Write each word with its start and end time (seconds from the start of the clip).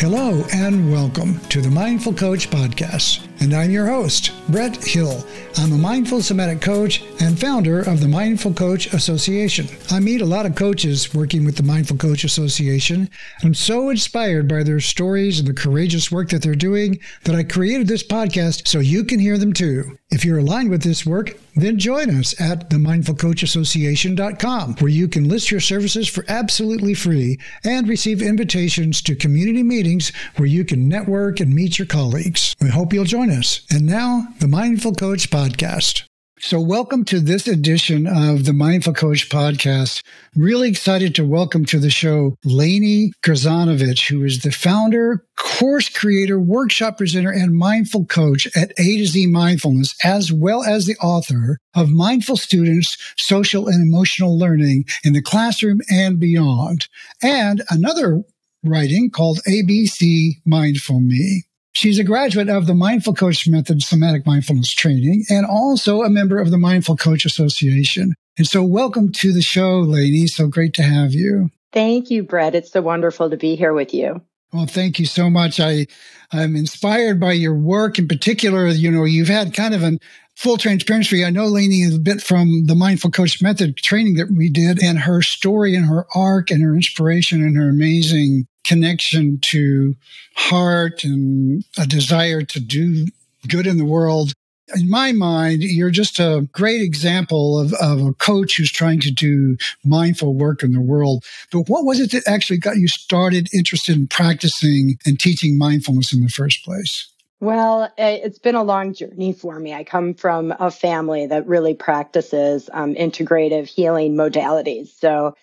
Hello 0.00 0.44
and 0.52 0.92
welcome 0.92 1.40
to 1.48 1.60
the 1.60 1.68
Mindful 1.68 2.14
Coach 2.14 2.48
Podcast. 2.50 3.27
And 3.40 3.54
I'm 3.54 3.70
your 3.70 3.86
host, 3.86 4.32
Brett 4.48 4.84
Hill. 4.84 5.24
I'm 5.56 5.72
a 5.72 5.78
mindful 5.78 6.22
somatic 6.22 6.60
coach 6.60 7.04
and 7.20 7.38
founder 7.38 7.78
of 7.80 8.00
the 8.00 8.08
Mindful 8.08 8.52
Coach 8.52 8.92
Association. 8.92 9.68
I 9.90 10.00
meet 10.00 10.20
a 10.20 10.26
lot 10.26 10.44
of 10.44 10.56
coaches 10.56 11.14
working 11.14 11.44
with 11.44 11.56
the 11.56 11.62
Mindful 11.62 11.98
Coach 11.98 12.24
Association. 12.24 13.08
I'm 13.44 13.54
so 13.54 13.90
inspired 13.90 14.48
by 14.48 14.64
their 14.64 14.80
stories 14.80 15.38
and 15.38 15.46
the 15.46 15.54
courageous 15.54 16.10
work 16.10 16.30
that 16.30 16.42
they're 16.42 16.56
doing 16.56 16.98
that 17.24 17.36
I 17.36 17.44
created 17.44 17.86
this 17.86 18.02
podcast 18.02 18.66
so 18.66 18.80
you 18.80 19.04
can 19.04 19.20
hear 19.20 19.38
them 19.38 19.52
too. 19.52 19.96
If 20.10 20.24
you're 20.24 20.38
aligned 20.38 20.70
with 20.70 20.82
this 20.82 21.04
work, 21.04 21.36
then 21.54 21.78
join 21.78 22.08
us 22.10 22.40
at 22.40 22.70
themindfulcoachassociation.com, 22.70 24.76
where 24.76 24.90
you 24.90 25.06
can 25.06 25.28
list 25.28 25.50
your 25.50 25.60
services 25.60 26.08
for 26.08 26.24
absolutely 26.28 26.94
free 26.94 27.38
and 27.64 27.88
receive 27.88 28.22
invitations 28.22 29.02
to 29.02 29.14
community 29.14 29.62
meetings 29.62 30.12
where 30.36 30.48
you 30.48 30.64
can 30.64 30.88
network 30.88 31.40
and 31.40 31.54
meet 31.54 31.78
your 31.78 31.86
colleagues. 31.86 32.56
We 32.60 32.70
hope 32.70 32.92
you'll 32.92 33.04
join 33.04 33.27
us. 33.30 33.62
And 33.70 33.86
now, 33.86 34.28
the 34.40 34.48
Mindful 34.48 34.94
Coach 34.94 35.30
Podcast. 35.30 36.04
So, 36.40 36.60
welcome 36.60 37.04
to 37.06 37.18
this 37.18 37.48
edition 37.48 38.06
of 38.06 38.44
the 38.44 38.52
Mindful 38.52 38.94
Coach 38.94 39.28
podcast. 39.28 40.04
Really 40.36 40.68
excited 40.68 41.16
to 41.16 41.26
welcome 41.26 41.64
to 41.64 41.80
the 41.80 41.90
show 41.90 42.36
Lani 42.44 43.10
Gerszonovicz, 43.24 44.08
who 44.08 44.22
is 44.22 44.38
the 44.42 44.52
founder, 44.52 45.24
course 45.36 45.88
creator, 45.88 46.38
workshop 46.38 46.96
presenter, 46.96 47.32
and 47.32 47.56
mindful 47.56 48.04
coach 48.04 48.46
at 48.56 48.70
A 48.78 48.98
to 48.98 49.06
Z 49.06 49.26
Mindfulness, 49.26 49.96
as 50.04 50.32
well 50.32 50.62
as 50.62 50.86
the 50.86 50.96
author 50.98 51.58
of 51.74 51.90
Mindful 51.90 52.36
Students, 52.36 52.96
Social 53.18 53.66
and 53.66 53.82
Emotional 53.82 54.38
Learning 54.38 54.84
in 55.02 55.14
the 55.14 55.22
Classroom 55.22 55.80
and 55.90 56.20
Beyond, 56.20 56.86
and 57.20 57.64
another 57.68 58.22
writing 58.62 59.10
called 59.10 59.40
ABC 59.48 60.34
Mindful 60.44 61.00
Me. 61.00 61.47
She's 61.72 61.98
a 61.98 62.04
graduate 62.04 62.48
of 62.48 62.66
the 62.66 62.74
Mindful 62.74 63.14
Coach 63.14 63.46
Method 63.46 63.82
Somatic 63.82 64.26
Mindfulness 64.26 64.72
Training 64.72 65.24
and 65.30 65.46
also 65.46 66.02
a 66.02 66.10
member 66.10 66.38
of 66.38 66.50
the 66.50 66.58
Mindful 66.58 66.96
Coach 66.96 67.24
Association. 67.24 68.14
And 68.36 68.46
so, 68.46 68.62
welcome 68.62 69.12
to 69.12 69.32
the 69.32 69.42
show, 69.42 69.78
Lani. 69.80 70.26
So 70.26 70.48
great 70.48 70.74
to 70.74 70.82
have 70.82 71.12
you. 71.12 71.50
Thank 71.72 72.10
you, 72.10 72.22
Brett. 72.22 72.54
It's 72.54 72.72
so 72.72 72.80
wonderful 72.80 73.30
to 73.30 73.36
be 73.36 73.54
here 73.54 73.72
with 73.72 73.92
you. 73.92 74.22
Well, 74.52 74.66
thank 74.66 74.98
you 74.98 75.04
so 75.04 75.28
much. 75.28 75.60
I, 75.60 75.86
I'm 76.32 76.56
inspired 76.56 77.20
by 77.20 77.32
your 77.32 77.54
work 77.54 77.98
in 77.98 78.08
particular. 78.08 78.66
You 78.68 78.90
know, 78.90 79.04
you've 79.04 79.28
had 79.28 79.52
kind 79.52 79.74
of 79.74 79.82
an 79.82 79.98
full 80.36 80.56
transparency. 80.56 81.24
I 81.24 81.30
know 81.30 81.46
Lani 81.46 81.82
is 81.82 81.96
a 81.96 82.00
bit 82.00 82.22
from 82.22 82.64
the 82.66 82.76
Mindful 82.76 83.10
Coach 83.10 83.42
Method 83.42 83.76
training 83.76 84.14
that 84.14 84.30
we 84.30 84.48
did 84.48 84.82
and 84.82 85.00
her 85.00 85.20
story 85.20 85.74
and 85.74 85.84
her 85.86 86.06
arc 86.14 86.50
and 86.50 86.62
her 86.62 86.74
inspiration 86.74 87.42
and 87.42 87.56
her 87.56 87.68
amazing 87.68 88.46
connection 88.68 89.38
to 89.40 89.94
heart 90.36 91.02
and 91.02 91.64
a 91.78 91.86
desire 91.86 92.42
to 92.42 92.60
do 92.60 93.06
good 93.48 93.66
in 93.66 93.78
the 93.78 93.84
world. 93.84 94.32
In 94.74 94.90
my 94.90 95.12
mind, 95.12 95.62
you're 95.62 95.90
just 95.90 96.18
a 96.18 96.46
great 96.52 96.82
example 96.82 97.58
of, 97.58 97.72
of 97.74 98.04
a 98.04 98.12
coach 98.12 98.58
who's 98.58 98.70
trying 98.70 99.00
to 99.00 99.10
do 99.10 99.56
mindful 99.82 100.34
work 100.34 100.62
in 100.62 100.72
the 100.72 100.80
world. 100.82 101.24
But 101.50 101.70
what 101.70 101.86
was 101.86 101.98
it 101.98 102.10
that 102.12 102.28
actually 102.28 102.58
got 102.58 102.76
you 102.76 102.88
started 102.88 103.48
interested 103.54 103.96
in 103.96 104.06
practicing 104.08 104.98
and 105.06 105.18
teaching 105.18 105.56
mindfulness 105.56 106.12
in 106.12 106.22
the 106.22 106.28
first 106.28 106.62
place? 106.64 107.10
Well, 107.40 107.90
it's 107.96 108.40
been 108.40 108.56
a 108.56 108.64
long 108.64 108.92
journey 108.92 109.32
for 109.32 109.58
me. 109.58 109.72
I 109.72 109.84
come 109.84 110.12
from 110.12 110.52
a 110.58 110.70
family 110.70 111.26
that 111.26 111.46
really 111.46 111.72
practices 111.72 112.68
um, 112.72 112.94
integrative 112.94 113.68
healing 113.68 114.14
modalities. 114.14 114.88
So 114.88 115.34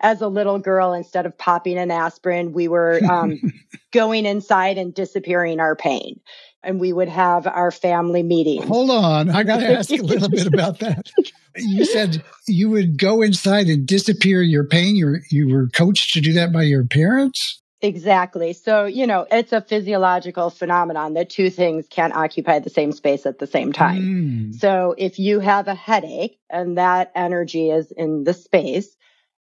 as 0.00 0.20
a 0.22 0.28
little 0.28 0.58
girl, 0.58 0.92
instead 0.92 1.26
of 1.26 1.36
popping 1.36 1.78
an 1.78 1.90
aspirin, 1.90 2.52
we 2.52 2.68
were 2.68 3.00
um, 3.04 3.38
going 3.92 4.26
inside 4.26 4.78
and 4.78 4.94
disappearing 4.94 5.60
our 5.60 5.76
pain. 5.76 6.20
And 6.62 6.78
we 6.78 6.92
would 6.92 7.08
have 7.08 7.46
our 7.46 7.70
family 7.70 8.22
meetings. 8.22 8.66
Hold 8.66 8.90
on. 8.90 9.30
I 9.30 9.44
got 9.44 9.58
to 9.60 9.66
ask 9.78 9.90
a 9.90 9.96
little 9.96 10.28
bit 10.28 10.46
about 10.46 10.80
that. 10.80 11.10
You 11.56 11.84
said 11.84 12.22
you 12.46 12.68
would 12.70 12.98
go 12.98 13.22
inside 13.22 13.68
and 13.68 13.86
disappear 13.86 14.42
your 14.42 14.64
pain. 14.64 14.96
You 14.96 15.06
were, 15.06 15.20
you 15.30 15.48
were 15.48 15.68
coached 15.68 16.12
to 16.14 16.20
do 16.20 16.34
that 16.34 16.52
by 16.52 16.62
your 16.62 16.84
parents? 16.84 17.60
Exactly. 17.82 18.52
So, 18.52 18.84
you 18.84 19.06
know, 19.06 19.26
it's 19.30 19.52
a 19.52 19.62
physiological 19.62 20.50
phenomenon 20.50 21.14
that 21.14 21.30
two 21.30 21.48
things 21.48 21.86
can't 21.88 22.14
occupy 22.14 22.58
the 22.58 22.68
same 22.68 22.92
space 22.92 23.24
at 23.24 23.38
the 23.38 23.46
same 23.46 23.72
time. 23.72 24.02
Mm. 24.02 24.54
So, 24.54 24.94
if 24.98 25.18
you 25.18 25.40
have 25.40 25.66
a 25.66 25.74
headache 25.74 26.38
and 26.50 26.76
that 26.76 27.10
energy 27.14 27.70
is 27.70 27.90
in 27.90 28.24
the 28.24 28.34
space, 28.34 28.94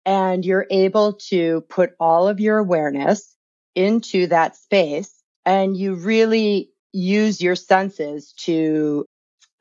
and 0.10 0.44
you're 0.44 0.66
able 0.72 1.14
to 1.14 1.62
put 1.70 1.92
all 2.00 2.28
of 2.28 2.40
your 2.40 2.58
awareness 2.58 3.36
into 3.76 4.26
that 4.26 4.56
space 4.56 5.14
and 5.46 5.78
you 5.78 5.94
really 5.94 6.72
use 6.92 7.40
your 7.40 7.56
senses 7.56 8.34
to 8.34 9.06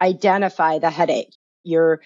identify 0.01 0.79
the 0.79 0.89
headache. 0.89 1.35
You're 1.65 2.01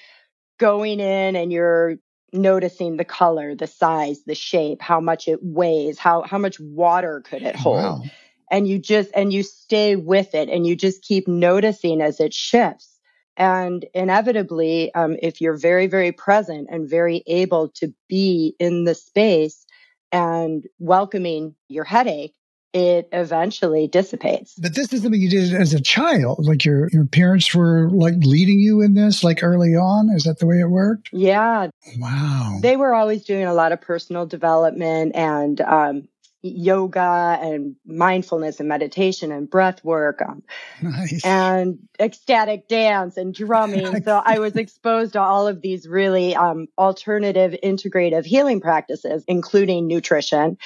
going 0.59 0.99
in 0.99 1.37
and 1.37 1.53
you're 1.53 1.99
noticing 2.33 2.97
the 2.97 3.05
color, 3.05 3.55
the 3.55 3.69
size, 3.69 4.25
the 4.25 4.35
shape, 4.35 4.83
how 4.83 4.99
much 4.99 5.29
it 5.29 5.39
weighs, 5.41 6.01
how 6.01 6.23
how 6.23 6.39
much 6.39 6.59
water 6.59 7.21
could 7.21 7.43
it 7.43 7.55
hold. 7.55 7.77
Wow. 7.77 8.03
And 8.51 8.67
you 8.67 8.81
just 8.81 9.11
and 9.15 9.33
you 9.33 9.45
stay 9.45 9.95
with 9.95 10.35
it 10.35 10.49
and 10.49 10.67
you 10.67 10.75
just 10.75 11.03
keep 11.03 11.29
noticing 11.29 12.01
as 12.01 12.19
it 12.19 12.35
shifts 12.35 12.92
and 13.37 13.85
inevitably, 13.95 14.93
um, 14.95 15.17
if 15.23 15.41
you're 15.41 15.57
very, 15.57 15.87
very 15.87 16.13
present 16.13 16.69
and 16.71 16.89
very 16.89 17.23
able 17.27 17.69
to 17.77 17.93
be 18.09 18.55
in 18.59 18.85
the 18.85 18.95
space 18.95 19.65
and 20.11 20.67
welcoming 20.79 21.55
your 21.69 21.85
headache, 21.85 22.35
it 22.73 23.09
eventually 23.13 23.87
dissipates. 23.87 24.55
But 24.59 24.75
this 24.75 24.93
is 24.93 25.03
something 25.03 25.21
you 25.21 25.29
did 25.29 25.55
as 25.55 25.75
a 25.75 25.81
child. 25.81 26.47
Like 26.47 26.65
your 26.65 26.89
your 26.91 27.05
parents 27.05 27.55
were 27.55 27.91
like 27.91 28.15
leading 28.19 28.61
you 28.61 28.81
in 28.81 28.95
this, 28.95 29.23
like 29.23 29.43
early 29.43 29.75
on. 29.75 30.09
Is 30.11 30.25
that 30.25 30.39
the 30.39 30.47
way 30.47 30.61
it 30.61 30.71
worked? 30.71 31.11
Yeah. 31.13 31.69
Wow. 31.99 32.59
They 32.63 32.77
were 32.77 32.95
always 32.95 33.25
doing 33.25 33.45
a 33.45 33.55
lot 33.55 33.73
of 33.73 33.81
personal 33.81 34.27
development 34.27 35.15
and 35.15 35.61
um, 35.61 36.09
yoga 36.43 37.39
and 37.41 37.77
mindfulness 37.87 38.59
and 38.59 38.69
meditation 38.69 39.31
and 39.31 39.49
breath 39.49 39.85
work 39.85 40.21
um, 40.23 40.43
nice. 40.83 41.25
and 41.25 41.79
ecstatic 42.01 42.67
dance 42.69 43.17
and 43.17 43.33
drumming. 43.33 44.03
so 44.05 44.21
I 44.25 44.41
was 44.41 44.57
exposed 44.57 45.13
to 45.13 45.21
all 45.21 45.47
of 45.47 45.63
these 45.63 45.87
really 45.87 46.35
um, 46.35 46.67
alternative 46.77 47.55
integrative 47.63 48.25
healing 48.25 48.61
practices, 48.61 49.25
including 49.29 49.87
nutrition. 49.87 50.59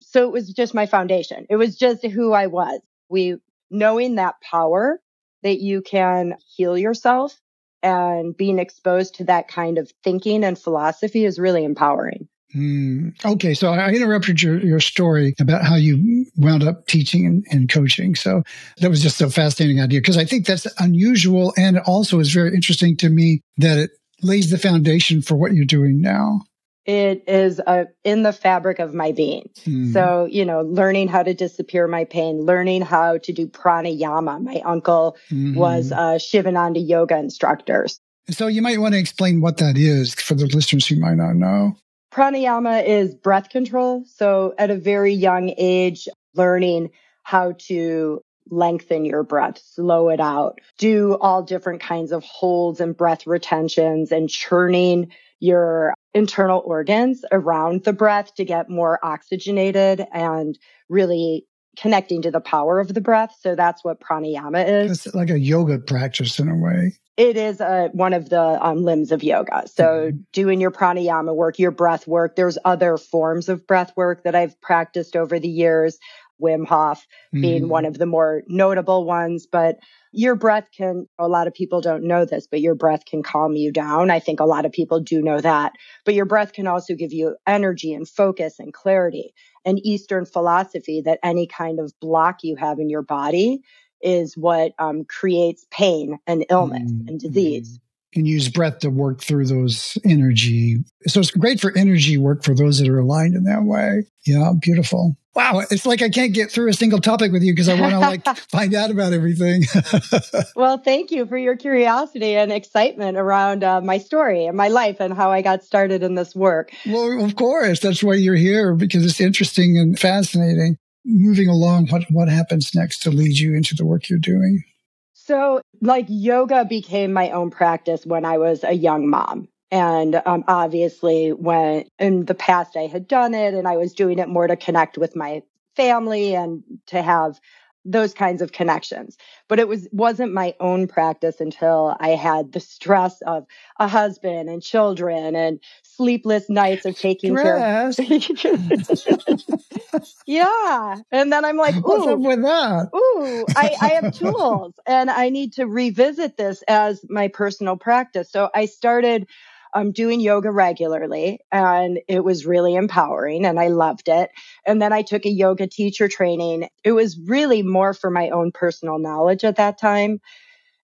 So 0.00 0.22
it 0.24 0.32
was 0.32 0.52
just 0.52 0.74
my 0.74 0.86
foundation. 0.86 1.46
It 1.50 1.56
was 1.56 1.76
just 1.76 2.04
who 2.06 2.32
I 2.32 2.46
was. 2.46 2.80
We 3.08 3.36
knowing 3.70 4.14
that 4.14 4.36
power 4.40 5.00
that 5.42 5.60
you 5.60 5.82
can 5.82 6.36
heal 6.56 6.78
yourself 6.78 7.38
and 7.82 8.36
being 8.36 8.58
exposed 8.58 9.16
to 9.16 9.24
that 9.24 9.48
kind 9.48 9.78
of 9.78 9.92
thinking 10.02 10.44
and 10.44 10.58
philosophy 10.58 11.24
is 11.24 11.38
really 11.38 11.64
empowering. 11.64 12.28
Mm, 12.54 13.14
okay, 13.24 13.54
so 13.54 13.70
I 13.70 13.90
interrupted 13.90 14.42
your, 14.42 14.58
your 14.60 14.80
story 14.80 15.34
about 15.40 15.64
how 15.64 15.74
you 15.74 16.26
wound 16.36 16.62
up 16.62 16.86
teaching 16.86 17.26
and, 17.26 17.44
and 17.50 17.68
coaching. 17.68 18.14
So 18.14 18.42
that 18.78 18.90
was 18.90 19.02
just 19.02 19.20
a 19.20 19.28
fascinating 19.28 19.80
idea 19.80 20.00
because 20.00 20.16
I 20.16 20.24
think 20.24 20.46
that's 20.46 20.66
unusual 20.78 21.52
and 21.56 21.76
it 21.76 21.82
also 21.86 22.20
is 22.20 22.32
very 22.32 22.54
interesting 22.54 22.96
to 22.98 23.08
me 23.08 23.40
that 23.56 23.78
it 23.78 23.90
lays 24.22 24.50
the 24.50 24.58
foundation 24.58 25.20
for 25.20 25.34
what 25.36 25.52
you're 25.52 25.64
doing 25.64 26.00
now. 26.00 26.42
It 26.86 27.24
is 27.26 27.60
uh, 27.66 27.84
in 28.04 28.24
the 28.24 28.32
fabric 28.32 28.78
of 28.78 28.92
my 28.92 29.12
being. 29.12 29.48
Mm. 29.64 29.92
So, 29.92 30.28
you 30.30 30.44
know, 30.44 30.60
learning 30.60 31.08
how 31.08 31.22
to 31.22 31.32
disappear 31.32 31.88
my 31.88 32.04
pain, 32.04 32.42
learning 32.42 32.82
how 32.82 33.18
to 33.18 33.32
do 33.32 33.46
pranayama. 33.46 34.42
My 34.42 34.60
uncle 34.66 35.16
mm-hmm. 35.30 35.54
was 35.58 35.92
a 35.92 36.18
Shivananda 36.18 36.80
yoga 36.80 37.16
instructor. 37.16 37.86
So 38.30 38.48
you 38.48 38.60
might 38.60 38.80
want 38.80 38.92
to 38.92 39.00
explain 39.00 39.40
what 39.40 39.56
that 39.58 39.78
is 39.78 40.14
for 40.14 40.34
the 40.34 40.46
listeners 40.46 40.86
who 40.86 41.00
might 41.00 41.16
not 41.16 41.36
know. 41.36 41.74
Pranayama 42.14 42.86
is 42.86 43.12
breath 43.14 43.48
control. 43.48 44.04
So 44.06 44.54
at 44.56 44.70
a 44.70 44.76
very 44.76 45.12
young 45.12 45.52
age, 45.58 46.06
learning 46.34 46.90
how 47.24 47.54
to 47.66 48.20
lengthen 48.50 49.04
your 49.04 49.24
breath, 49.24 49.58
slow 49.58 50.10
it 50.10 50.20
out, 50.20 50.60
do 50.78 51.16
all 51.20 51.42
different 51.42 51.80
kinds 51.80 52.12
of 52.12 52.22
holds 52.22 52.80
and 52.80 52.96
breath 52.96 53.26
retentions 53.26 54.12
and 54.12 54.28
churning 54.28 55.10
your 55.40 55.92
internal 56.12 56.62
organs 56.64 57.24
around 57.32 57.82
the 57.82 57.92
breath 57.92 58.32
to 58.36 58.44
get 58.44 58.70
more 58.70 59.00
oxygenated 59.02 60.06
and 60.12 60.56
really 60.88 61.46
connecting 61.76 62.22
to 62.22 62.30
the 62.30 62.40
power 62.40 62.78
of 62.78 62.94
the 62.94 63.00
breath. 63.00 63.34
So 63.40 63.56
that's 63.56 63.82
what 63.82 64.00
pranayama 64.00 64.84
is. 64.84 65.06
It's 65.06 65.14
like 65.16 65.30
a 65.30 65.40
yoga 65.40 65.80
practice 65.80 66.38
in 66.38 66.48
a 66.48 66.56
way. 66.56 66.92
It 67.16 67.36
is 67.36 67.60
a, 67.60 67.90
one 67.92 68.12
of 68.12 68.28
the 68.28 68.42
um, 68.42 68.82
limbs 68.82 69.12
of 69.12 69.22
yoga. 69.22 69.64
So 69.66 69.84
mm-hmm. 69.84 70.18
doing 70.32 70.60
your 70.60 70.72
pranayama 70.72 71.34
work, 71.34 71.58
your 71.58 71.70
breath 71.70 72.06
work. 72.08 72.34
There's 72.34 72.58
other 72.64 72.96
forms 72.96 73.48
of 73.48 73.66
breath 73.66 73.92
work 73.96 74.24
that 74.24 74.34
I've 74.34 74.60
practiced 74.60 75.14
over 75.14 75.38
the 75.38 75.48
years. 75.48 75.98
Wim 76.42 76.66
Hof 76.66 77.06
being 77.32 77.62
mm-hmm. 77.62 77.70
one 77.70 77.84
of 77.84 77.96
the 77.96 78.06
more 78.06 78.42
notable 78.48 79.04
ones. 79.04 79.46
But 79.46 79.78
your 80.12 80.34
breath 80.34 80.68
can, 80.76 81.08
a 81.18 81.28
lot 81.28 81.46
of 81.46 81.54
people 81.54 81.80
don't 81.80 82.04
know 82.04 82.24
this, 82.24 82.46
but 82.48 82.60
your 82.60 82.74
breath 82.74 83.04
can 83.04 83.22
calm 83.22 83.54
you 83.54 83.72
down. 83.72 84.10
I 84.10 84.20
think 84.20 84.40
a 84.40 84.44
lot 84.44 84.64
of 84.64 84.72
people 84.72 85.00
do 85.00 85.22
know 85.22 85.40
that. 85.40 85.72
But 86.04 86.14
your 86.14 86.26
breath 86.26 86.52
can 86.52 86.66
also 86.66 86.94
give 86.94 87.12
you 87.12 87.36
energy 87.46 87.92
and 87.92 88.08
focus 88.08 88.58
and 88.58 88.72
clarity. 88.72 89.34
And 89.64 89.78
Eastern 89.84 90.26
philosophy 90.26 91.02
that 91.02 91.20
any 91.22 91.46
kind 91.46 91.80
of 91.80 91.92
block 92.00 92.42
you 92.42 92.56
have 92.56 92.78
in 92.78 92.90
your 92.90 93.02
body 93.02 93.62
is 94.04 94.36
what 94.36 94.72
um, 94.78 95.04
creates 95.04 95.66
pain 95.70 96.18
and 96.26 96.44
illness 96.50 96.90
mm-hmm. 96.90 97.08
and 97.08 97.20
disease 97.20 97.80
can 98.14 98.24
use 98.24 98.48
breath 98.48 98.78
to 98.78 98.88
work 98.88 99.20
through 99.20 99.44
those 99.44 99.98
energy. 100.04 100.78
So 101.06 101.20
it's 101.20 101.32
great 101.32 101.60
for 101.60 101.76
energy 101.76 102.16
work 102.16 102.44
for 102.44 102.54
those 102.54 102.78
that 102.78 102.88
are 102.88 103.00
aligned 103.00 103.34
in 103.34 103.42
that 103.44 103.64
way. 103.64 104.04
Yeah, 104.24 104.52
beautiful. 104.58 105.16
Wow, 105.34 105.64
it's 105.68 105.84
like 105.84 106.00
I 106.00 106.10
can't 106.10 106.32
get 106.32 106.52
through 106.52 106.70
a 106.70 106.72
single 106.72 107.00
topic 107.00 107.32
with 107.32 107.42
you 107.42 107.52
because 107.52 107.68
I 107.68 107.78
want 107.78 107.92
to 107.92 107.98
like 107.98 108.24
find 108.50 108.72
out 108.72 108.92
about 108.92 109.12
everything. 109.12 109.64
well, 110.56 110.78
thank 110.78 111.10
you 111.10 111.26
for 111.26 111.36
your 111.36 111.56
curiosity 111.56 112.36
and 112.36 112.52
excitement 112.52 113.18
around 113.18 113.64
uh, 113.64 113.80
my 113.80 113.98
story 113.98 114.46
and 114.46 114.56
my 114.56 114.68
life 114.68 115.00
and 115.00 115.12
how 115.12 115.32
I 115.32 115.42
got 115.42 115.64
started 115.64 116.04
in 116.04 116.14
this 116.14 116.36
work. 116.36 116.72
Well, 116.86 117.24
of 117.24 117.34
course, 117.34 117.80
that's 117.80 118.04
why 118.04 118.14
you're 118.14 118.36
here 118.36 118.76
because 118.76 119.04
it's 119.04 119.20
interesting 119.20 119.76
and 119.76 119.98
fascinating. 119.98 120.78
Moving 121.04 121.48
along, 121.48 121.88
what 121.88 122.04
what 122.10 122.28
happens 122.28 122.74
next 122.74 123.02
to 123.02 123.10
lead 123.10 123.38
you 123.38 123.54
into 123.54 123.74
the 123.74 123.84
work 123.84 124.08
you're 124.08 124.18
doing? 124.18 124.64
So, 125.12 125.60
like, 125.80 126.06
yoga 126.08 126.64
became 126.64 127.12
my 127.12 127.30
own 127.30 127.50
practice 127.50 128.04
when 128.04 128.24
I 128.24 128.38
was 128.38 128.64
a 128.64 128.72
young 128.72 129.08
mom. 129.08 129.48
And 129.70 130.20
um, 130.26 130.44
obviously, 130.48 131.32
when 131.32 131.84
in 131.98 132.26
the 132.26 132.34
past 132.34 132.76
I 132.76 132.86
had 132.86 133.08
done 133.08 133.34
it 133.34 133.54
and 133.54 133.66
I 133.66 133.76
was 133.76 133.92
doing 133.92 134.18
it 134.18 134.28
more 134.28 134.46
to 134.46 134.56
connect 134.56 134.98
with 134.98 135.16
my 135.16 135.42
family 135.76 136.34
and 136.34 136.62
to 136.86 137.02
have 137.02 137.40
those 137.84 138.14
kinds 138.14 138.40
of 138.40 138.52
connections 138.52 139.18
but 139.48 139.58
it 139.58 139.68
was 139.68 139.86
wasn't 139.92 140.32
my 140.32 140.54
own 140.58 140.88
practice 140.88 141.38
until 141.38 141.94
i 142.00 142.10
had 142.10 142.52
the 142.52 142.60
stress 142.60 143.20
of 143.22 143.44
a 143.78 143.86
husband 143.86 144.48
and 144.48 144.62
children 144.62 145.36
and 145.36 145.60
sleepless 145.82 146.48
nights 146.48 146.86
of 146.86 146.98
taking 146.98 147.36
stress. 147.36 147.96
care 147.96 148.06
yeah 150.26 150.96
and 151.10 151.32
then 151.32 151.44
i'm 151.44 151.56
like 151.56 151.74
what's 151.82 152.06
up 152.06 152.18
with 152.20 152.42
that 152.42 152.88
ooh 152.94 153.46
I, 153.54 153.76
I 153.80 153.88
have 153.90 154.10
tools 154.10 154.74
and 154.86 155.10
i 155.10 155.28
need 155.28 155.54
to 155.54 155.66
revisit 155.66 156.36
this 156.36 156.62
as 156.68 157.04
my 157.08 157.28
personal 157.28 157.76
practice 157.76 158.30
so 158.30 158.50
i 158.54 158.66
started 158.66 159.26
um, 159.74 159.90
doing 159.90 160.20
yoga 160.20 160.50
regularly 160.50 161.40
and 161.50 161.98
it 162.08 162.24
was 162.24 162.46
really 162.46 162.74
empowering 162.76 163.44
and 163.44 163.58
I 163.58 163.68
loved 163.68 164.08
it. 164.08 164.30
And 164.64 164.80
then 164.80 164.92
I 164.92 165.02
took 165.02 165.26
a 165.26 165.30
yoga 165.30 165.66
teacher 165.66 166.08
training. 166.08 166.68
It 166.84 166.92
was 166.92 167.18
really 167.18 167.62
more 167.62 167.92
for 167.92 168.08
my 168.08 168.30
own 168.30 168.52
personal 168.52 168.98
knowledge 168.98 169.44
at 169.44 169.56
that 169.56 169.78
time. 169.78 170.20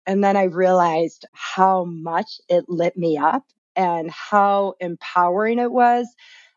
And 0.08 0.24
then 0.24 0.36
I 0.36 0.46
realized 0.46 1.26
how 1.34 1.84
much 1.86 2.42
it 2.50 2.66
lit 2.68 2.98
me 2.98 3.18
up 3.18 3.44
and 3.76 4.10
how 4.10 4.74
empowering 4.80 5.60
it 5.60 5.72
was. 5.72 6.08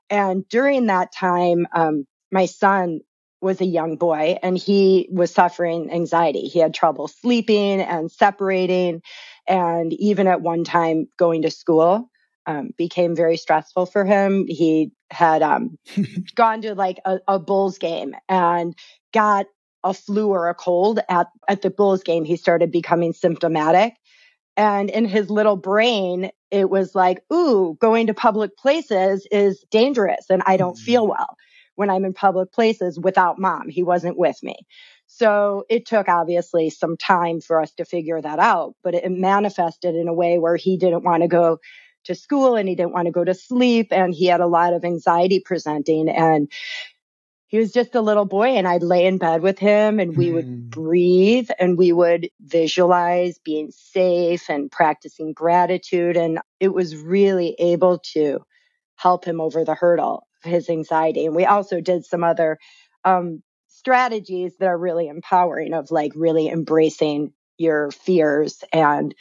And 0.09 0.49
during 0.49 0.87
that 0.87 1.13
time, 1.13 1.67
um, 1.75 2.07
my 2.33 2.47
son 2.47 3.01
was 3.41 3.61
a 3.61 3.67
young 3.67 3.97
boy 3.97 4.39
and 4.43 4.57
he 4.57 5.09
was 5.13 5.33
suffering 5.33 5.91
anxiety. 5.93 6.43
He 6.43 6.61
had 6.61 6.73
trouble 6.73 7.09
sleeping 7.09 7.81
and 7.81 8.11
separating, 8.11 9.03
and 9.47 9.93
even 9.93 10.27
at 10.27 10.41
one 10.41 10.65
time 10.65 11.09
going 11.19 11.43
to 11.43 11.51
school 11.51 12.09
um, 12.47 12.71
became 12.79 13.15
very 13.15 13.37
stressful 13.37 13.87
for 13.87 14.05
him. 14.05 14.47
He 14.49 14.93
had 15.11 15.43
um, 15.43 15.79
gone 16.35 16.63
to 16.63 16.75
like 16.75 16.99
a, 17.05 17.19
a 17.29 17.39
Bulls 17.39 17.79
game 17.79 18.15
and 18.29 18.75
got 19.13 19.47
a 19.85 19.93
flu 19.93 20.29
or 20.29 20.49
a 20.49 20.55
cold 20.55 21.01
at, 21.09 21.27
at 21.49 21.63
the 21.63 21.71
Bulls 21.71 22.03
game. 22.05 22.25
He 22.25 22.37
started 22.37 22.71
becoming 22.71 23.13
symptomatic. 23.13 23.95
And 24.57 24.91
in 24.91 25.07
his 25.07 25.31
little 25.31 25.57
brain, 25.57 26.31
it 26.51 26.71
was 26.71 26.95
like, 26.95 27.23
ooh, 27.33 27.77
going 27.81 28.07
to 28.09 28.15
public 28.15 28.57
places 28.57 29.27
is 29.31 29.65
dangerous 29.71 30.27
and 30.29 30.43
I 30.47 30.57
don't 30.57 30.77
feel 30.77 31.03
mm-hmm. 31.03 31.11
well 31.11 31.37
when 31.75 31.91
I'm 31.91 32.05
in 32.05 32.13
public 32.13 32.53
places 32.53 32.99
without 32.99 33.39
mom. 33.39 33.69
He 33.69 33.83
wasn't 33.83 34.19
with 34.19 34.43
me. 34.43 34.57
So 35.07 35.65
it 35.69 35.87
took 35.87 36.09
obviously 36.09 36.71
some 36.71 36.97
time 36.97 37.41
for 37.41 37.61
us 37.61 37.73
to 37.75 37.85
figure 37.85 38.21
that 38.21 38.39
out, 38.39 38.75
but 38.83 38.95
it 38.95 39.11
manifested 39.11 39.95
in 39.95 40.09
a 40.09 40.15
way 40.15 40.39
where 40.39 40.57
he 40.57 40.77
didn't 40.77 41.05
want 41.05 41.23
to 41.23 41.29
go 41.29 41.59
to 42.05 42.15
school 42.15 42.57
and 42.57 42.69
he 42.69 42.75
didn't 42.75 42.93
want 42.93 43.07
to 43.07 43.13
go 43.13 43.25
to 43.25 43.35
sleep 43.35 43.89
and 43.91 44.15
he 44.15 44.27
had 44.27 44.41
a 44.41 44.47
lot 44.47 44.73
of 44.73 44.85
anxiety 44.85 45.41
presenting 45.41 46.09
and 46.09 46.51
he 47.47 47.59
was 47.59 47.71
just 47.71 47.95
a 47.95 48.01
little 48.01 48.25
boy 48.25 48.49
and 48.49 48.67
I'd 48.67 48.83
lay 48.83 49.05
in 49.05 49.19
bed 49.19 49.43
with 49.43 49.59
him 49.59 50.01
and 50.01 50.17
we 50.17 50.29
mm. 50.29 50.35
would 50.35 50.71
breathe 50.71 51.51
and 51.59 51.77
we 51.77 51.93
would 51.93 52.31
visualize 52.41 53.39
being 53.45 53.71
safe 53.71 54.49
and 54.49 54.71
practicing 54.71 55.35
gratitude 55.35 56.17
and 56.17 56.39
it 56.61 56.73
was 56.73 56.97
really 56.97 57.55
able 57.59 57.99
to 58.15 58.41
help 58.97 59.27
him 59.27 59.41
over 59.41 59.65
the 59.65 59.75
hurdle 59.75 60.27
his 60.45 60.69
anxiety 60.69 61.27
and 61.27 61.35
we 61.35 61.45
also 61.45 61.81
did 61.81 62.05
some 62.05 62.25
other 62.25 62.59
um, 63.05 63.43
strategies 63.69 64.57
that 64.59 64.67
are 64.67 64.79
really 64.79 65.09
empowering 65.09 65.75
of 65.75 65.91
like 65.91 66.13
really 66.15 66.49
embracing 66.49 67.33
your 67.59 67.91
fears 67.91 68.63
and 68.73 69.15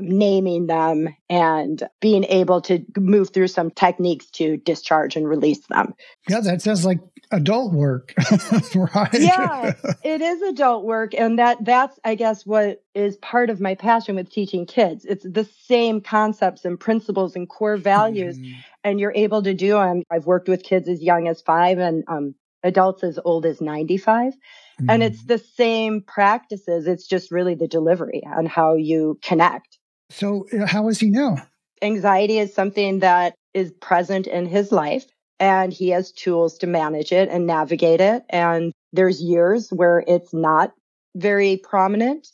naming 0.00 0.66
them 0.66 1.08
and 1.28 1.88
being 2.00 2.24
able 2.24 2.60
to 2.62 2.84
move 2.96 3.30
through 3.30 3.48
some 3.48 3.70
techniques 3.70 4.26
to 4.30 4.56
discharge 4.58 5.16
and 5.16 5.28
release 5.28 5.66
them. 5.68 5.94
Yeah, 6.28 6.40
that 6.40 6.62
sounds 6.62 6.84
like 6.84 6.98
adult 7.30 7.72
work, 7.72 8.14
right? 8.74 9.14
Yeah, 9.14 9.72
it 10.02 10.20
is 10.20 10.42
adult 10.42 10.84
work, 10.84 11.14
and 11.14 11.38
that 11.38 11.64
that's 11.64 11.98
I 12.04 12.14
guess 12.14 12.46
what 12.46 12.82
is 12.94 13.16
part 13.16 13.50
of 13.50 13.60
my 13.60 13.74
passion 13.74 14.16
with 14.16 14.30
teaching 14.30 14.66
kids. 14.66 15.04
It's 15.04 15.24
the 15.28 15.48
same 15.66 16.00
concepts 16.00 16.64
and 16.64 16.78
principles 16.78 17.36
and 17.36 17.48
core 17.48 17.76
values, 17.76 18.38
mm. 18.38 18.54
and 18.82 19.00
you're 19.00 19.14
able 19.14 19.42
to 19.42 19.54
do 19.54 19.74
them. 19.74 20.02
I've 20.10 20.26
worked 20.26 20.48
with 20.48 20.62
kids 20.62 20.88
as 20.88 21.02
young 21.02 21.28
as 21.28 21.40
five 21.40 21.78
and 21.78 22.04
um, 22.08 22.34
adults 22.64 23.04
as 23.04 23.18
old 23.24 23.46
as 23.46 23.60
95. 23.60 24.32
Mm. 24.80 24.86
And 24.88 25.02
it's 25.02 25.24
the 25.24 25.38
same 25.38 26.02
practices. 26.02 26.86
It's 26.86 27.06
just 27.06 27.30
really 27.30 27.54
the 27.54 27.68
delivery 27.68 28.22
on 28.26 28.46
how 28.46 28.74
you 28.74 29.18
connect. 29.22 29.73
So, 30.16 30.46
how 30.66 30.88
is 30.88 31.00
he 31.00 31.10
now? 31.10 31.36
Anxiety 31.82 32.38
is 32.38 32.54
something 32.54 33.00
that 33.00 33.34
is 33.52 33.72
present 33.72 34.26
in 34.26 34.46
his 34.46 34.70
life, 34.70 35.06
and 35.40 35.72
he 35.72 35.90
has 35.90 36.12
tools 36.12 36.58
to 36.58 36.66
manage 36.66 37.12
it 37.12 37.28
and 37.28 37.46
navigate 37.46 38.00
it. 38.00 38.24
And 38.30 38.72
there's 38.92 39.20
years 39.20 39.70
where 39.70 40.04
it's 40.06 40.32
not 40.32 40.72
very 41.16 41.56
prominent. 41.56 42.28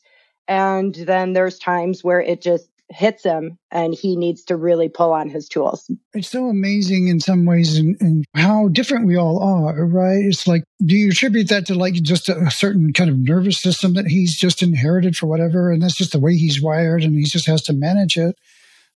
And 0.47 0.95
then 0.95 1.33
there's 1.33 1.59
times 1.59 2.05
where 2.05 2.21
it 2.21 2.43
just 2.43 2.70
hits 2.91 3.25
him 3.25 3.57
and 3.71 3.95
he 3.95 4.17
needs 4.17 4.45
to 4.45 4.57
really 4.57 4.89
pull 4.89 5.13
on 5.13 5.29
his 5.29 5.49
tools. 5.49 5.91
It's 6.13 6.29
so 6.29 6.47
amazing 6.47 7.09
in 7.09 7.21
some 7.21 7.47
ways 7.47 7.79
and, 7.79 8.25
how 8.35 8.69
different 8.69 9.07
we 9.07 9.17
all 9.17 9.43
are, 9.43 9.87
right? 9.87 10.25
It's 10.25 10.47
like, 10.47 10.65
do 10.85 10.97
you 10.97 11.11
attribute 11.11 11.49
that 11.49 11.67
to 11.67 11.75
like 11.75 11.95
just 11.95 12.29
a, 12.29 12.51
certain 12.51 12.93
kind 12.93 13.11
of 13.11 13.19
nervous 13.19 13.59
system 13.59 13.95
that 13.95 14.07
he's 14.07 14.37
just 14.37 14.63
inherited 14.63 15.17
for 15.17 15.27
whatever? 15.27 15.71
And 15.71 15.83
that's 15.83 15.97
just 15.97 16.13
the 16.13 16.19
way 16.19 16.35
he's 16.35 16.63
wired 16.63 17.03
and 17.03 17.15
he 17.15 17.25
just 17.25 17.47
has 17.47 17.63
to 17.63 17.73
manage 17.73 18.17
it. 18.17 18.37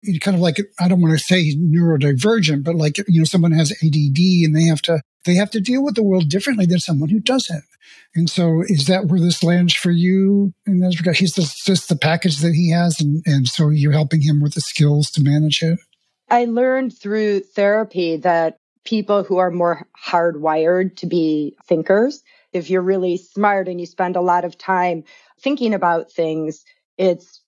It 0.02 0.20
kind 0.20 0.34
of 0.34 0.40
like, 0.40 0.58
I 0.80 0.88
don't 0.88 1.00
want 1.00 1.18
to 1.18 1.24
say 1.24 1.54
neurodivergent, 1.54 2.64
but 2.64 2.74
like, 2.74 2.98
you 3.08 3.20
know, 3.20 3.24
someone 3.24 3.52
has 3.52 3.72
ADD 3.72 4.18
and 4.44 4.56
they 4.56 4.64
have 4.64 4.82
to, 4.82 5.00
they 5.24 5.34
have 5.34 5.50
to 5.52 5.60
deal 5.60 5.84
with 5.84 5.94
the 5.94 6.02
world 6.02 6.28
differently 6.28 6.66
than 6.66 6.80
someone 6.80 7.08
who 7.08 7.20
doesn't. 7.20 7.64
And 8.14 8.28
so, 8.28 8.62
is 8.66 8.86
that 8.86 9.06
where 9.06 9.20
this 9.20 9.42
lands 9.42 9.74
for 9.74 9.90
you? 9.90 10.52
And 10.66 10.82
that's 10.82 10.96
because 10.96 11.18
he's 11.18 11.34
just, 11.34 11.66
just 11.66 11.88
the 11.88 11.96
package 11.96 12.38
that 12.38 12.54
he 12.54 12.70
has, 12.70 13.00
and, 13.00 13.22
and 13.26 13.48
so 13.48 13.70
you're 13.70 13.92
helping 13.92 14.20
him 14.20 14.40
with 14.40 14.54
the 14.54 14.60
skills 14.60 15.10
to 15.12 15.22
manage 15.22 15.62
it. 15.62 15.78
I 16.28 16.44
learned 16.44 16.96
through 16.96 17.40
therapy 17.40 18.16
that 18.18 18.56
people 18.84 19.22
who 19.22 19.38
are 19.38 19.50
more 19.50 19.86
hardwired 20.02 20.96
to 20.96 21.06
be 21.06 21.56
thinkers, 21.66 22.22
if 22.52 22.68
you're 22.68 22.82
really 22.82 23.16
smart 23.16 23.68
and 23.68 23.80
you 23.80 23.86
spend 23.86 24.16
a 24.16 24.20
lot 24.20 24.44
of 24.44 24.58
time 24.58 25.04
thinking 25.40 25.74
about 25.74 26.12
things, 26.12 26.64
it's 26.98 27.42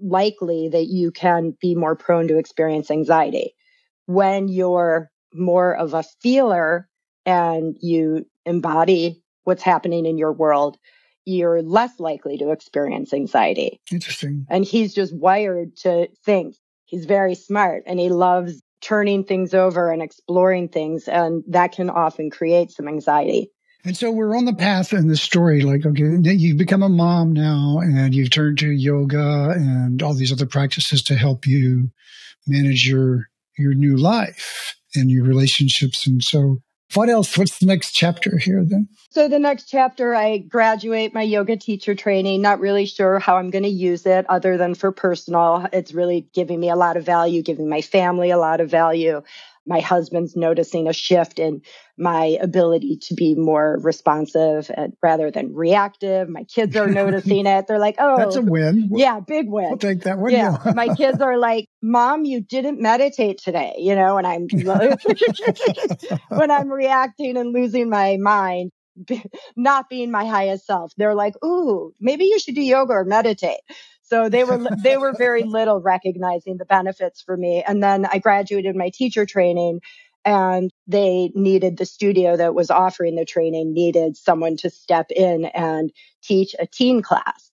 likely 0.00 0.68
that 0.68 0.86
you 0.86 1.10
can 1.10 1.56
be 1.60 1.74
more 1.74 1.96
prone 1.96 2.28
to 2.28 2.38
experience 2.38 2.90
anxiety. 2.90 3.54
When 4.06 4.48
you're 4.48 5.10
more 5.32 5.74
of 5.74 5.94
a 5.94 6.04
feeler 6.20 6.88
and 7.26 7.76
you 7.80 8.26
embody 8.44 9.23
what's 9.44 9.62
happening 9.62 10.06
in 10.06 10.18
your 10.18 10.32
world, 10.32 10.76
you're 11.24 11.62
less 11.62 11.98
likely 12.00 12.36
to 12.38 12.50
experience 12.50 13.14
anxiety. 13.14 13.80
Interesting. 13.90 14.46
And 14.50 14.64
he's 14.64 14.92
just 14.94 15.14
wired 15.14 15.76
to 15.78 16.08
think. 16.24 16.56
He's 16.84 17.06
very 17.06 17.34
smart 17.34 17.84
and 17.86 17.98
he 17.98 18.10
loves 18.10 18.60
turning 18.82 19.24
things 19.24 19.54
over 19.54 19.90
and 19.90 20.02
exploring 20.02 20.68
things. 20.68 21.08
And 21.08 21.42
that 21.48 21.72
can 21.72 21.88
often 21.88 22.30
create 22.30 22.70
some 22.70 22.88
anxiety. 22.88 23.50
And 23.86 23.96
so 23.96 24.10
we're 24.10 24.36
on 24.36 24.46
the 24.46 24.54
path 24.54 24.92
in 24.92 25.08
the 25.08 25.16
story, 25.16 25.60
like, 25.60 25.84
okay, 25.84 26.18
you've 26.22 26.58
become 26.58 26.82
a 26.82 26.88
mom 26.88 27.32
now 27.32 27.80
and 27.80 28.14
you've 28.14 28.30
turned 28.30 28.58
to 28.58 28.70
yoga 28.70 29.52
and 29.56 30.02
all 30.02 30.14
these 30.14 30.32
other 30.32 30.46
practices 30.46 31.02
to 31.04 31.14
help 31.14 31.46
you 31.46 31.90
manage 32.46 32.86
your, 32.86 33.28
your 33.58 33.74
new 33.74 33.96
life 33.96 34.76
and 34.94 35.10
your 35.10 35.24
relationships. 35.24 36.06
And 36.06 36.22
so 36.22 36.62
what 36.94 37.08
else? 37.08 37.36
What's 37.36 37.58
the 37.58 37.66
next 37.66 37.92
chapter 37.92 38.38
here 38.38 38.64
then? 38.64 38.88
So 39.10 39.28
the 39.28 39.38
next 39.38 39.68
chapter, 39.68 40.14
I 40.14 40.38
graduate 40.38 41.14
my 41.14 41.22
yoga 41.22 41.56
teacher 41.56 41.94
training. 41.94 42.42
Not 42.42 42.58
really 42.58 42.86
sure 42.86 43.20
how 43.20 43.36
I'm 43.36 43.50
going 43.50 43.62
to 43.62 43.68
use 43.68 44.06
it 44.06 44.26
other 44.28 44.56
than 44.56 44.74
for 44.74 44.90
personal. 44.90 45.68
It's 45.72 45.94
really 45.94 46.28
giving 46.34 46.58
me 46.58 46.68
a 46.68 46.76
lot 46.76 46.96
of 46.96 47.04
value, 47.04 47.42
giving 47.42 47.68
my 47.68 47.80
family 47.80 48.30
a 48.30 48.38
lot 48.38 48.60
of 48.60 48.70
value 48.70 49.22
my 49.66 49.80
husband's 49.80 50.36
noticing 50.36 50.88
a 50.88 50.92
shift 50.92 51.38
in 51.38 51.62
my 51.96 52.38
ability 52.40 52.98
to 53.02 53.14
be 53.14 53.34
more 53.34 53.78
responsive 53.80 54.70
and, 54.74 54.94
rather 55.02 55.30
than 55.30 55.54
reactive. 55.54 56.28
My 56.28 56.44
kids 56.44 56.76
are 56.76 56.88
noticing 57.02 57.46
it. 57.46 57.66
They're 57.66 57.78
like, 57.78 57.96
"Oh, 57.98 58.16
that's 58.18 58.36
a 58.36 58.42
win." 58.42 58.90
Yeah, 58.92 59.20
big 59.20 59.48
win. 59.48 59.66
I'll 59.70 59.76
take 59.78 60.02
that 60.02 60.18
one. 60.18 60.32
Yeah, 60.32 60.56
my 60.74 60.88
kids 60.96 61.20
are 61.20 61.38
like, 61.38 61.68
"Mom, 61.82 62.24
you 62.24 62.40
didn't 62.40 62.80
meditate 62.80 63.38
today," 63.38 63.74
you 63.78 63.94
know, 63.94 64.18
and 64.18 64.26
I'm 64.26 64.48
when 66.28 66.50
I'm 66.50 66.68
reacting 66.68 67.36
and 67.36 67.52
losing 67.52 67.88
my 67.88 68.16
mind. 68.20 68.70
Not 69.56 69.90
being 69.90 70.12
my 70.12 70.24
highest 70.24 70.66
self. 70.66 70.92
They're 70.96 71.16
like, 71.16 71.34
ooh, 71.44 71.92
maybe 71.98 72.26
you 72.26 72.38
should 72.38 72.54
do 72.54 72.60
yoga 72.62 72.92
or 72.92 73.04
meditate. 73.04 73.58
So 74.04 74.28
they 74.28 74.44
were 74.44 74.58
they 74.82 74.96
were 74.96 75.12
very 75.12 75.42
little 75.44 75.80
recognizing 75.80 76.58
the 76.58 76.64
benefits 76.64 77.22
for 77.22 77.36
me. 77.36 77.64
And 77.66 77.82
then 77.82 78.06
I 78.06 78.18
graduated 78.18 78.76
my 78.76 78.90
teacher 78.90 79.26
training 79.26 79.80
and 80.24 80.70
they 80.86 81.30
needed 81.34 81.76
the 81.76 81.86
studio 81.86 82.36
that 82.36 82.54
was 82.54 82.70
offering 82.70 83.16
the 83.16 83.24
training 83.24 83.74
needed 83.74 84.16
someone 84.16 84.56
to 84.58 84.70
step 84.70 85.10
in 85.10 85.46
and 85.46 85.92
teach 86.22 86.54
a 86.58 86.66
teen 86.66 87.02
class. 87.02 87.50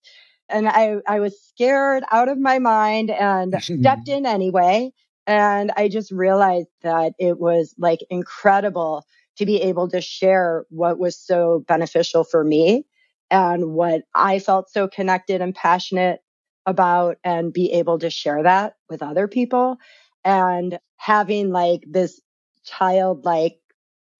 And 0.48 0.68
I, 0.68 0.96
I 1.06 1.20
was 1.20 1.40
scared 1.40 2.04
out 2.10 2.28
of 2.28 2.38
my 2.38 2.58
mind 2.58 3.10
and 3.10 3.54
stepped 3.62 4.08
in 4.08 4.26
anyway. 4.26 4.92
And 5.26 5.70
I 5.76 5.88
just 5.88 6.10
realized 6.10 6.68
that 6.82 7.12
it 7.18 7.38
was 7.38 7.74
like 7.78 8.00
incredible 8.10 9.04
to 9.36 9.46
be 9.46 9.60
able 9.62 9.88
to 9.88 10.00
share 10.00 10.64
what 10.68 10.98
was 10.98 11.18
so 11.18 11.64
beneficial 11.66 12.24
for 12.24 12.44
me 12.44 12.84
and 13.30 13.72
what 13.72 14.02
I 14.14 14.38
felt 14.38 14.70
so 14.70 14.88
connected 14.88 15.40
and 15.40 15.54
passionate 15.54 16.20
about 16.66 17.18
and 17.24 17.52
be 17.52 17.72
able 17.72 17.98
to 17.98 18.10
share 18.10 18.42
that 18.42 18.76
with 18.88 19.02
other 19.02 19.28
people 19.28 19.78
and 20.24 20.78
having 20.96 21.50
like 21.50 21.84
this 21.88 22.20
childlike 22.64 23.58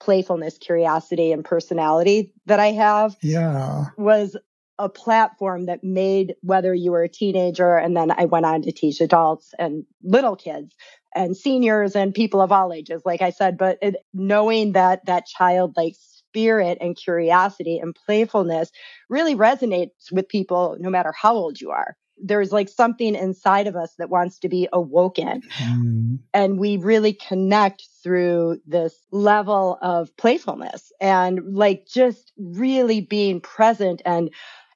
playfulness, 0.00 0.58
curiosity, 0.58 1.30
and 1.32 1.44
personality 1.44 2.32
that 2.46 2.58
I 2.58 2.72
have 2.72 3.16
yeah. 3.22 3.86
was 3.96 4.36
a 4.78 4.88
platform 4.88 5.66
that 5.66 5.84
made 5.84 6.34
whether 6.40 6.74
you 6.74 6.90
were 6.90 7.04
a 7.04 7.08
teenager 7.08 7.76
and 7.76 7.96
then 7.96 8.10
I 8.10 8.24
went 8.24 8.46
on 8.46 8.62
to 8.62 8.72
teach 8.72 9.00
adults 9.00 9.54
and 9.58 9.84
little 10.02 10.34
kids 10.34 10.74
and 11.14 11.36
seniors 11.36 11.94
and 11.94 12.14
people 12.14 12.40
of 12.40 12.50
all 12.50 12.72
ages, 12.72 13.02
like 13.04 13.22
I 13.22 13.30
said, 13.30 13.56
but 13.58 13.78
it, 13.80 13.96
knowing 14.12 14.72
that 14.72 15.06
that 15.06 15.26
childlike 15.26 15.94
spirit 16.32 16.78
and 16.80 16.96
curiosity 16.96 17.78
and 17.78 17.94
playfulness 17.94 18.70
really 19.08 19.36
resonates 19.36 20.10
with 20.10 20.28
people 20.28 20.76
no 20.80 20.90
matter 20.90 21.12
how 21.12 21.34
old 21.34 21.60
you 21.60 21.70
are 21.70 21.96
there's 22.18 22.52
like 22.52 22.68
something 22.68 23.14
inside 23.14 23.66
of 23.66 23.76
us 23.76 23.94
that 23.98 24.10
wants 24.10 24.38
to 24.40 24.48
be 24.48 24.68
awoken. 24.72 25.42
Mm. 25.58 26.18
And 26.34 26.58
we 26.58 26.76
really 26.76 27.12
connect 27.12 27.86
through 28.02 28.60
this 28.66 28.94
level 29.10 29.78
of 29.82 30.16
playfulness 30.16 30.92
and 31.00 31.54
like 31.54 31.86
just 31.86 32.32
really 32.36 33.00
being 33.00 33.40
present 33.40 34.02
and 34.04 34.30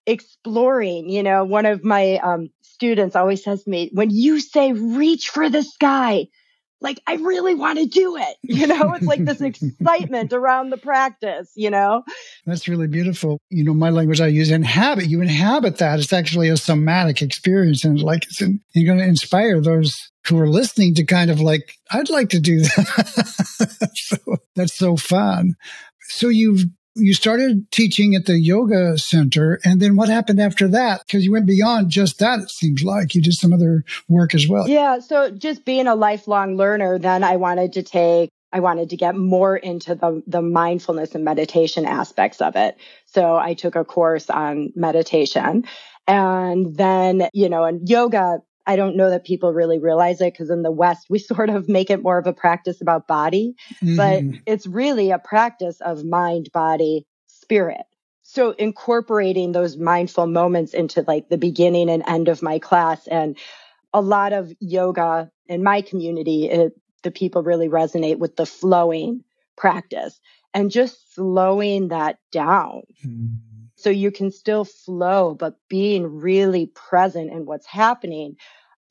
exploring. 0.06 1.08
You 1.08 1.22
know, 1.22 1.44
one 1.44 1.66
of 1.66 1.84
my 1.84 2.18
um, 2.18 2.50
students 2.62 3.16
always 3.16 3.42
says 3.42 3.64
to 3.64 3.70
me, 3.70 3.90
when 3.92 4.10
you 4.10 4.40
say 4.40 4.72
reach 4.72 5.28
for 5.28 5.48
the 5.48 5.62
sky, 5.62 6.28
like 6.80 7.00
I 7.06 7.14
really 7.14 7.54
want 7.54 7.78
to 7.78 7.86
do 7.86 8.16
it. 8.16 8.36
You 8.56 8.66
know, 8.66 8.94
it's 8.94 9.04
like 9.04 9.22
this 9.22 9.42
excitement 9.42 10.32
around 10.32 10.70
the 10.70 10.78
practice, 10.78 11.52
you 11.54 11.68
know. 11.68 12.04
That's 12.46 12.68
really 12.68 12.86
beautiful. 12.86 13.38
You 13.50 13.64
know, 13.64 13.74
my 13.74 13.90
language 13.90 14.20
I 14.20 14.28
use 14.28 14.50
inhabit. 14.50 15.08
You 15.08 15.20
inhabit 15.20 15.76
that. 15.76 15.98
It's 15.98 16.12
actually 16.12 16.48
a 16.48 16.56
somatic 16.56 17.20
experience 17.20 17.84
and 17.84 18.00
like 18.00 18.24
it's 18.24 18.40
in, 18.40 18.60
you're 18.72 18.86
going 18.86 18.98
to 18.98 19.08
inspire 19.08 19.60
those 19.60 19.94
who 20.26 20.38
are 20.38 20.48
listening 20.48 20.94
to 20.94 21.04
kind 21.04 21.30
of 21.30 21.38
like 21.38 21.74
I'd 21.90 22.08
like 22.08 22.30
to 22.30 22.40
do 22.40 22.60
that. 22.60 23.90
so, 23.94 24.36
that's 24.54 24.74
so 24.74 24.96
fun. 24.96 25.54
So 26.08 26.28
you've 26.28 26.64
you 26.96 27.14
started 27.14 27.70
teaching 27.70 28.14
at 28.14 28.26
the 28.26 28.38
yoga 28.38 28.98
center 28.98 29.60
and 29.64 29.80
then 29.80 29.96
what 29.96 30.08
happened 30.08 30.40
after 30.40 30.68
that? 30.68 31.02
Because 31.06 31.24
you 31.24 31.32
went 31.32 31.46
beyond 31.46 31.90
just 31.90 32.18
that 32.18 32.40
it 32.40 32.50
seems 32.50 32.82
like. 32.82 33.14
You 33.14 33.22
did 33.22 33.34
some 33.34 33.52
other 33.52 33.84
work 34.08 34.34
as 34.34 34.48
well. 34.48 34.68
Yeah 34.68 34.98
so 35.00 35.30
just 35.30 35.64
being 35.64 35.86
a 35.86 35.94
lifelong 35.94 36.56
learner 36.56 36.98
then 36.98 37.24
i 37.24 37.36
wanted 37.36 37.72
to 37.74 37.82
take 37.82 38.30
i 38.52 38.60
wanted 38.60 38.90
to 38.90 38.96
get 38.96 39.16
more 39.16 39.56
into 39.56 39.94
the 39.94 40.22
the 40.26 40.42
mindfulness 40.42 41.14
and 41.14 41.24
meditation 41.24 41.84
aspects 41.84 42.40
of 42.40 42.56
it. 42.56 42.76
So 43.06 43.36
i 43.36 43.54
took 43.54 43.76
a 43.76 43.84
course 43.84 44.30
on 44.30 44.72
meditation. 44.74 45.64
And 46.08 46.76
then 46.76 47.28
you 47.32 47.48
know 47.48 47.64
and 47.64 47.88
yoga 47.88 48.38
I 48.66 48.76
don't 48.76 48.96
know 48.96 49.10
that 49.10 49.24
people 49.24 49.52
really 49.52 49.78
realize 49.78 50.20
it 50.20 50.32
because 50.32 50.50
in 50.50 50.62
the 50.62 50.70
West, 50.70 51.06
we 51.08 51.18
sort 51.20 51.50
of 51.50 51.68
make 51.68 51.90
it 51.90 52.02
more 52.02 52.18
of 52.18 52.26
a 52.26 52.32
practice 52.32 52.80
about 52.80 53.06
body, 53.06 53.54
mm-hmm. 53.82 53.96
but 53.96 54.40
it's 54.46 54.66
really 54.66 55.10
a 55.10 55.18
practice 55.18 55.80
of 55.80 56.04
mind, 56.04 56.50
body, 56.52 57.06
spirit. 57.26 57.86
So 58.22 58.50
incorporating 58.50 59.52
those 59.52 59.76
mindful 59.76 60.26
moments 60.26 60.74
into 60.74 61.04
like 61.06 61.28
the 61.28 61.38
beginning 61.38 61.88
and 61.88 62.02
end 62.08 62.28
of 62.28 62.42
my 62.42 62.58
class 62.58 63.06
and 63.06 63.38
a 63.94 64.00
lot 64.00 64.32
of 64.32 64.52
yoga 64.58 65.30
in 65.46 65.62
my 65.62 65.80
community, 65.80 66.50
it, 66.50 66.72
the 67.02 67.12
people 67.12 67.44
really 67.44 67.68
resonate 67.68 68.18
with 68.18 68.34
the 68.34 68.44
flowing 68.44 69.22
practice 69.56 70.20
and 70.52 70.72
just 70.72 71.14
slowing 71.14 71.88
that 71.88 72.18
down. 72.32 72.82
Mm-hmm. 73.06 73.34
So 73.76 73.90
you 73.90 74.10
can 74.10 74.30
still 74.30 74.64
flow, 74.64 75.34
but 75.34 75.56
being 75.68 76.18
really 76.18 76.66
present 76.66 77.30
in 77.30 77.46
what's 77.46 77.66
happening 77.66 78.36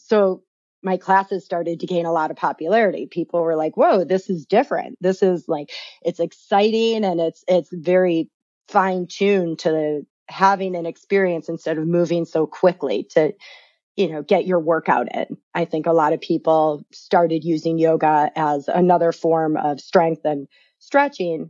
so 0.08 0.44
my 0.84 0.98
classes 0.98 1.44
started 1.44 1.80
to 1.80 1.88
gain 1.88 2.06
a 2.06 2.12
lot 2.12 2.30
of 2.30 2.38
popularity. 2.38 3.08
People 3.08 3.42
were 3.42 3.56
like, 3.56 3.76
"Whoa, 3.76 4.04
this 4.04 4.30
is 4.30 4.46
different. 4.46 4.98
This 5.02 5.24
is 5.24 5.46
like 5.48 5.72
it's 6.04 6.20
exciting 6.20 7.04
and 7.04 7.20
it's 7.20 7.44
it's 7.48 7.70
very 7.72 8.30
fine 8.68 9.08
tuned 9.08 9.60
to 9.60 10.06
having 10.28 10.76
an 10.76 10.86
experience 10.86 11.50
instead 11.50 11.78
of 11.78 11.88
moving 11.88 12.26
so 12.26 12.46
quickly 12.46 13.04
to 13.12 13.34
you 13.96 14.10
know 14.12 14.22
get 14.22 14.46
your 14.46 14.60
workout 14.60 15.08
in." 15.16 15.38
I 15.56 15.66
think 15.66 15.88
a 15.88 15.94
lot 15.94 16.14
of 16.14 16.22
people 16.22 16.86
started 16.92 17.44
using 17.44 17.80
yoga 17.80 18.32
as 18.36 18.68
another 18.68 19.12
form 19.12 19.58
of 19.58 19.80
strength 19.82 20.22
and 20.24 20.48
stretching. 20.80 21.50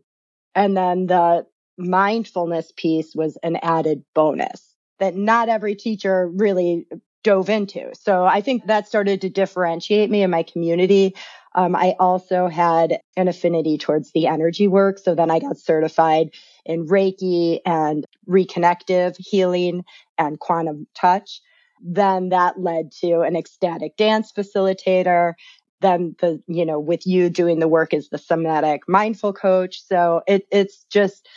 And 0.56 0.78
then 0.78 1.08
the 1.08 1.46
mindfulness 1.78 2.72
piece 2.78 3.14
was 3.14 3.38
an 3.44 3.58
added 3.58 4.06
bonus 4.14 4.76
that 5.00 5.16
not 5.16 5.50
every 5.50 5.76
teacher 5.76 6.28
really 6.28 6.88
dove 7.26 7.50
into. 7.50 7.92
So 7.94 8.24
I 8.24 8.40
think 8.40 8.68
that 8.68 8.88
started 8.88 9.20
to 9.22 9.30
differentiate 9.30 10.10
me 10.10 10.22
in 10.22 10.30
my 10.30 10.44
community. 10.44 11.16
Um, 11.56 11.76
I 11.76 11.96
also 12.00 12.48
had 12.48 13.00
an 13.18 13.28
affinity 13.28 13.78
towards 13.78 14.12
the 14.12 14.28
energy 14.28 14.68
work. 14.68 15.00
So 15.00 15.16
then 15.16 15.32
I 15.32 15.40
got 15.40 15.58
certified 15.58 16.30
in 16.66 16.86
Reiki 16.86 17.60
and 17.66 18.06
reconnective 18.30 19.16
healing 19.18 19.84
and 20.18 20.40
quantum 20.40 20.88
touch. 20.94 21.42
Then 21.82 22.30
that 22.30 22.60
led 22.60 22.92
to 23.02 23.22
an 23.22 23.36
ecstatic 23.36 23.98
dance 23.98 24.32
facilitator. 24.32 25.34
Then 25.82 26.16
the, 26.20 26.42
you 26.48 26.66
know, 26.66 26.80
with 26.80 27.08
you 27.08 27.30
doing 27.30 27.60
the 27.60 27.68
work 27.68 27.94
as 27.94 28.10
the 28.10 28.18
somatic 28.18 28.82
mindful 28.88 29.34
coach. 29.34 29.82
So 29.86 30.22
it, 30.28 30.48
it's 30.52 30.86
just, 30.92 31.28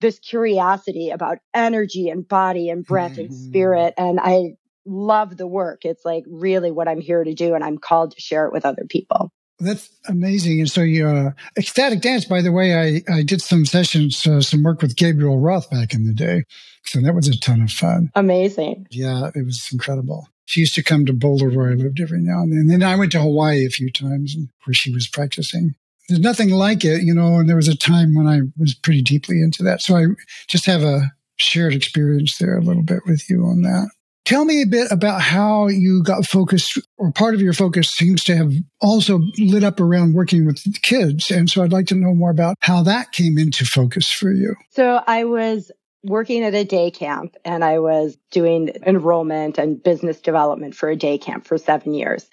this 0.00 0.18
curiosity 0.18 1.08
about 1.10 1.38
energy 1.54 2.10
and 2.10 2.28
body 2.28 2.68
and 2.68 2.84
breath 2.84 3.12
mm-hmm. 3.12 3.32
and 3.32 3.34
spirit. 3.34 3.94
And 3.96 4.20
I 4.20 4.56
love 4.86 5.36
the 5.36 5.46
work. 5.46 5.84
It's 5.84 6.04
like 6.04 6.24
really 6.28 6.70
what 6.70 6.88
I'm 6.88 7.00
here 7.00 7.24
to 7.24 7.34
do, 7.34 7.54
and 7.54 7.64
I'm 7.64 7.78
called 7.78 8.12
to 8.12 8.20
share 8.20 8.46
it 8.46 8.52
with 8.52 8.64
other 8.64 8.84
people. 8.88 9.30
That's 9.60 9.88
amazing. 10.08 10.60
And 10.60 10.70
so, 10.70 10.82
you 10.82 11.06
uh, 11.06 11.30
ecstatic 11.56 12.00
dance. 12.00 12.24
By 12.24 12.42
the 12.42 12.52
way, 12.52 12.74
I 12.74 13.12
I 13.12 13.22
did 13.22 13.40
some 13.40 13.64
sessions, 13.64 14.26
uh, 14.26 14.40
some 14.40 14.62
work 14.62 14.82
with 14.82 14.96
Gabrielle 14.96 15.38
Roth 15.38 15.70
back 15.70 15.94
in 15.94 16.06
the 16.06 16.14
day, 16.14 16.44
so 16.84 17.00
that 17.00 17.14
was 17.14 17.28
a 17.28 17.38
ton 17.38 17.62
of 17.62 17.70
fun. 17.70 18.10
Amazing. 18.14 18.86
Yeah, 18.90 19.30
it 19.34 19.44
was 19.44 19.68
incredible. 19.72 20.28
She 20.46 20.60
used 20.60 20.74
to 20.74 20.82
come 20.82 21.06
to 21.06 21.12
Boulder 21.12 21.48
where 21.50 21.70
I 21.70 21.74
lived 21.74 22.00
every 22.00 22.20
now 22.20 22.42
and 22.42 22.52
then. 22.52 22.58
And 22.60 22.70
then 22.70 22.82
I 22.82 22.96
went 22.96 23.12
to 23.12 23.20
Hawaii 23.20 23.64
a 23.64 23.70
few 23.70 23.90
times 23.90 24.36
where 24.64 24.74
she 24.74 24.92
was 24.92 25.08
practicing. 25.08 25.74
There's 26.08 26.20
nothing 26.20 26.50
like 26.50 26.84
it, 26.84 27.02
you 27.02 27.14
know. 27.14 27.36
And 27.36 27.48
there 27.48 27.56
was 27.56 27.68
a 27.68 27.76
time 27.76 28.14
when 28.14 28.26
I 28.26 28.40
was 28.58 28.74
pretty 28.74 29.00
deeply 29.02 29.40
into 29.40 29.62
that, 29.62 29.82
so 29.82 29.96
I 29.96 30.06
just 30.48 30.66
have 30.66 30.82
a 30.82 31.12
shared 31.36 31.74
experience 31.74 32.38
there 32.38 32.56
a 32.56 32.62
little 32.62 32.82
bit 32.82 33.00
with 33.06 33.28
you 33.30 33.44
on 33.44 33.62
that. 33.62 33.88
Tell 34.24 34.46
me 34.46 34.62
a 34.62 34.66
bit 34.66 34.90
about 34.90 35.20
how 35.20 35.68
you 35.68 36.02
got 36.02 36.24
focused, 36.24 36.78
or 36.96 37.12
part 37.12 37.34
of 37.34 37.42
your 37.42 37.52
focus 37.52 37.90
seems 37.90 38.24
to 38.24 38.36
have 38.36 38.52
also 38.80 39.20
lit 39.38 39.62
up 39.62 39.80
around 39.80 40.14
working 40.14 40.46
with 40.46 40.62
kids. 40.82 41.30
And 41.30 41.50
so 41.50 41.62
I'd 41.62 41.72
like 41.72 41.86
to 41.88 41.94
know 41.94 42.14
more 42.14 42.30
about 42.30 42.56
how 42.60 42.82
that 42.84 43.12
came 43.12 43.36
into 43.36 43.66
focus 43.66 44.10
for 44.10 44.32
you. 44.32 44.54
So 44.70 45.02
I 45.06 45.24
was 45.24 45.70
working 46.04 46.42
at 46.42 46.54
a 46.54 46.64
day 46.64 46.90
camp 46.90 47.36
and 47.44 47.62
I 47.62 47.78
was 47.78 48.16
doing 48.30 48.70
enrollment 48.86 49.58
and 49.58 49.82
business 49.82 50.20
development 50.20 50.74
for 50.74 50.88
a 50.88 50.96
day 50.96 51.18
camp 51.18 51.46
for 51.46 51.58
seven 51.58 51.92
years. 51.92 52.26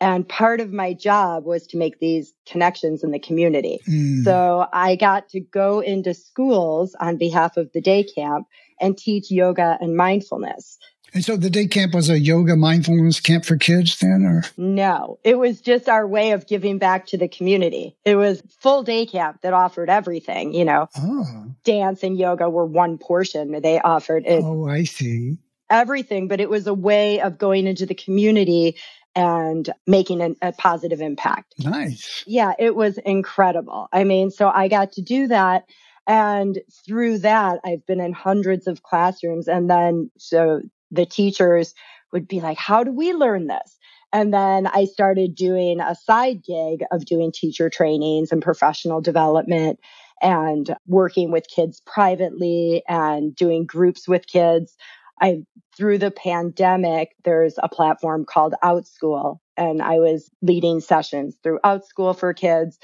And 0.00 0.28
part 0.28 0.60
of 0.60 0.72
my 0.72 0.92
job 0.92 1.44
was 1.44 1.66
to 1.68 1.76
make 1.76 1.98
these 1.98 2.32
connections 2.46 3.02
in 3.02 3.10
the 3.10 3.18
community. 3.18 3.80
Mm. 3.88 4.22
So 4.22 4.66
I 4.72 4.96
got 4.96 5.28
to 5.30 5.40
go 5.40 5.80
into 5.80 6.14
schools 6.14 6.94
on 7.00 7.16
behalf 7.16 7.56
of 7.56 7.72
the 7.72 7.80
day 7.80 8.04
camp 8.04 8.46
and 8.80 8.96
teach 8.96 9.30
yoga 9.30 9.76
and 9.80 9.96
mindfulness. 9.96 10.78
And 11.14 11.24
so 11.24 11.36
the 11.36 11.50
day 11.50 11.66
camp 11.66 11.94
was 11.94 12.10
a 12.10 12.18
yoga 12.18 12.56
mindfulness 12.56 13.20
camp 13.20 13.44
for 13.44 13.56
kids 13.56 13.98
then 13.98 14.24
or 14.24 14.44
No, 14.56 15.18
it 15.24 15.38
was 15.38 15.60
just 15.60 15.88
our 15.88 16.06
way 16.06 16.32
of 16.32 16.46
giving 16.46 16.78
back 16.78 17.06
to 17.06 17.16
the 17.16 17.28
community. 17.28 17.96
It 18.04 18.16
was 18.16 18.42
full 18.60 18.82
day 18.82 19.06
camp 19.06 19.40
that 19.42 19.52
offered 19.52 19.88
everything, 19.88 20.52
you 20.52 20.64
know. 20.64 20.88
Oh. 20.96 21.46
Dance 21.64 22.02
and 22.02 22.18
yoga 22.18 22.48
were 22.50 22.66
one 22.66 22.98
portion. 22.98 23.60
They 23.60 23.80
offered 23.80 24.26
it. 24.26 24.42
Oh, 24.42 24.68
I 24.68 24.84
see. 24.84 25.38
Everything, 25.70 26.28
but 26.28 26.40
it 26.40 26.48
was 26.48 26.66
a 26.66 26.74
way 26.74 27.20
of 27.20 27.38
going 27.38 27.66
into 27.66 27.84
the 27.84 27.94
community 27.94 28.76
and 29.14 29.68
making 29.86 30.20
an, 30.22 30.36
a 30.40 30.52
positive 30.52 31.00
impact. 31.00 31.54
Nice. 31.58 32.22
Yeah, 32.26 32.52
it 32.58 32.74
was 32.74 32.98
incredible. 32.98 33.88
I 33.92 34.04
mean, 34.04 34.30
so 34.30 34.48
I 34.48 34.68
got 34.68 34.92
to 34.92 35.02
do 35.02 35.26
that. 35.26 35.64
And 36.06 36.60
through 36.86 37.18
that, 37.18 37.60
I've 37.64 37.84
been 37.84 38.00
in 38.00 38.12
hundreds 38.12 38.66
of 38.66 38.82
classrooms. 38.82 39.46
And 39.48 39.68
then, 39.68 40.10
so 40.16 40.62
the 40.90 41.06
teachers 41.06 41.74
would 42.12 42.28
be 42.28 42.40
like, 42.40 42.58
How 42.58 42.84
do 42.84 42.92
we 42.92 43.12
learn 43.12 43.46
this? 43.46 43.78
And 44.12 44.32
then 44.32 44.66
I 44.66 44.86
started 44.86 45.34
doing 45.34 45.80
a 45.80 45.94
side 45.94 46.42
gig 46.42 46.82
of 46.90 47.04
doing 47.04 47.30
teacher 47.30 47.68
trainings 47.68 48.32
and 48.32 48.40
professional 48.40 49.00
development 49.00 49.80
and 50.22 50.74
working 50.86 51.30
with 51.30 51.48
kids 51.48 51.82
privately 51.86 52.82
and 52.88 53.34
doing 53.36 53.66
groups 53.66 54.08
with 54.08 54.26
kids. 54.26 54.76
I 55.20 55.42
through 55.76 55.98
the 55.98 56.10
pandemic, 56.10 57.14
there's 57.24 57.54
a 57.58 57.68
platform 57.68 58.24
called 58.24 58.54
OutSchool, 58.64 59.38
and 59.56 59.82
I 59.82 59.98
was 59.98 60.30
leading 60.42 60.80
sessions 60.80 61.36
through 61.42 61.60
OutSchool 61.64 62.18
for 62.18 62.32
kids 62.32 62.78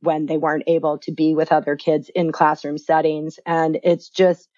when 0.00 0.26
they 0.26 0.38
weren't 0.38 0.64
able 0.66 0.98
to 0.98 1.12
be 1.12 1.34
with 1.34 1.52
other 1.52 1.76
kids 1.76 2.10
in 2.14 2.32
classroom 2.32 2.78
settings. 2.78 3.38
And 3.44 3.78
it's 3.82 4.08
just 4.08 4.48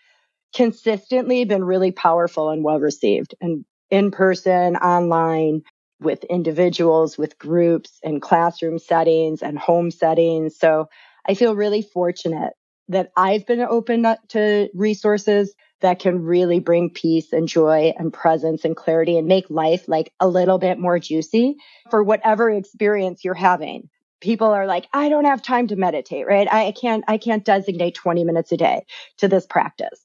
consistently 0.55 1.45
been 1.45 1.65
really 1.65 1.93
powerful 1.93 2.51
and 2.51 2.65
well 2.65 2.81
received 2.81 3.35
and 3.41 3.65
in 3.93 4.11
person, 4.11 4.77
online, 4.77 5.63
with 6.01 6.25
individuals, 6.25 7.19
with 7.19 7.39
groups, 7.39 7.99
and 8.03 8.23
classroom 8.23 8.79
settings 8.79 9.43
and 9.43 9.59
home 9.59 9.91
settings. 9.91 10.59
So 10.59 10.89
I 11.29 11.35
feel 11.35 11.55
really 11.55 11.83
fortunate 11.83 12.55
that 12.89 13.13
I've 13.17 13.47
been 13.47 13.61
open 13.61 14.07
to 14.29 14.69
resources 14.75 15.55
that 15.83 15.99
can 15.99 16.23
really 16.23 16.59
bring 16.59 16.91
peace 16.91 17.33
and 17.33 17.47
joy 17.47 17.93
and 17.99 18.13
presence 18.13 18.65
and 18.65 18.75
clarity 18.75 19.19
and 19.19 19.29
make 19.29 19.51
life 19.51 19.87
like 19.89 20.13
a 20.21 20.29
little 20.29 20.59
bit 20.59 20.79
more 20.79 20.99
juicy 20.99 21.57
for 21.91 22.03
whatever 22.03 22.51
experience 22.51 23.25
you're 23.25 23.35
having. 23.35 23.89
People 24.21 24.49
are 24.49 24.67
like, 24.67 24.89
I 24.93 25.09
don't 25.09 25.25
have 25.25 25.43
time 25.43 25.67
to 25.69 25.77
meditate, 25.77 26.27
right? 26.27 26.51
I 26.51 26.73
can't, 26.73 27.05
I 27.09 27.19
can't 27.19 27.45
designate 27.45 27.95
20 27.95 28.25
minutes 28.25 28.53
a 28.53 28.57
day 28.57 28.87
to 29.19 29.29
this 29.29 29.47
practice. 29.47 30.05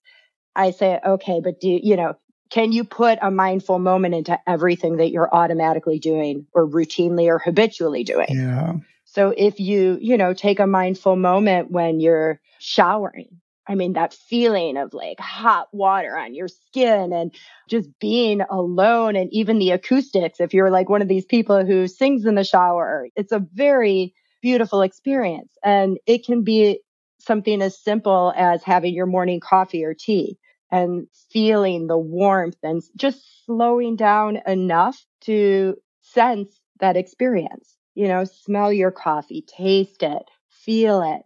I 0.58 0.72
say, 0.72 1.00
okay, 1.06 1.40
but 1.42 1.62
do 1.62 1.70
you 1.70 1.96
know, 1.96 2.16
can 2.50 2.72
you 2.72 2.84
put 2.84 3.20
a 3.22 3.30
mindful 3.30 3.80
moment 3.80 4.16
into 4.16 4.40
everything 4.48 4.98
that 4.98 5.12
you're 5.12 5.34
automatically 5.34 6.00
doing 6.00 6.48
or 6.54 6.68
routinely 6.68 7.28
or 7.28 7.40
habitually 7.40 8.04
doing? 8.04 8.28
Yeah. 8.30 8.74
So 9.06 9.34
if 9.38 9.60
you, 9.60 9.98
you 10.02 10.18
know, 10.18 10.34
take 10.34 10.60
a 10.60 10.68
mindful 10.68 11.16
moment 11.16 11.72
when 11.72 12.00
you're 12.00 12.42
showering, 12.60 13.40
I 13.68 13.76
mean, 13.76 13.94
that 13.94 14.14
feeling 14.14 14.78
of 14.78 14.94
like 14.94 15.20
hot 15.20 15.68
water 15.72 16.18
on 16.18 16.34
your 16.34 16.48
skin 16.48 17.14
and 17.14 17.34
just 17.70 17.90
being 18.00 18.42
alone 18.42 19.16
and 19.16 19.32
even 19.34 19.60
the 19.60 19.72
acoustics. 19.72 20.40
If 20.40 20.54
you're 20.54 20.72
like 20.72 20.90
one 20.90 21.02
of 21.02 21.08
these 21.08 21.26
people 21.26 21.66
who 21.66 21.88
sings 21.88 22.26
in 22.26 22.36
the 22.36 22.44
shower, 22.44 23.08
it's 23.16 23.32
a 23.32 23.46
very 23.54 24.14
beautiful 24.42 24.82
experience. 24.82 25.52
And 25.64 25.98
it 26.06 26.26
can 26.26 26.44
be 26.44 26.80
something 27.20 27.62
as 27.62 27.78
simple 27.78 28.34
as 28.36 28.64
having 28.64 28.94
your 28.94 29.06
morning 29.06 29.40
coffee 29.40 29.84
or 29.84 29.94
tea 29.94 30.38
and 30.72 31.08
feeling 31.32 31.88
the 31.88 31.98
warmth 31.98 32.58
and 32.64 32.82
just 32.96 33.46
slowing 33.46 33.96
down 33.96 34.40
enough 34.46 35.04
to 35.22 35.76
sense 36.02 36.60
that 36.80 36.98
experience. 36.98 37.76
You 37.96 38.08
know, 38.08 38.26
smell 38.26 38.72
your 38.72 38.92
coffee, 38.92 39.44
taste 39.48 40.04
it, 40.04 40.24
feel 40.50 41.02
it. 41.02 41.22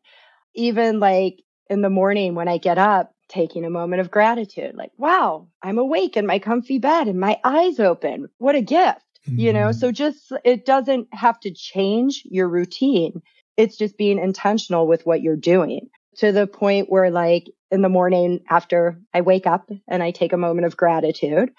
Even 0.56 1.00
like 1.00 1.42
in 1.70 1.82
the 1.82 1.90
morning 1.90 2.36
when 2.36 2.48
I 2.48 2.58
get 2.58 2.78
up, 2.78 3.14
taking 3.28 3.66
a 3.66 3.70
moment 3.70 4.02
of 4.02 4.12
gratitude, 4.12 4.76
like, 4.76 4.92
wow, 4.98 5.48
I'm 5.62 5.78
awake 5.78 6.18
in 6.18 6.26
my 6.26 6.40
comfy 6.40 6.80
bed 6.80 7.08
and 7.08 7.20
my 7.20 7.40
eyes 7.44 7.80
open. 7.80 8.28
What 8.38 8.56
a 8.56 8.62
gift. 8.62 9.02
Mm-hmm. 9.28 9.40
You 9.40 9.54
know, 9.54 9.70
mm-hmm. 9.70 9.80
so 9.80 9.92
just 9.92 10.32
it 10.44 10.66
doesn't 10.66 11.08
have 11.14 11.40
to 11.42 11.52
change 11.52 12.24
your 12.26 12.48
routine. 12.48 13.22
It's 13.58 13.78
just 13.78 13.98
being 13.98 14.18
intentional 14.18 14.88
with 14.88 15.06
what 15.06 15.22
you're 15.22 15.36
doing 15.36 15.90
to 16.18 16.32
the 16.32 16.48
point 16.48 16.90
where 16.90 17.10
like 17.10 17.46
in 17.70 17.82
the 17.82 17.90
morning 17.90 18.42
after 18.50 19.00
I 19.14 19.22
wake 19.22 19.48
up 19.48 19.70
and 19.88 20.04
I 20.04 20.12
take 20.12 20.34
a 20.34 20.38
moment 20.38 20.66
of 20.66 20.78
gratitude, 20.78 21.52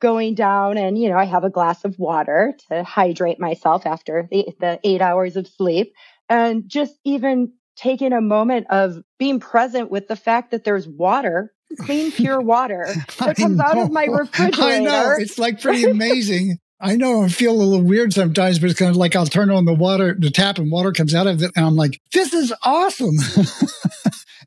going 0.00 0.34
down 0.34 0.78
and, 0.78 0.98
you 0.98 1.08
know, 1.08 1.16
I 1.16 1.24
have 1.24 1.44
a 1.44 1.50
glass 1.50 1.84
of 1.84 1.98
water 1.98 2.54
to 2.68 2.84
hydrate 2.84 3.40
myself 3.40 3.86
after 3.86 4.28
the, 4.30 4.46
the 4.60 4.80
eight 4.84 5.02
hours 5.02 5.36
of 5.36 5.46
sleep 5.46 5.92
and 6.28 6.64
just 6.68 6.94
even 7.04 7.52
taking 7.76 8.12
a 8.12 8.20
moment 8.20 8.66
of 8.70 9.02
being 9.18 9.40
present 9.40 9.90
with 9.90 10.08
the 10.08 10.16
fact 10.16 10.50
that 10.50 10.64
there's 10.64 10.86
water 10.86 11.52
clean, 11.80 12.10
pure 12.10 12.40
water 12.40 12.88
that 13.18 13.36
comes 13.36 13.60
out 13.60 13.78
of 13.78 13.90
my 13.90 14.04
refrigerator. 14.04 14.62
I 14.62 14.78
know. 14.78 15.14
It's 15.18 15.38
like 15.38 15.60
pretty 15.60 15.84
amazing. 15.90 16.58
I 16.80 16.96
know 16.96 17.24
I 17.24 17.28
feel 17.28 17.52
a 17.52 17.60
little 17.60 17.84
weird 17.84 18.12
sometimes, 18.12 18.60
but 18.60 18.70
it's 18.70 18.78
kind 18.78 18.90
of 18.90 18.96
like 18.96 19.16
I'll 19.16 19.26
turn 19.26 19.50
on 19.50 19.64
the 19.64 19.74
water, 19.74 20.14
the 20.16 20.30
tap, 20.30 20.58
and 20.58 20.70
water 20.70 20.92
comes 20.92 21.12
out 21.12 21.26
of 21.26 21.42
it. 21.42 21.50
And 21.56 21.66
I'm 21.66 21.74
like, 21.74 22.00
this 22.12 22.32
is 22.32 22.54
awesome. 22.62 23.16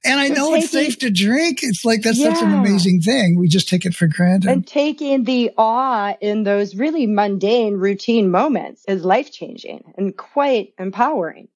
And 0.03 0.19
I 0.19 0.29
know 0.29 0.51
taking, 0.51 0.63
it's 0.63 0.71
safe 0.71 0.99
to 0.99 1.09
drink. 1.11 1.59
It's 1.61 1.85
like 1.85 2.01
that's 2.01 2.17
yeah. 2.17 2.33
such 2.33 2.43
an 2.43 2.53
amazing 2.53 3.01
thing. 3.01 3.37
We 3.37 3.47
just 3.47 3.69
take 3.69 3.85
it 3.85 3.93
for 3.93 4.07
granted. 4.07 4.49
And 4.49 4.65
taking 4.65 5.23
the 5.25 5.51
awe 5.57 6.15
in 6.21 6.43
those 6.43 6.75
really 6.75 7.05
mundane, 7.05 7.75
routine 7.75 8.31
moments 8.31 8.83
is 8.87 9.05
life 9.05 9.31
changing 9.31 9.93
and 9.97 10.15
quite 10.15 10.73
empowering 10.79 11.47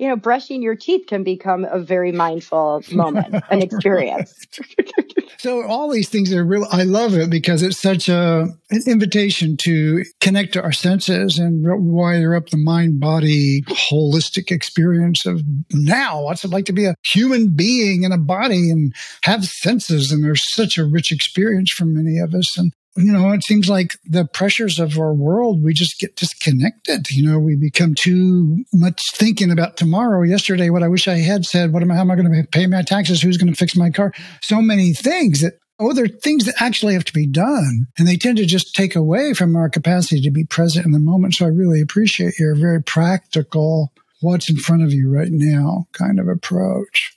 you 0.00 0.08
know, 0.08 0.16
brushing 0.16 0.62
your 0.62 0.74
teeth 0.74 1.06
can 1.08 1.22
become 1.24 1.66
a 1.66 1.78
very 1.78 2.10
mindful 2.10 2.82
moment, 2.90 3.44
an 3.50 3.60
experience. 3.60 4.46
so 5.38 5.64
all 5.66 5.90
these 5.90 6.08
things 6.08 6.32
are 6.32 6.44
real. 6.44 6.66
I 6.70 6.84
love 6.84 7.14
it 7.14 7.30
because 7.30 7.62
it's 7.62 7.78
such 7.78 8.08
a 8.08 8.48
an 8.70 8.82
invitation 8.86 9.56
to 9.58 10.04
connect 10.20 10.52
to 10.52 10.62
our 10.62 10.72
senses 10.72 11.38
and 11.38 11.64
wire 11.64 12.34
up 12.34 12.50
the 12.50 12.56
mind 12.56 13.00
body 13.00 13.62
holistic 13.62 14.50
experience 14.50 15.26
of 15.26 15.42
now. 15.72 16.22
What's 16.22 16.44
it 16.44 16.50
like 16.50 16.66
to 16.66 16.72
be 16.72 16.86
a 16.86 16.94
human 17.04 17.48
being 17.48 18.04
in 18.04 18.12
a 18.12 18.18
body 18.18 18.70
and 18.70 18.94
have 19.24 19.44
senses? 19.44 20.12
And 20.12 20.22
there's 20.22 20.52
such 20.52 20.78
a 20.78 20.84
rich 20.84 21.12
experience 21.12 21.70
for 21.70 21.84
many 21.84 22.18
of 22.18 22.34
us. 22.34 22.56
And 22.56 22.72
you 22.96 23.12
know, 23.12 23.30
it 23.30 23.44
seems 23.44 23.68
like 23.68 23.94
the 24.04 24.24
pressures 24.24 24.78
of 24.78 24.98
our 24.98 25.14
world, 25.14 25.62
we 25.62 25.72
just 25.72 25.98
get 25.98 26.16
disconnected. 26.16 27.10
You 27.10 27.26
know, 27.26 27.38
we 27.38 27.56
become 27.56 27.94
too 27.94 28.64
much 28.72 29.12
thinking 29.12 29.50
about 29.50 29.76
tomorrow. 29.76 30.22
Yesterday, 30.22 30.70
what 30.70 30.82
I 30.82 30.88
wish 30.88 31.06
I 31.06 31.18
had 31.18 31.46
said, 31.46 31.72
what 31.72 31.82
am 31.82 31.90
I, 31.90 31.94
how 31.94 32.00
am 32.00 32.10
I 32.10 32.16
going 32.16 32.30
to 32.30 32.48
pay 32.50 32.66
my 32.66 32.82
taxes? 32.82 33.22
Who's 33.22 33.36
going 33.36 33.52
to 33.52 33.58
fix 33.58 33.76
my 33.76 33.90
car? 33.90 34.12
So 34.42 34.60
many 34.60 34.92
things 34.92 35.40
that, 35.40 35.54
oh, 35.78 35.92
there 35.92 36.04
are 36.04 36.08
things 36.08 36.46
that 36.46 36.60
actually 36.60 36.94
have 36.94 37.04
to 37.04 37.12
be 37.12 37.26
done. 37.26 37.86
And 37.96 38.08
they 38.08 38.16
tend 38.16 38.38
to 38.38 38.46
just 38.46 38.74
take 38.74 38.96
away 38.96 39.34
from 39.34 39.54
our 39.54 39.70
capacity 39.70 40.20
to 40.22 40.30
be 40.30 40.44
present 40.44 40.84
in 40.84 40.92
the 40.92 40.98
moment. 40.98 41.34
So 41.34 41.46
I 41.46 41.50
really 41.50 41.80
appreciate 41.80 42.38
your 42.38 42.56
very 42.56 42.82
practical, 42.82 43.92
what's 44.20 44.50
in 44.50 44.56
front 44.56 44.82
of 44.82 44.92
you 44.92 45.10
right 45.10 45.30
now 45.30 45.86
kind 45.92 46.18
of 46.18 46.28
approach 46.28 47.16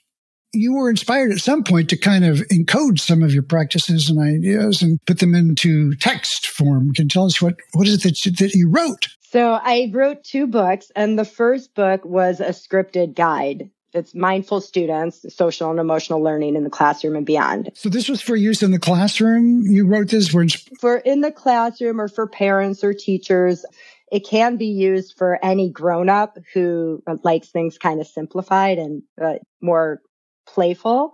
you 0.54 0.74
were 0.74 0.88
inspired 0.88 1.32
at 1.32 1.38
some 1.38 1.64
point 1.64 1.90
to 1.90 1.96
kind 1.96 2.24
of 2.24 2.38
encode 2.52 2.98
some 3.00 3.22
of 3.22 3.32
your 3.32 3.42
practices 3.42 4.08
and 4.08 4.18
ideas 4.18 4.82
and 4.82 5.04
put 5.06 5.18
them 5.18 5.34
into 5.34 5.94
text 5.96 6.46
form. 6.48 6.92
Can 6.94 7.04
you 7.04 7.08
tell 7.08 7.26
us 7.26 7.42
what, 7.42 7.56
what 7.72 7.86
is 7.86 7.94
it 7.94 8.02
that 8.04 8.24
you, 8.24 8.32
that 8.32 8.54
you 8.54 8.70
wrote? 8.70 9.08
So 9.20 9.52
I 9.52 9.90
wrote 9.92 10.22
two 10.22 10.46
books, 10.46 10.92
and 10.94 11.18
the 11.18 11.24
first 11.24 11.74
book 11.74 12.04
was 12.04 12.38
a 12.38 12.50
scripted 12.50 13.16
guide. 13.16 13.68
It's 13.92 14.14
mindful 14.14 14.60
students, 14.60 15.24
social 15.34 15.70
and 15.70 15.78
emotional 15.78 16.20
learning 16.20 16.56
in 16.56 16.64
the 16.64 16.70
classroom 16.70 17.14
and 17.16 17.24
beyond. 17.24 17.70
So 17.74 17.88
this 17.88 18.08
was 18.08 18.20
for 18.20 18.34
use 18.34 18.62
in 18.62 18.72
the 18.72 18.78
classroom. 18.78 19.62
You 19.62 19.86
wrote 19.86 20.08
this 20.08 20.28
for 20.28 20.44
for 20.80 20.96
in 20.98 21.20
the 21.20 21.30
classroom 21.30 22.00
or 22.00 22.08
for 22.08 22.26
parents 22.26 22.82
or 22.82 22.92
teachers. 22.92 23.64
It 24.10 24.26
can 24.26 24.56
be 24.56 24.66
used 24.66 25.14
for 25.16 25.38
any 25.44 25.70
grown 25.70 26.08
up 26.08 26.38
who 26.52 27.02
likes 27.22 27.48
things 27.48 27.78
kind 27.78 28.00
of 28.00 28.06
simplified 28.06 28.78
and 28.78 29.02
uh, 29.20 29.34
more 29.60 30.00
playful, 30.46 31.12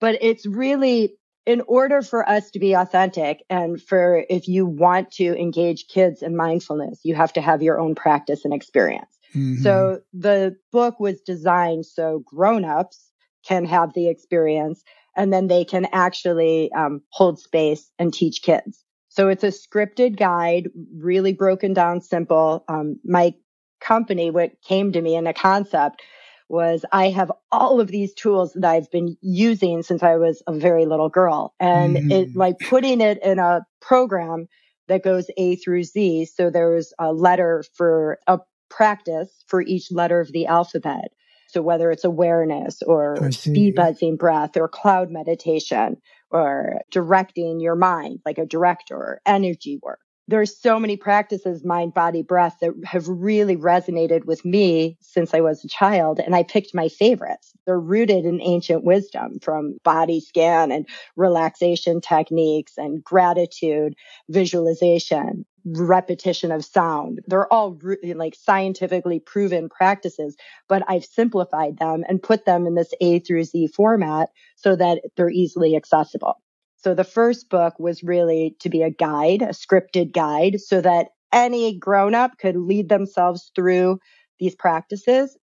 but 0.00 0.18
it's 0.20 0.46
really 0.46 1.16
in 1.46 1.60
order 1.66 2.00
for 2.00 2.26
us 2.28 2.50
to 2.50 2.58
be 2.58 2.72
authentic 2.72 3.42
and 3.50 3.80
for 3.80 4.24
if 4.30 4.48
you 4.48 4.64
want 4.64 5.10
to 5.12 5.38
engage 5.38 5.88
kids 5.88 6.22
in 6.22 6.36
mindfulness, 6.36 7.00
you 7.04 7.14
have 7.14 7.32
to 7.34 7.40
have 7.40 7.62
your 7.62 7.78
own 7.78 7.94
practice 7.94 8.44
and 8.44 8.54
experience. 8.54 9.18
Mm-hmm. 9.34 9.62
So 9.62 10.00
the 10.12 10.56
book 10.72 11.00
was 11.00 11.20
designed 11.20 11.84
so 11.84 12.22
grown-ups 12.24 13.10
can 13.46 13.66
have 13.66 13.92
the 13.92 14.08
experience 14.08 14.82
and 15.16 15.32
then 15.32 15.48
they 15.48 15.64
can 15.64 15.86
actually 15.92 16.72
um, 16.72 17.02
hold 17.10 17.38
space 17.38 17.90
and 17.98 18.12
teach 18.12 18.42
kids. 18.42 18.84
So 19.08 19.28
it's 19.28 19.44
a 19.44 19.48
scripted 19.48 20.16
guide, 20.16 20.70
really 20.96 21.32
broken 21.32 21.72
down, 21.72 22.00
simple. 22.00 22.64
Um, 22.68 22.98
my 23.04 23.34
company, 23.80 24.30
what 24.30 24.60
came 24.66 24.92
to 24.92 25.00
me 25.00 25.14
in 25.14 25.26
a 25.26 25.34
concept 25.34 26.02
was 26.48 26.84
I 26.92 27.10
have 27.10 27.32
all 27.50 27.80
of 27.80 27.88
these 27.88 28.14
tools 28.14 28.52
that 28.54 28.70
I've 28.70 28.90
been 28.90 29.16
using 29.20 29.82
since 29.82 30.02
I 30.02 30.16
was 30.16 30.42
a 30.46 30.52
very 30.52 30.86
little 30.86 31.08
girl 31.08 31.54
and 31.58 31.96
mm. 31.96 32.12
it 32.12 32.36
like 32.36 32.58
putting 32.58 33.00
it 33.00 33.22
in 33.22 33.38
a 33.38 33.66
program 33.80 34.46
that 34.88 35.02
goes 35.02 35.30
A 35.36 35.56
through 35.56 35.84
Z. 35.84 36.26
So 36.26 36.50
there 36.50 36.70
was 36.70 36.92
a 36.98 37.12
letter 37.12 37.64
for 37.74 38.18
a 38.26 38.40
practice 38.68 39.30
for 39.46 39.62
each 39.62 39.90
letter 39.90 40.20
of 40.20 40.32
the 40.32 40.46
alphabet. 40.46 41.12
So 41.48 41.62
whether 41.62 41.90
it's 41.90 42.04
awareness 42.04 42.82
or 42.82 43.30
speed 43.30 43.76
buzzing 43.76 44.16
breath 44.16 44.56
or 44.56 44.68
cloud 44.68 45.10
meditation 45.10 45.98
or 46.30 46.80
directing 46.90 47.60
your 47.60 47.76
mind 47.76 48.18
like 48.26 48.38
a 48.38 48.46
director 48.46 48.96
or 48.96 49.20
energy 49.24 49.78
work 49.80 50.00
there's 50.26 50.56
so 50.56 50.78
many 50.78 50.96
practices, 50.96 51.64
mind, 51.64 51.92
body, 51.92 52.22
breath, 52.22 52.56
that 52.60 52.72
have 52.84 53.06
really 53.08 53.56
resonated 53.56 54.24
with 54.24 54.44
me 54.44 54.96
since 55.00 55.34
I 55.34 55.40
was 55.40 55.64
a 55.64 55.68
child. 55.68 56.18
And 56.18 56.34
I 56.34 56.42
picked 56.42 56.74
my 56.74 56.88
favorites. 56.88 57.52
They're 57.66 57.78
rooted 57.78 58.24
in 58.24 58.40
ancient 58.40 58.84
wisdom 58.84 59.38
from 59.40 59.78
body 59.84 60.20
scan 60.20 60.72
and 60.72 60.88
relaxation 61.16 62.00
techniques 62.00 62.74
and 62.78 63.04
gratitude, 63.04 63.94
visualization, 64.30 65.44
repetition 65.66 66.52
of 66.52 66.64
sound. 66.64 67.20
They're 67.26 67.52
all 67.52 67.78
like 68.14 68.34
scientifically 68.34 69.20
proven 69.20 69.68
practices, 69.68 70.36
but 70.68 70.82
I've 70.88 71.04
simplified 71.04 71.78
them 71.78 72.04
and 72.08 72.22
put 72.22 72.44
them 72.44 72.66
in 72.66 72.74
this 72.74 72.92
A 73.00 73.18
through 73.18 73.44
Z 73.44 73.68
format 73.68 74.30
so 74.56 74.76
that 74.76 75.00
they're 75.16 75.30
easily 75.30 75.76
accessible. 75.76 76.40
So 76.84 76.94
the 76.94 77.02
first 77.02 77.48
book 77.48 77.80
was 77.80 78.02
really 78.02 78.56
to 78.60 78.68
be 78.68 78.82
a 78.82 78.90
guide, 78.90 79.40
a 79.40 79.48
scripted 79.48 80.12
guide, 80.12 80.60
so 80.60 80.82
that 80.82 81.08
any 81.32 81.78
grown 81.78 82.14
up 82.14 82.36
could 82.38 82.56
lead 82.56 82.90
themselves 82.90 83.50
through 83.54 84.00
these 84.38 84.54
practices 84.54 85.36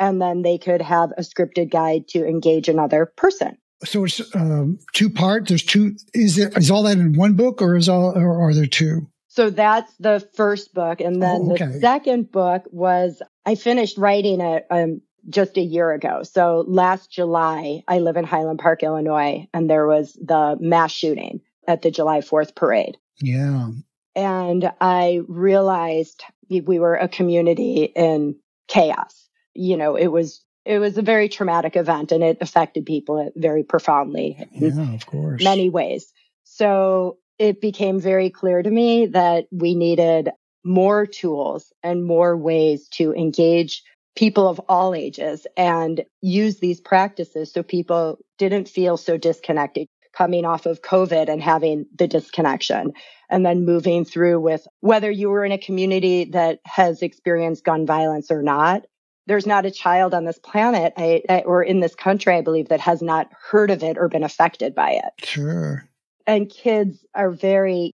and 0.00 0.20
then 0.20 0.42
they 0.42 0.58
could 0.58 0.82
have 0.82 1.10
a 1.16 1.22
scripted 1.22 1.70
guide 1.70 2.08
to 2.08 2.26
engage 2.26 2.68
another 2.68 3.12
person. 3.16 3.56
So 3.84 4.04
it's 4.04 4.20
um, 4.34 4.78
two 4.92 5.08
parts. 5.08 5.48
There's 5.48 5.62
two. 5.62 5.94
Is 6.14 6.36
it 6.36 6.56
is 6.56 6.68
all 6.68 6.82
that 6.82 6.98
in 6.98 7.16
one 7.16 7.34
book, 7.34 7.62
or 7.62 7.76
is 7.76 7.88
all, 7.88 8.10
or 8.18 8.40
are 8.42 8.52
there 8.52 8.66
two? 8.66 9.08
So 9.28 9.50
that's 9.50 9.94
the 9.98 10.26
first 10.34 10.74
book, 10.74 11.00
and 11.00 11.22
then 11.22 11.42
oh, 11.44 11.52
okay. 11.52 11.66
the 11.66 11.78
second 11.78 12.32
book 12.32 12.64
was 12.72 13.22
I 13.46 13.54
finished 13.54 13.96
writing 13.96 14.40
it 14.40 14.66
um, 14.68 15.00
just 15.28 15.56
a 15.56 15.62
year 15.62 15.92
ago. 15.92 16.22
So 16.22 16.64
last 16.66 17.10
July, 17.10 17.82
I 17.88 17.98
live 17.98 18.16
in 18.16 18.24
Highland 18.24 18.58
Park, 18.58 18.82
Illinois, 18.82 19.48
and 19.52 19.68
there 19.68 19.86
was 19.86 20.12
the 20.14 20.56
mass 20.60 20.92
shooting 20.92 21.40
at 21.66 21.82
the 21.82 21.90
July 21.90 22.20
4th 22.20 22.54
parade. 22.54 22.96
Yeah. 23.20 23.70
And 24.16 24.72
I 24.80 25.20
realized 25.28 26.24
we 26.48 26.78
were 26.78 26.94
a 26.94 27.08
community 27.08 27.84
in 27.84 28.36
chaos. 28.68 29.28
You 29.54 29.76
know, 29.76 29.96
it 29.96 30.08
was 30.08 30.42
it 30.64 30.78
was 30.78 30.98
a 30.98 31.02
very 31.02 31.28
traumatic 31.28 31.76
event 31.76 32.12
and 32.12 32.22
it 32.22 32.38
affected 32.42 32.84
people 32.84 33.32
very 33.36 33.62
profoundly 33.62 34.46
yeah, 34.52 34.94
of 34.94 35.06
course. 35.06 35.42
many 35.42 35.70
ways. 35.70 36.12
So 36.44 37.16
it 37.38 37.60
became 37.60 38.00
very 38.00 38.28
clear 38.28 38.62
to 38.62 38.70
me 38.70 39.06
that 39.06 39.46
we 39.50 39.74
needed 39.74 40.30
more 40.64 41.06
tools 41.06 41.72
and 41.82 42.04
more 42.04 42.36
ways 42.36 42.88
to 42.88 43.14
engage 43.14 43.82
people 44.18 44.48
of 44.48 44.60
all 44.68 44.96
ages 44.96 45.46
and 45.56 46.04
use 46.20 46.58
these 46.58 46.80
practices 46.80 47.52
so 47.52 47.62
people 47.62 48.18
didn't 48.36 48.68
feel 48.68 48.96
so 48.96 49.16
disconnected 49.16 49.86
coming 50.12 50.44
off 50.44 50.66
of 50.66 50.82
COVID 50.82 51.28
and 51.28 51.40
having 51.40 51.86
the 51.94 52.08
disconnection 52.08 52.94
and 53.30 53.46
then 53.46 53.64
moving 53.64 54.04
through 54.04 54.40
with 54.40 54.66
whether 54.80 55.08
you 55.08 55.30
were 55.30 55.44
in 55.44 55.52
a 55.52 55.58
community 55.58 56.24
that 56.24 56.58
has 56.64 57.00
experienced 57.00 57.62
gun 57.62 57.86
violence 57.86 58.32
or 58.32 58.42
not. 58.42 58.86
There's 59.28 59.46
not 59.46 59.66
a 59.66 59.70
child 59.70 60.14
on 60.14 60.24
this 60.24 60.40
planet 60.40 60.94
I, 60.96 61.22
I, 61.28 61.38
or 61.42 61.62
in 61.62 61.78
this 61.78 61.94
country, 61.94 62.34
I 62.34 62.40
believe, 62.40 62.70
that 62.70 62.80
has 62.80 63.00
not 63.00 63.30
heard 63.40 63.70
of 63.70 63.84
it 63.84 63.98
or 63.98 64.08
been 64.08 64.24
affected 64.24 64.74
by 64.74 64.94
it. 64.94 65.24
Sure. 65.24 65.88
And 66.26 66.50
kids 66.50 67.06
are 67.14 67.30
very, 67.30 67.92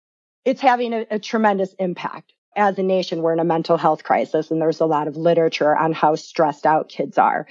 it's 0.45 0.62
having 0.62 0.93
a, 0.93 1.07
a 1.10 1.17
tremendous 1.17 1.73
impact 1.79 2.31
as 2.55 2.77
a 2.77 2.83
nation, 2.83 3.21
we're 3.21 3.33
in 3.33 3.39
a 3.39 3.45
mental 3.45 3.77
health 3.77 4.03
crisis, 4.03 4.51
and 4.51 4.61
there's 4.61 4.79
a 4.79 4.85
lot 4.85 5.07
of 5.07 5.15
literature 5.15 5.75
on 5.75 5.93
how 5.93 6.15
stressed 6.15 6.65
out 6.65 6.89
kids 6.89 7.17
are. 7.17 7.47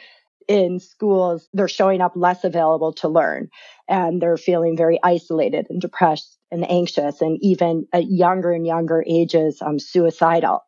In 0.48 0.80
schools, 0.80 1.48
they're 1.52 1.68
showing 1.68 2.00
up 2.00 2.12
less 2.16 2.44
available 2.44 2.92
to 2.94 3.08
learn, 3.08 3.48
and 3.88 4.20
they're 4.20 4.36
feeling 4.36 4.76
very 4.76 4.98
isolated 5.02 5.66
and 5.70 5.80
depressed 5.80 6.36
and 6.50 6.68
anxious, 6.70 7.20
and 7.20 7.38
even 7.40 7.86
at 7.92 8.10
younger 8.10 8.52
and 8.52 8.66
younger 8.66 9.04
ages, 9.06 9.62
um, 9.62 9.78
suicidal. 9.78 10.64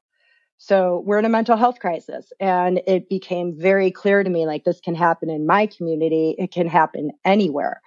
So 0.58 1.02
we're 1.04 1.18
in 1.18 1.24
a 1.24 1.28
mental 1.28 1.56
health 1.56 1.80
crisis. 1.80 2.32
And 2.38 2.82
it 2.86 3.08
became 3.08 3.58
very 3.58 3.90
clear 3.90 4.22
to 4.22 4.30
me 4.30 4.46
like 4.46 4.62
this 4.62 4.80
can 4.80 4.94
happen 4.94 5.28
in 5.28 5.44
my 5.44 5.66
community, 5.66 6.36
it 6.38 6.52
can 6.52 6.68
happen 6.68 7.10
anywhere. 7.24 7.82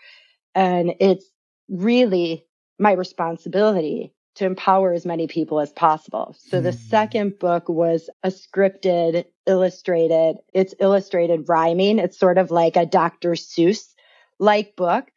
And 0.53 0.93
it's 0.99 1.25
really 1.69 2.45
my 2.77 2.91
responsibility 2.91 4.13
to 4.35 4.45
empower 4.45 4.93
as 4.93 5.05
many 5.05 5.27
people 5.27 5.59
as 5.59 5.71
possible. 5.71 6.35
So 6.37 6.61
the 6.61 6.71
hmm. 6.71 6.77
second 6.77 7.39
book 7.39 7.69
was 7.69 8.09
a 8.23 8.29
scripted, 8.29 9.25
illustrated, 9.45 10.37
it's 10.53 10.75
illustrated 10.79 11.47
rhyming. 11.47 11.99
It's 11.99 12.19
sort 12.19 12.37
of 12.37 12.51
like 12.51 12.75
a 12.75 12.85
Dr. 12.85 13.31
Seuss 13.31 13.93
like 14.37 14.75
book 14.75 15.09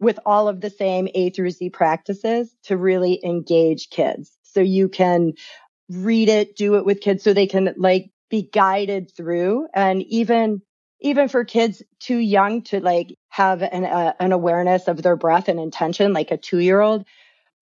with 0.00 0.18
all 0.26 0.48
of 0.48 0.60
the 0.60 0.70
same 0.70 1.08
A 1.14 1.30
through 1.30 1.50
Z 1.50 1.70
practices 1.70 2.54
to 2.64 2.76
really 2.76 3.24
engage 3.24 3.90
kids. 3.90 4.36
So 4.42 4.60
you 4.60 4.88
can 4.88 5.34
read 5.88 6.28
it, 6.28 6.56
do 6.56 6.74
it 6.76 6.84
with 6.84 7.00
kids 7.00 7.22
so 7.22 7.32
they 7.32 7.46
can 7.46 7.74
like 7.76 8.10
be 8.30 8.42
guided 8.42 9.14
through 9.14 9.68
and 9.74 10.02
even 10.02 10.62
even 11.00 11.28
for 11.28 11.44
kids 11.44 11.82
too 12.00 12.16
young 12.16 12.62
to 12.62 12.80
like 12.80 13.18
have 13.28 13.60
an, 13.60 13.84
uh, 13.84 14.14
an 14.18 14.32
awareness 14.32 14.88
of 14.88 15.02
their 15.02 15.16
breath 15.16 15.48
and 15.48 15.60
intention 15.60 16.14
like 16.14 16.30
a 16.30 16.38
2-year-old 16.38 17.04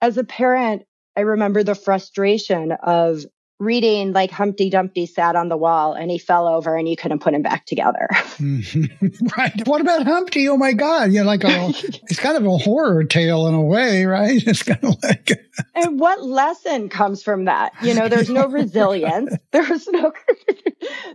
as 0.01 0.17
a 0.17 0.23
parent 0.23 0.85
I 1.17 1.21
remember 1.21 1.63
the 1.63 1.75
frustration 1.75 2.73
of 2.73 3.25
reading 3.63 4.13
like 4.13 4.31
Humpty 4.31 4.69
Dumpty 4.69 5.07
sat 5.07 5.37
on 5.37 5.49
the 5.49 5.57
wall 5.57 5.93
and 5.95 6.11
he 6.11 6.19
fell 6.19 6.49
over 6.49 6.77
and 6.77 6.89
you 6.89 6.97
couldn't 6.97 7.21
put 7.21 7.33
him 7.33 7.43
back 7.43 7.65
together. 7.65 8.09
right. 9.39 9.67
What 9.67 9.81
about 9.81 10.05
Humpty? 10.05 10.49
Oh 10.49 10.57
my 10.57 10.73
God. 10.73 11.13
Yeah, 11.13 11.23
like 11.23 11.45
a, 11.45 11.69
it's 12.09 12.19
kind 12.19 12.37
of 12.37 12.45
a 12.45 12.59
horror 12.59 13.05
tale 13.05 13.47
in 13.47 13.55
a 13.55 13.63
way, 13.63 14.05
right? 14.05 14.43
It's 14.45 14.63
kind 14.63 14.83
of 14.83 14.97
like. 15.03 15.31
and 15.75 16.01
what 16.01 16.25
lesson 16.25 16.89
comes 16.89 17.23
from 17.23 17.45
that? 17.45 17.73
You 17.83 17.95
know, 17.95 18.09
there's 18.09 18.31
no 18.31 18.49
resilience. 18.49 19.35
There's 19.53 19.87
no, 19.89 20.13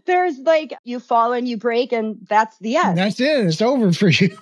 there's 0.06 0.38
like 0.40 0.74
you 0.84 1.00
fall 1.00 1.34
and 1.34 1.48
you 1.48 1.58
break 1.58 1.92
and 1.92 2.18
that's 2.30 2.58
the 2.60 2.78
end. 2.78 2.98
That's 2.98 3.20
it. 3.20 3.48
It's 3.48 3.62
over 3.62 3.92
for 3.92 4.10
you. 4.10 4.38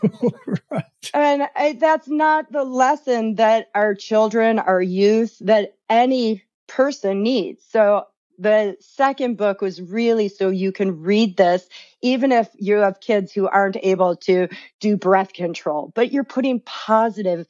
right. 0.69 0.83
And 1.13 1.47
I, 1.55 1.73
that's 1.73 2.07
not 2.07 2.51
the 2.51 2.63
lesson 2.63 3.35
that 3.35 3.69
our 3.73 3.95
children, 3.95 4.59
our 4.59 4.81
youth, 4.81 5.37
that 5.39 5.75
any 5.89 6.43
person 6.67 7.23
needs. 7.23 7.63
So 7.69 8.05
the 8.37 8.75
second 8.81 9.37
book 9.37 9.61
was 9.61 9.81
really 9.81 10.27
so 10.27 10.49
you 10.49 10.71
can 10.71 11.01
read 11.01 11.37
this, 11.37 11.67
even 12.01 12.31
if 12.31 12.49
you 12.55 12.77
have 12.77 12.99
kids 12.99 13.31
who 13.31 13.47
aren't 13.47 13.77
able 13.81 14.15
to 14.17 14.47
do 14.79 14.97
breath 14.97 15.33
control, 15.33 15.91
but 15.95 16.11
you're 16.11 16.23
putting 16.23 16.59
positive 16.61 17.47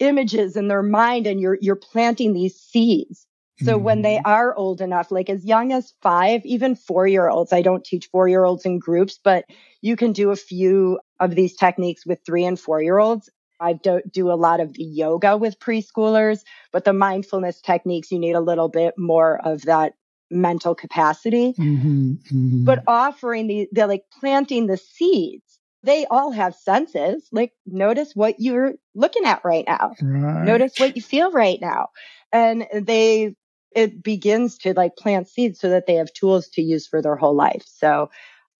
images 0.00 0.56
in 0.56 0.68
their 0.68 0.82
mind 0.82 1.26
and 1.26 1.40
you're, 1.40 1.58
you're 1.60 1.76
planting 1.76 2.32
these 2.32 2.56
seeds. 2.56 3.26
So 3.62 3.76
mm-hmm. 3.76 3.84
when 3.84 4.02
they 4.02 4.16
mm-hmm. 4.16 4.30
are 4.30 4.54
old 4.54 4.80
enough, 4.80 5.12
like 5.12 5.30
as 5.30 5.44
young 5.44 5.72
as 5.72 5.94
five, 6.02 6.44
even 6.44 6.74
four 6.74 7.06
year 7.06 7.28
olds, 7.28 7.52
I 7.52 7.62
don't 7.62 7.84
teach 7.84 8.08
four 8.10 8.26
year 8.26 8.44
olds 8.44 8.64
in 8.64 8.80
groups, 8.80 9.20
but 9.22 9.44
you 9.80 9.94
can 9.94 10.12
do 10.12 10.30
a 10.30 10.36
few 10.36 10.98
of 11.20 11.36
these 11.36 11.54
techniques 11.54 12.04
with 12.04 12.18
three 12.26 12.44
and 12.44 12.58
four 12.58 12.82
year 12.82 12.98
olds 12.98 13.30
I 13.64 13.72
do, 13.72 14.02
do 14.10 14.30
a 14.30 14.34
lot 14.34 14.60
of 14.60 14.74
the 14.74 14.84
yoga 14.84 15.36
with 15.36 15.58
preschoolers, 15.58 16.40
but 16.70 16.84
the 16.84 16.92
mindfulness 16.92 17.60
techniques, 17.60 18.12
you 18.12 18.18
need 18.18 18.34
a 18.34 18.40
little 18.40 18.68
bit 18.68 18.94
more 18.98 19.40
of 19.44 19.62
that 19.62 19.94
mental 20.30 20.74
capacity. 20.74 21.54
Mm-hmm, 21.54 22.12
mm-hmm. 22.12 22.64
But 22.64 22.84
offering 22.86 23.46
the, 23.46 23.68
they're 23.72 23.86
like 23.86 24.04
planting 24.20 24.66
the 24.66 24.76
seeds. 24.76 25.58
They 25.82 26.06
all 26.06 26.30
have 26.30 26.54
senses. 26.54 27.26
Like 27.32 27.52
notice 27.66 28.12
what 28.14 28.36
you're 28.38 28.74
looking 28.94 29.24
at 29.24 29.44
right 29.44 29.64
now. 29.66 29.94
Right. 30.00 30.44
Notice 30.44 30.78
what 30.78 30.96
you 30.96 31.02
feel 31.02 31.30
right 31.30 31.60
now. 31.60 31.88
And 32.32 32.66
they, 32.74 33.34
it 33.74 34.02
begins 34.02 34.58
to 34.58 34.74
like 34.74 34.96
plant 34.96 35.28
seeds 35.28 35.60
so 35.60 35.70
that 35.70 35.86
they 35.86 35.94
have 35.94 36.12
tools 36.12 36.48
to 36.50 36.62
use 36.62 36.86
for 36.86 37.02
their 37.02 37.16
whole 37.16 37.34
life. 37.34 37.64
So 37.66 38.10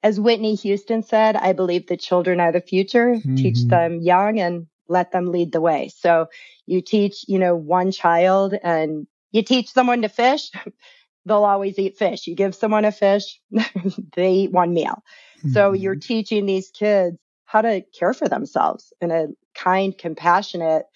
as 0.02 0.20
Whitney 0.20 0.54
Houston 0.56 1.02
said, 1.02 1.34
I 1.34 1.52
believe 1.54 1.86
the 1.86 1.96
children 1.96 2.40
are 2.40 2.52
the 2.52 2.60
future. 2.60 3.14
Mm-hmm. 3.14 3.36
Teach 3.36 3.64
them 3.64 4.00
young 4.02 4.38
and 4.38 4.66
let 4.88 5.12
them 5.12 5.33
lead 5.33 5.53
the 5.53 5.61
way. 5.61 5.90
So 5.94 6.27
you 6.66 6.81
teach, 6.81 7.25
you 7.29 7.38
know, 7.38 7.55
one 7.55 7.90
child 7.90 8.55
and 8.62 9.07
you 9.33 9.42
teach 9.42 9.70
someone 9.70 10.03
to 10.03 10.09
fish, 10.09 10.51
they'll 11.27 11.44
always 11.44 11.79
eat 11.79 11.97
fish. 11.97 12.27
You 12.27 12.35
give 12.35 12.55
someone 12.55 12.85
a 12.85 12.92
fish, 12.92 13.40
they 14.16 14.33
eat 14.33 14.53
one 14.53 14.75
meal. 14.75 15.03
Mm-hmm. 15.38 15.51
So 15.51 15.73
you're 15.73 15.97
teaching 15.97 16.47
these 16.47 16.70
kids 16.70 17.16
how 17.47 17.62
to 17.62 17.83
care 17.99 18.14
for 18.14 18.29
themselves 18.29 18.92
in 19.01 19.11
a 19.11 19.29
kind, 19.55 19.97
compassionate, 19.97 20.87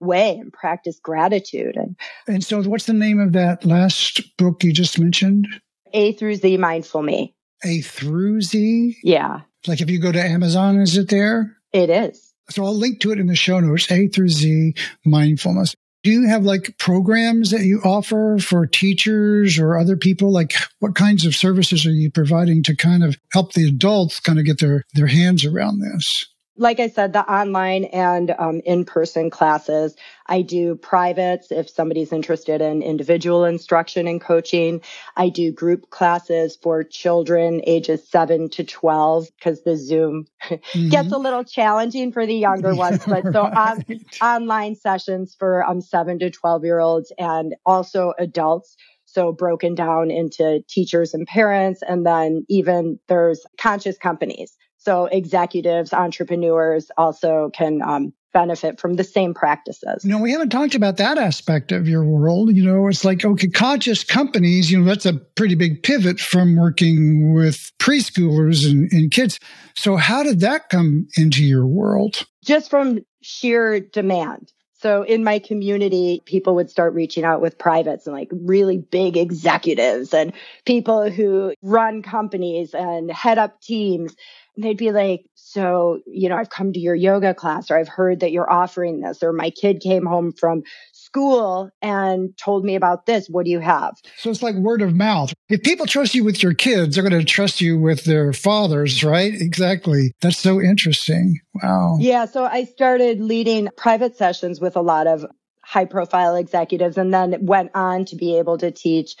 way 0.00 0.38
and 0.38 0.52
practice 0.52 0.98
gratitude. 0.98 1.76
And, 1.76 1.96
and 2.26 2.44
so, 2.44 2.62
what's 2.62 2.86
the 2.86 2.92
name 2.92 3.20
of 3.20 3.32
that 3.32 3.64
last 3.64 4.36
book 4.36 4.64
you 4.64 4.72
just 4.72 4.98
mentioned? 4.98 5.46
A 5.92 6.12
through 6.12 6.36
Z 6.36 6.56
Mindful 6.56 7.02
Me. 7.02 7.34
A 7.64 7.80
through 7.82 8.40
Z? 8.40 8.96
Yeah. 9.02 9.40
Like 9.66 9.80
if 9.80 9.90
you 9.90 10.00
go 10.00 10.10
to 10.10 10.22
Amazon, 10.22 10.80
is 10.80 10.96
it 10.96 11.10
there? 11.10 11.56
It 11.72 11.90
is. 11.90 12.29
So 12.50 12.64
I'll 12.64 12.76
link 12.76 13.00
to 13.00 13.12
it 13.12 13.18
in 13.18 13.26
the 13.26 13.36
show 13.36 13.60
notes, 13.60 13.90
A 13.90 14.08
through 14.08 14.28
Z 14.28 14.74
mindfulness. 15.04 15.74
Do 16.02 16.10
you 16.10 16.28
have 16.28 16.44
like 16.44 16.78
programs 16.78 17.50
that 17.50 17.60
you 17.60 17.80
offer 17.84 18.38
for 18.40 18.66
teachers 18.66 19.58
or 19.58 19.78
other 19.78 19.96
people? 19.96 20.32
Like 20.32 20.54
what 20.78 20.94
kinds 20.94 21.26
of 21.26 21.36
services 21.36 21.84
are 21.84 21.90
you 21.90 22.10
providing 22.10 22.62
to 22.64 22.76
kind 22.76 23.04
of 23.04 23.16
help 23.32 23.52
the 23.52 23.68
adults 23.68 24.18
kind 24.18 24.38
of 24.38 24.46
get 24.46 24.60
their, 24.60 24.84
their 24.94 25.08
hands 25.08 25.44
around 25.44 25.80
this? 25.80 26.24
Like 26.56 26.80
I 26.80 26.88
said, 26.88 27.12
the 27.12 27.24
online 27.24 27.84
and 27.84 28.34
um, 28.38 28.60
in 28.64 28.84
person 28.84 29.30
classes. 29.30 29.94
I 30.26 30.42
do 30.42 30.74
privates 30.74 31.50
if 31.50 31.70
somebody's 31.70 32.12
interested 32.12 32.60
in 32.60 32.82
individual 32.82 33.44
instruction 33.44 34.06
and 34.06 34.20
coaching. 34.20 34.82
I 35.16 35.28
do 35.28 35.52
group 35.52 35.90
classes 35.90 36.58
for 36.60 36.84
children 36.84 37.62
ages 37.66 38.06
7 38.08 38.50
to 38.50 38.64
12 38.64 39.28
because 39.38 39.62
the 39.62 39.76
Zoom 39.76 40.26
mm-hmm. 40.42 40.88
gets 40.88 41.12
a 41.12 41.18
little 41.18 41.44
challenging 41.44 42.12
for 42.12 42.26
the 42.26 42.36
younger 42.36 42.74
ones. 42.76 43.04
But 43.06 43.32
so 43.32 43.42
on, 43.42 43.84
online 44.20 44.74
sessions 44.74 45.34
for 45.38 45.64
um, 45.64 45.80
7 45.80 46.18
to 46.18 46.30
12 46.30 46.64
year 46.64 46.80
olds 46.80 47.12
and 47.18 47.54
also 47.64 48.12
adults. 48.18 48.76
So 49.06 49.32
broken 49.32 49.74
down 49.74 50.12
into 50.12 50.62
teachers 50.68 51.14
and 51.14 51.26
parents. 51.26 51.82
And 51.82 52.06
then 52.06 52.44
even 52.48 53.00
there's 53.08 53.44
conscious 53.58 53.98
companies. 53.98 54.56
So 54.80 55.04
executives, 55.06 55.92
entrepreneurs 55.92 56.90
also 56.96 57.50
can 57.54 57.82
um, 57.82 58.12
benefit 58.32 58.80
from 58.80 58.94
the 58.94 59.04
same 59.04 59.34
practices. 59.34 60.04
You 60.04 60.10
know, 60.10 60.18
we 60.18 60.32
haven't 60.32 60.50
talked 60.50 60.74
about 60.74 60.96
that 60.96 61.18
aspect 61.18 61.70
of 61.70 61.86
your 61.86 62.04
world. 62.04 62.54
You 62.54 62.64
know, 62.64 62.88
it's 62.88 63.04
like, 63.04 63.24
okay, 63.24 63.48
conscious 63.48 64.04
companies, 64.04 64.70
you 64.70 64.78
know, 64.78 64.86
that's 64.86 65.06
a 65.06 65.14
pretty 65.14 65.54
big 65.54 65.82
pivot 65.82 66.18
from 66.18 66.56
working 66.56 67.34
with 67.34 67.70
preschoolers 67.78 68.64
and, 68.64 68.90
and 68.92 69.10
kids. 69.10 69.38
So 69.74 69.96
how 69.96 70.22
did 70.22 70.40
that 70.40 70.68
come 70.70 71.08
into 71.16 71.44
your 71.44 71.66
world? 71.66 72.26
Just 72.44 72.70
from 72.70 73.00
sheer 73.22 73.80
demand. 73.80 74.50
So 74.80 75.02
in 75.02 75.24
my 75.24 75.38
community, 75.38 76.22
people 76.24 76.54
would 76.54 76.70
start 76.70 76.94
reaching 76.94 77.22
out 77.22 77.42
with 77.42 77.58
privates 77.58 78.06
and 78.06 78.16
like 78.16 78.28
really 78.32 78.78
big 78.78 79.18
executives 79.18 80.14
and 80.14 80.32
people 80.64 81.10
who 81.10 81.52
run 81.60 82.00
companies 82.02 82.72
and 82.72 83.10
head 83.10 83.36
up 83.36 83.60
teams. 83.60 84.16
They'd 84.56 84.78
be 84.78 84.90
like, 84.90 85.26
So, 85.34 86.00
you 86.06 86.30
know, 86.30 86.36
I've 86.36 86.48
come 86.48 86.72
to 86.72 86.80
your 86.80 86.94
yoga 86.94 87.34
class, 87.34 87.70
or 87.70 87.78
I've 87.78 87.88
heard 87.88 88.20
that 88.20 88.32
you're 88.32 88.50
offering 88.50 89.00
this, 89.00 89.22
or 89.22 89.32
my 89.34 89.50
kid 89.50 89.80
came 89.80 90.06
home 90.06 90.32
from 90.32 90.62
school 91.10 91.70
and 91.82 92.36
told 92.36 92.64
me 92.64 92.76
about 92.76 93.06
this. 93.06 93.28
What 93.28 93.44
do 93.44 93.50
you 93.50 93.60
have? 93.60 93.94
So 94.16 94.30
it's 94.30 94.42
like 94.42 94.54
word 94.54 94.80
of 94.80 94.94
mouth. 94.94 95.32
If 95.48 95.62
people 95.62 95.86
trust 95.86 96.14
you 96.14 96.22
with 96.24 96.42
your 96.42 96.54
kids, 96.54 96.94
they're 96.94 97.08
going 97.08 97.18
to 97.18 97.26
trust 97.26 97.60
you 97.60 97.78
with 97.78 98.04
their 98.04 98.32
fathers, 98.32 99.02
right? 99.02 99.32
Exactly. 99.34 100.12
That's 100.20 100.38
so 100.38 100.60
interesting. 100.60 101.40
Wow. 101.62 101.98
Yeah. 102.00 102.26
So 102.26 102.44
I 102.44 102.64
started 102.64 103.20
leading 103.20 103.68
private 103.76 104.16
sessions 104.16 104.60
with 104.60 104.76
a 104.76 104.82
lot 104.82 105.08
of 105.08 105.26
high 105.62 105.84
profile 105.84 106.36
executives 106.36 106.96
and 106.96 107.12
then 107.12 107.36
went 107.44 107.72
on 107.74 108.04
to 108.06 108.16
be 108.16 108.38
able 108.38 108.58
to 108.58 108.70
teach 108.70 109.16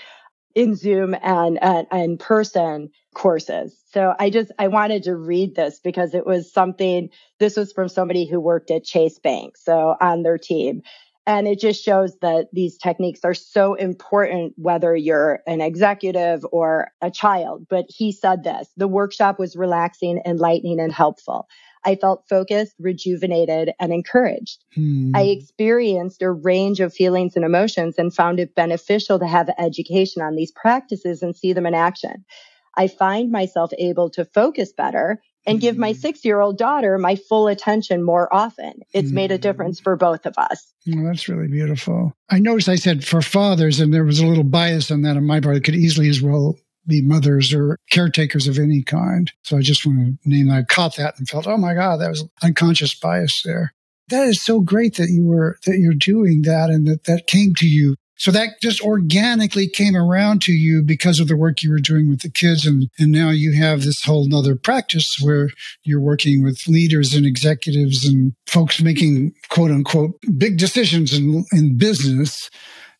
in 0.54 0.74
Zoom 0.74 1.14
and, 1.22 1.58
and, 1.62 1.86
in 1.92 2.18
person 2.18 2.90
courses. 3.14 3.76
So 3.92 4.14
I 4.18 4.30
just, 4.30 4.52
I 4.58 4.68
wanted 4.68 5.04
to 5.04 5.16
read 5.16 5.56
this 5.56 5.80
because 5.82 6.14
it 6.14 6.26
was 6.26 6.52
something, 6.52 7.08
this 7.38 7.56
was 7.56 7.72
from 7.72 7.88
somebody 7.88 8.28
who 8.28 8.40
worked 8.40 8.70
at 8.70 8.84
Chase 8.84 9.18
Bank. 9.18 9.56
So 9.56 9.96
on 10.00 10.22
their 10.22 10.38
team. 10.38 10.82
And 11.26 11.46
it 11.46 11.60
just 11.60 11.84
shows 11.84 12.16
that 12.22 12.48
these 12.52 12.78
techniques 12.78 13.20
are 13.24 13.34
so 13.34 13.74
important, 13.74 14.54
whether 14.56 14.96
you're 14.96 15.40
an 15.46 15.60
executive 15.60 16.44
or 16.50 16.90
a 17.02 17.10
child. 17.10 17.66
But 17.68 17.86
he 17.88 18.10
said 18.10 18.42
this 18.42 18.68
the 18.76 18.88
workshop 18.88 19.38
was 19.38 19.56
relaxing, 19.56 20.22
enlightening, 20.26 20.80
and 20.80 20.92
helpful. 20.92 21.46
I 21.84 21.94
felt 21.94 22.24
focused, 22.28 22.74
rejuvenated, 22.78 23.72
and 23.80 23.92
encouraged. 23.92 24.64
Hmm. 24.74 25.12
I 25.14 25.22
experienced 25.22 26.22
a 26.22 26.30
range 26.30 26.80
of 26.80 26.92
feelings 26.92 27.36
and 27.36 27.44
emotions 27.44 27.96
and 27.96 28.14
found 28.14 28.38
it 28.38 28.54
beneficial 28.54 29.18
to 29.18 29.26
have 29.26 29.50
education 29.58 30.22
on 30.22 30.36
these 30.36 30.52
practices 30.52 31.22
and 31.22 31.34
see 31.34 31.52
them 31.52 31.66
in 31.66 31.74
action. 31.74 32.24
I 32.76 32.86
find 32.86 33.30
myself 33.30 33.72
able 33.78 34.10
to 34.10 34.24
focus 34.24 34.72
better 34.72 35.20
and 35.46 35.60
give 35.60 35.76
my 35.76 35.92
hmm. 35.92 35.98
six 35.98 36.24
year 36.24 36.40
old 36.40 36.58
daughter 36.58 36.98
my 36.98 37.16
full 37.16 37.48
attention 37.48 38.02
more 38.02 38.32
often. 38.32 38.80
It's 38.92 39.10
made 39.10 39.32
a 39.32 39.36
hmm. 39.36 39.42
difference 39.42 39.80
for 39.80 39.96
both 39.96 40.26
of 40.26 40.34
us. 40.36 40.72
Well, 40.86 41.04
that's 41.04 41.28
really 41.28 41.48
beautiful. 41.48 42.12
I 42.30 42.38
noticed 42.38 42.68
I 42.68 42.76
said 42.76 43.04
for 43.04 43.22
fathers, 43.22 43.80
and 43.80 43.92
there 43.92 44.04
was 44.04 44.20
a 44.20 44.26
little 44.26 44.44
bias 44.44 44.90
on 44.90 45.02
that 45.02 45.16
on 45.16 45.26
my 45.26 45.40
part. 45.40 45.56
It 45.56 45.64
could 45.64 45.74
easily 45.74 46.08
as 46.08 46.22
well 46.22 46.56
be 46.86 47.02
mothers 47.02 47.52
or 47.52 47.78
caretakers 47.90 48.48
of 48.48 48.58
any 48.58 48.82
kind. 48.82 49.30
So 49.42 49.56
I 49.56 49.60
just 49.60 49.86
want 49.86 50.18
to 50.22 50.28
name 50.28 50.48
that. 50.48 50.58
I 50.58 50.62
caught 50.62 50.96
that 50.96 51.18
and 51.18 51.28
felt, 51.28 51.46
oh 51.46 51.56
my 51.56 51.74
God, 51.74 51.98
that 51.98 52.10
was 52.10 52.24
unconscious 52.42 52.94
bias 52.94 53.42
there. 53.42 53.74
That 54.08 54.26
is 54.26 54.42
so 54.42 54.60
great 54.60 54.96
that 54.96 55.10
you 55.10 55.24
were, 55.24 55.58
that 55.66 55.78
you're 55.78 55.94
doing 55.94 56.42
that 56.42 56.70
and 56.70 56.86
that 56.86 57.04
that 57.04 57.26
came 57.26 57.54
to 57.56 57.66
you. 57.66 57.94
So 58.20 58.30
that 58.32 58.60
just 58.60 58.82
organically 58.82 59.66
came 59.66 59.96
around 59.96 60.42
to 60.42 60.52
you 60.52 60.82
because 60.82 61.20
of 61.20 61.28
the 61.28 61.38
work 61.38 61.62
you 61.62 61.70
were 61.70 61.78
doing 61.78 62.10
with 62.10 62.20
the 62.20 62.30
kids. 62.30 62.66
And, 62.66 62.90
and 62.98 63.10
now 63.10 63.30
you 63.30 63.54
have 63.54 63.80
this 63.80 64.04
whole 64.04 64.28
nother 64.28 64.56
practice 64.56 65.16
where 65.22 65.48
you're 65.84 66.02
working 66.02 66.44
with 66.44 66.68
leaders 66.68 67.14
and 67.14 67.24
executives 67.24 68.06
and 68.06 68.34
folks 68.46 68.82
making 68.82 69.32
quote 69.48 69.70
unquote 69.70 70.20
big 70.36 70.58
decisions 70.58 71.14
in, 71.14 71.46
in 71.50 71.78
business 71.78 72.50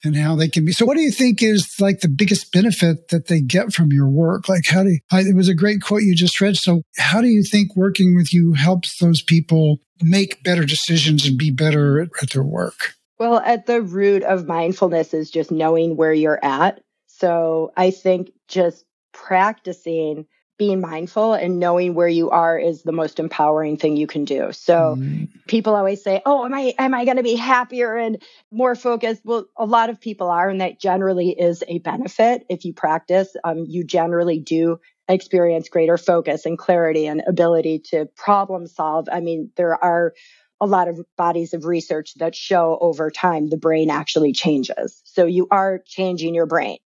and 0.03 0.17
how 0.17 0.37
they 0.37 0.49
can 0.49 0.65
be. 0.65 0.73
So, 0.73 0.87
what 0.87 0.97
do 0.97 1.03
you 1.03 1.11
think 1.11 1.43
is 1.43 1.75
like 1.79 2.01
the 2.01 2.09
biggest 2.09 2.51
benefit 2.51 3.09
that 3.09 3.27
they 3.27 3.43
get 3.43 3.75
from 3.75 3.93
your 3.93 4.09
work? 4.09 4.49
Like, 4.49 4.65
how 4.67 4.85
do 4.85 4.89
you, 4.89 5.01
I, 5.13 5.21
it 5.21 5.37
was 5.37 5.51
a 5.51 5.55
great 5.55 5.83
quote 5.83 6.01
you 6.01 6.15
just 6.15 6.41
read. 6.41 6.57
So, 6.57 6.81
how 6.97 7.21
do 7.21 7.27
you 7.27 7.43
think 7.43 7.77
working 7.77 8.17
with 8.17 8.33
you 8.33 8.55
helps 8.55 8.97
those 8.97 9.21
people 9.21 9.81
make 10.01 10.43
better 10.43 10.65
decisions 10.65 11.27
and 11.27 11.37
be 11.37 11.51
better 11.51 12.01
at, 12.01 12.09
at 12.23 12.31
their 12.31 12.43
work? 12.43 12.95
Well, 13.21 13.39
at 13.39 13.67
the 13.67 13.83
root 13.83 14.25
of 14.25 14.49
mindfulness 14.49 15.15
is 15.15 15.31
just 15.31 15.53
knowing 15.53 15.95
where 15.95 16.13
you're 16.13 16.43
at. 16.43 16.83
So, 17.07 17.73
I 17.77 17.91
think 17.91 18.33
just 18.49 18.85
practicing 19.13 20.27
being 20.61 20.81
mindful 20.83 21.33
and 21.33 21.59
knowing 21.59 21.95
where 21.95 22.07
you 22.07 22.29
are 22.29 22.59
is 22.59 22.83
the 22.83 22.93
most 22.93 23.19
empowering 23.19 23.79
thing 23.79 23.97
you 23.97 24.07
can 24.07 24.27
do. 24.27 24.53
So 24.53 24.97
mm. 24.99 25.27
people 25.49 25.75
always 25.75 26.05
say, 26.05 26.21
"Oh, 26.27 26.45
am 26.45 26.53
I 26.53 26.75
am 26.79 26.93
I 26.93 27.07
going 27.07 27.17
to 27.17 27.23
be 27.23 27.35
happier 27.35 27.97
and 27.97 28.23
more 28.53 28.75
focused?" 28.75 29.23
Well, 29.25 29.47
a 29.57 29.65
lot 29.65 29.89
of 29.89 29.99
people 29.99 30.29
are 30.29 30.51
and 30.51 30.61
that 30.61 30.79
generally 30.79 31.31
is 31.31 31.65
a 31.67 31.79
benefit 31.79 32.45
if 32.51 32.67
you 32.67 32.75
practice. 32.75 33.35
Um, 33.43 33.65
you 33.67 33.85
generally 33.85 34.39
do 34.39 34.81
experience 35.09 35.71
greater 35.71 35.97
focus 35.97 36.45
and 36.45 36.59
clarity 36.59 37.07
and 37.07 37.23
ability 37.27 37.79
to 37.93 38.05
problem 38.15 38.67
solve. 38.67 39.09
I 39.11 39.21
mean, 39.21 39.51
there 39.57 39.83
are 39.83 40.13
a 40.61 40.67
lot 40.67 40.89
of 40.89 41.01
bodies 41.17 41.55
of 41.55 41.65
research 41.65 42.15
that 42.17 42.35
show 42.35 42.79
over 42.81 43.11
time 43.11 43.49
the 43.49 43.57
brain 43.57 43.91
actually 43.91 44.33
changes. 44.33 45.01
So 45.05 45.27
you 45.27 45.49
are 45.51 45.81
changing 45.87 46.35
your 46.35 46.47
brain. 46.47 46.79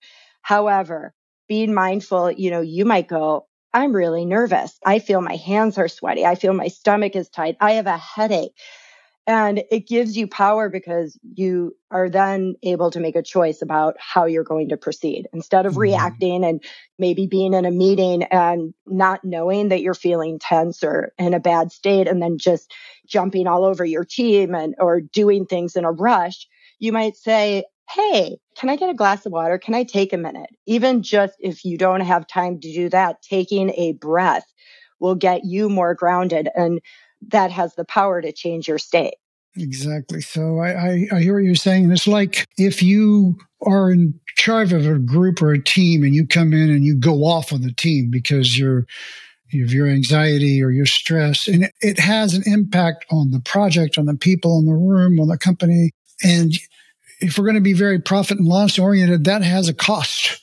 However, 0.43 1.13
being 1.49 1.75
mindful, 1.75 2.31
you 2.33 2.51
know, 2.51 2.61
you 2.61 2.85
might 2.85 3.09
go, 3.09 3.47
I'm 3.73 3.95
really 3.95 4.25
nervous. 4.25 4.79
I 4.87 5.01
feel 5.01 5.21
my 5.21 5.37
hands 5.37 5.79
are 5.79 5.89
sweaty. 5.89 6.25
I 6.25 6.37
feel 6.37 6.53
my 6.53 6.69
stomach 6.69 7.17
is 7.17 7.29
tight. 7.29 7.57
I 7.61 7.73
have 7.73 7.87
a 7.87 7.99
headache. 7.99 8.53
And 9.27 9.63
it 9.71 9.89
gives 9.89 10.17
you 10.17 10.27
power 10.27 10.69
because 10.69 11.19
you 11.35 11.75
are 11.91 12.11
then 12.11 12.57
able 12.63 12.91
to 12.91 13.01
make 13.01 13.17
a 13.17 13.23
choice 13.23 13.63
about 13.63 13.97
how 13.99 14.27
you're 14.27 14.45
going 14.45 14.69
to 14.69 14.77
proceed 14.77 15.29
instead 15.33 15.65
of 15.65 15.73
mm-hmm. 15.73 15.81
reacting 15.81 16.45
and 16.45 16.63
maybe 16.99 17.27
being 17.27 17.55
in 17.55 17.65
a 17.65 17.71
meeting 17.71 18.25
and 18.25 18.75
not 18.87 19.25
knowing 19.25 19.71
that 19.71 19.81
you're 19.81 19.95
feeling 19.95 20.39
tense 20.39 20.85
or 20.85 21.13
in 21.19 21.33
a 21.33 21.41
bad 21.41 21.73
state 21.73 22.07
and 22.07 22.21
then 22.21 22.37
just 22.37 22.71
jumping 23.07 23.47
all 23.47 23.65
over 23.65 23.85
your 23.85 24.05
team 24.05 24.55
and 24.55 24.75
or 24.79 25.01
doing 25.01 25.47
things 25.47 25.75
in 25.75 25.87
a 25.87 25.93
rush. 25.93 26.47
You 26.79 26.93
might 26.93 27.17
say, 27.17 27.65
Hey, 27.91 28.39
can 28.57 28.69
I 28.69 28.77
get 28.77 28.91
a 28.91 28.95
glass 28.95 29.25
of 29.25 29.33
water? 29.33 29.59
Can 29.59 29.75
I 29.75 29.85
take 29.85 30.13
a 30.13 30.19
minute? 30.19 30.51
Even 30.67 31.03
just 31.03 31.35
if 31.39 31.65
you 31.65 31.79
don't 31.79 32.01
have 32.01 32.27
time 32.27 32.61
to 32.61 32.73
do 32.73 32.89
that, 32.91 33.23
taking 33.23 33.71
a 33.71 33.93
breath 33.93 34.47
will 35.01 35.15
get 35.15 35.45
you 35.45 35.69
more 35.69 35.95
grounded 35.95 36.49
and 36.55 36.81
that 37.29 37.51
has 37.51 37.75
the 37.75 37.85
power 37.85 38.21
to 38.21 38.33
change 38.33 38.69
your 38.69 38.79
state. 38.79 39.15
Exactly. 39.57 40.21
So 40.21 40.59
I, 40.59 40.71
I, 40.71 41.09
I 41.13 41.21
hear 41.21 41.35
what 41.35 41.45
you're 41.45 41.55
saying. 41.55 41.85
And 41.85 41.93
it's 41.93 42.09
like 42.09 42.47
if 42.59 42.83
you 42.83 43.37
are 43.63 43.91
in 43.91 44.19
charge 44.37 44.73
of 44.73 44.85
a 44.85 44.99
group 44.99 45.41
or 45.41 45.53
a 45.53 45.63
team 45.63 46.03
and 46.03 46.15
you 46.15 46.27
come 46.27 46.53
in 46.53 46.71
and 46.71 46.85
you 46.85 46.97
go 46.97 47.25
off 47.25 47.53
on 47.53 47.63
the 47.63 47.73
team 47.73 48.11
because 48.11 48.59
you're 48.59 48.87
of 49.63 49.73
your 49.73 49.87
anxiety 49.87 50.61
or 50.61 50.71
your 50.71 50.87
stress, 50.87 51.47
and 51.47 51.71
it 51.81 52.01
has 52.01 52.35
an 52.35 52.43
impact 52.47 53.05
on 53.11 53.31
the 53.31 53.39
project, 53.39 53.99
on 53.99 54.07
the 54.07 54.17
people 54.17 54.59
in 54.59 54.67
the 54.67 54.73
room, 54.73 55.21
on 55.21 55.29
the 55.29 55.39
company. 55.39 55.93
And 56.25 56.53
if 57.21 57.39
we're 57.39 57.45
going 57.45 57.55
to 57.55 57.61
be 57.61 57.73
very 57.73 58.01
profit 58.01 58.39
and 58.39 58.49
loss 58.49 58.79
oriented, 58.79 59.25
that 59.25 59.43
has 59.43 59.69
a 59.69 59.75
cost, 59.75 60.41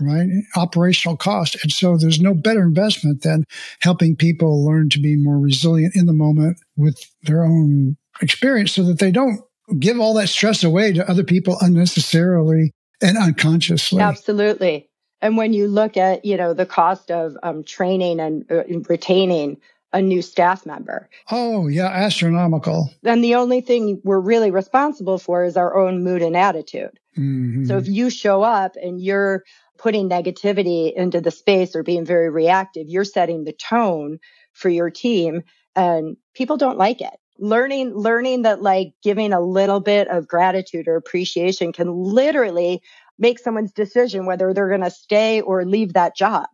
right? 0.00 0.28
Operational 0.56 1.16
cost. 1.16 1.56
And 1.62 1.72
so 1.72 1.96
there's 1.96 2.20
no 2.20 2.34
better 2.34 2.62
investment 2.62 3.22
than 3.22 3.44
helping 3.80 4.16
people 4.16 4.64
learn 4.64 4.88
to 4.90 5.00
be 5.00 5.16
more 5.16 5.38
resilient 5.38 5.96
in 5.96 6.06
the 6.06 6.12
moment 6.12 6.58
with 6.76 7.04
their 7.22 7.44
own 7.44 7.96
experience 8.20 8.72
so 8.72 8.82
that 8.84 8.98
they 8.98 9.10
don't 9.10 9.40
give 9.78 9.98
all 9.98 10.14
that 10.14 10.28
stress 10.28 10.62
away 10.62 10.92
to 10.92 11.08
other 11.08 11.24
people 11.24 11.56
unnecessarily 11.60 12.72
and 13.00 13.16
unconsciously. 13.16 14.00
Absolutely. 14.00 14.88
And 15.20 15.36
when 15.36 15.52
you 15.52 15.68
look 15.68 15.96
at, 15.96 16.24
you 16.24 16.36
know, 16.36 16.52
the 16.52 16.66
cost 16.66 17.10
of 17.10 17.36
um, 17.42 17.64
training 17.64 18.20
and 18.20 18.44
uh, 18.50 18.64
retaining 18.88 19.58
a 19.94 20.02
new 20.02 20.20
staff 20.20 20.66
member. 20.66 21.08
Oh, 21.30 21.68
yeah, 21.68 21.86
astronomical. 21.86 22.90
Then 23.02 23.20
the 23.20 23.36
only 23.36 23.60
thing 23.60 24.00
we're 24.02 24.20
really 24.20 24.50
responsible 24.50 25.18
for 25.18 25.44
is 25.44 25.56
our 25.56 25.78
own 25.78 26.02
mood 26.02 26.20
and 26.20 26.36
attitude. 26.36 26.98
Mm-hmm. 27.16 27.66
So 27.66 27.78
if 27.78 27.86
you 27.86 28.10
show 28.10 28.42
up 28.42 28.74
and 28.74 29.00
you're 29.00 29.44
putting 29.78 30.08
negativity 30.08 30.92
into 30.92 31.20
the 31.20 31.30
space 31.30 31.74
or 31.74 31.82
being 31.82 32.04
very 32.04 32.30
reactive, 32.30 32.88
you're 32.88 33.04
setting 33.04 33.44
the 33.44 33.52
tone 33.52 34.18
for 34.52 34.68
your 34.68 34.90
team 34.90 35.42
and 35.76 36.16
people 36.34 36.56
don't 36.56 36.78
like 36.78 37.00
it. 37.00 37.14
Learning, 37.38 37.92
learning 37.94 38.42
that 38.42 38.62
like 38.62 38.94
giving 39.02 39.32
a 39.32 39.40
little 39.40 39.80
bit 39.80 40.08
of 40.08 40.28
gratitude 40.28 40.86
or 40.86 40.96
appreciation 40.96 41.72
can 41.72 41.90
literally 41.90 42.80
make 43.18 43.38
someone's 43.38 43.72
decision 43.72 44.26
whether 44.26 44.52
they're 44.54 44.68
going 44.68 44.80
to 44.82 44.90
stay 44.90 45.40
or 45.40 45.64
leave 45.64 45.94
that 45.94 46.16
job. 46.16 46.46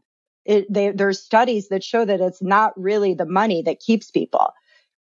It, 0.47 0.73
they, 0.73 0.91
there's 0.91 1.23
studies 1.23 1.69
that 1.69 1.85
show 1.85 2.05
that 2.05 2.21
it's 2.21 2.41
not 2.41 2.73
really 2.81 3.13
the 3.13 3.27
money 3.27 3.63
that 3.63 3.81
keeps 3.81 4.11
people 4.11 4.53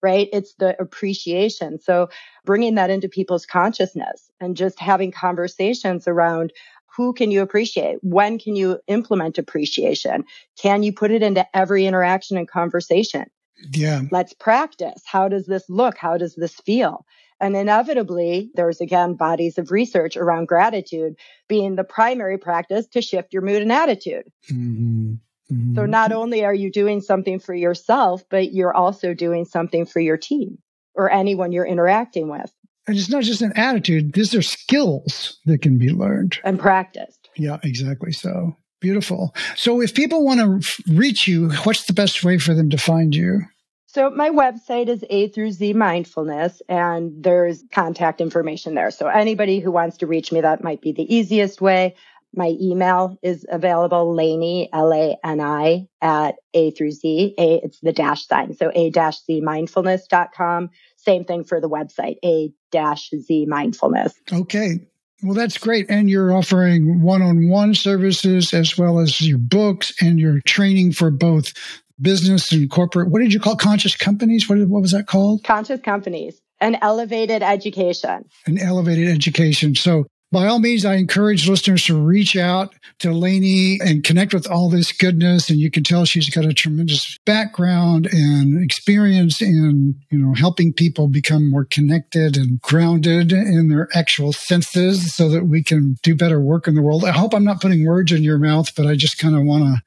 right? 0.02 0.30
It's 0.32 0.54
the 0.56 0.80
appreciation. 0.82 1.80
So 1.80 2.10
bringing 2.46 2.76
that 2.76 2.90
into 2.90 3.10
people's 3.10 3.46
consciousness 3.46 4.30
and 4.40 4.56
just 4.56 4.80
having 4.80 5.12
conversations 5.12 6.08
around 6.08 6.54
who 6.98 7.14
can 7.14 7.32
you 7.32 7.42
appreciate 7.42 7.98
when 8.02 8.38
can 8.38 8.56
you 8.56 8.80
implement 8.88 9.38
appreciation 9.38 10.26
can 10.60 10.84
you 10.84 10.92
put 10.92 11.12
it 11.12 11.24
into 11.24 11.46
every 11.56 11.86
interaction 11.86 12.38
and 12.38 12.50
conversation 12.50 13.26
yeah 13.72 14.02
let's 14.12 14.34
practice 14.34 15.02
how 15.06 15.30
does 15.30 15.46
this 15.46 15.64
look 15.70 15.98
how 15.98 16.18
does 16.18 16.36
this 16.36 16.56
feel 16.66 17.06
and 17.40 17.56
inevitably, 17.56 18.50
there's 18.56 18.82
again 18.82 19.14
bodies 19.14 19.58
of 19.58 19.72
research 19.72 20.18
around 20.18 20.48
gratitude 20.48 21.16
being 21.48 21.76
the 21.76 21.84
primary 21.84 22.38
practice 22.38 22.88
to 22.90 23.02
shift 23.02 23.34
your 23.34 23.44
mood 23.44 23.62
and 23.62 23.72
attitude. 23.72 24.26
Mm-hmm. 24.52 25.14
Mm-hmm. 25.52 25.76
So 25.76 25.86
not 25.86 26.12
only 26.12 26.44
are 26.44 26.54
you 26.54 26.72
doing 26.72 27.02
something 27.02 27.40
for 27.40 27.54
yourself, 27.54 28.24
but 28.30 28.54
you're 28.54 28.76
also 28.76 29.14
doing 29.14 29.46
something 29.46 29.86
for 29.86 30.00
your 30.00 30.18
team 30.18 30.58
or 30.94 31.12
anyone 31.12 31.52
you're 31.52 31.66
interacting 31.66 32.28
with. 32.28 32.52
And 32.88 32.98
it's 32.98 33.10
not 33.10 33.24
just 33.24 33.42
an 33.42 33.54
attitude, 33.56 34.14
these 34.14 34.34
are 34.34 34.42
skills 34.42 35.40
that 35.46 35.62
can 35.62 35.78
be 35.78 35.90
learned 35.90 36.40
and 36.44 36.58
practiced. 36.58 37.30
Yeah, 37.36 37.58
exactly. 37.64 38.14
So 38.14 38.56
beautiful. 38.80 39.36
So 39.56 39.82
if 39.82 39.94
people 39.94 40.26
want 40.26 40.40
to 40.40 40.84
reach 40.94 41.28
you, 41.28 41.52
what's 41.64 41.86
the 41.86 41.94
best 41.94 42.24
way 42.24 42.38
for 42.38 42.54
them 42.54 42.70
to 42.70 42.78
find 42.78 43.14
you? 43.14 43.42
So 43.88 44.10
my 44.10 44.30
website 44.30 44.90
is 44.90 45.04
A 45.10 45.30
through 45.30 45.52
Z 45.52 45.74
Mindfulness, 45.74 46.62
and 46.70 47.12
there's 47.24 47.64
contact 47.72 48.22
information 48.22 48.76
there. 48.76 48.92
So 48.92 49.08
anybody 49.08 49.60
who 49.60 49.72
wants 49.72 49.98
to 49.98 50.08
reach 50.08 50.32
me, 50.32 50.42
that 50.42 50.64
might 50.64 50.82
be 50.82 50.92
the 50.92 51.14
easiest 51.14 51.62
way. 51.62 51.96
My 52.36 52.56
email 52.62 53.18
is 53.24 53.46
available, 53.50 54.14
Lani, 54.14 54.70
L-A-N-I, 54.72 55.88
at 56.02 56.36
A 56.54 56.72
through 56.72 56.92
Z. 56.92 57.34
A, 57.40 57.56
it's 57.64 57.80
the 57.80 57.94
dash 57.94 58.28
sign. 58.28 58.54
So 58.54 58.72
A 58.76 58.92
dash 58.92 59.24
Z 59.24 59.42
mindfulness.com. 59.42 60.70
Same 60.98 61.24
thing 61.24 61.44
for 61.44 61.60
the 61.60 61.70
website, 61.70 62.18
A 62.24 62.52
dash 62.72 63.10
Z 63.10 63.46
mindfulness. 63.48 64.14
Okay. 64.32 64.80
Well, 65.24 65.34
that's 65.34 65.58
great. 65.58 65.88
And 65.90 66.10
you're 66.10 66.34
offering 66.34 67.02
one 67.02 67.22
on 67.22 67.50
one 67.50 67.74
services 67.74 68.54
as 68.54 68.78
well 68.78 69.00
as 69.00 69.20
your 69.20 69.40
books 69.40 69.94
and 70.02 70.20
your 70.20 70.42
training 70.42 70.92
for 70.92 71.10
both 71.10 71.54
business 72.00 72.52
and 72.52 72.70
corporate. 72.70 73.10
What 73.10 73.20
did 73.20 73.34
you 73.34 73.40
call 73.40 73.56
conscious 73.56 73.96
companies? 73.96 74.48
What, 74.48 74.60
what 74.68 74.82
was 74.82 74.92
that 74.92 75.08
called? 75.08 75.44
Conscious 75.44 75.82
companies 75.82 76.40
and 76.60 76.78
elevated 76.82 77.42
education. 77.42 78.26
An 78.46 78.60
elevated 78.60 79.08
education. 79.10 79.74
So 79.74 80.06
by 80.32 80.46
all 80.48 80.60
means, 80.60 80.84
I 80.84 80.96
encourage 80.96 81.48
listeners 81.48 81.86
to 81.86 81.98
reach 81.98 82.36
out 82.36 82.74
to 83.00 83.14
Lani 83.14 83.80
and 83.80 84.04
connect 84.04 84.34
with 84.34 84.50
all 84.50 84.70
this 84.70 84.92
goodness. 84.92 85.50
And 85.50 85.60
you 85.60 85.72
can 85.72 85.84
tell 85.84 86.04
she's 86.04 86.30
got 86.30 86.46
a 86.46 86.54
tremendous 86.54 87.18
background 87.26 88.08
and 88.12 88.62
experience 88.62 89.42
in, 89.42 89.96
you 90.12 90.18
know, 90.18 90.34
helping 90.34 90.74
people 90.74 91.08
become 91.08 91.50
more 91.50 91.66
connected 91.66 92.36
and 92.36 92.60
grounded 92.62 93.32
in 93.32 93.70
their 93.70 93.88
actual 93.94 94.34
senses 94.34 95.16
so 95.16 95.30
that 95.30 95.46
we 95.46 95.64
can 95.64 95.96
do 96.04 96.16
better 96.16 96.42
work 96.42 96.68
in 96.68 96.76
the 96.76 96.82
world. 96.82 97.06
I 97.06 97.12
hope 97.12 97.34
I'm 97.34 97.46
not 97.46 97.62
putting 97.62 97.86
words 97.86 98.12
in 98.12 98.24
your 98.24 98.40
mouth, 98.40 98.76
but 98.76 98.86
I 98.86 98.96
just 98.96 99.18
kind 99.18 99.36
of 99.36 99.44
want 99.44 99.64
to 99.64 99.82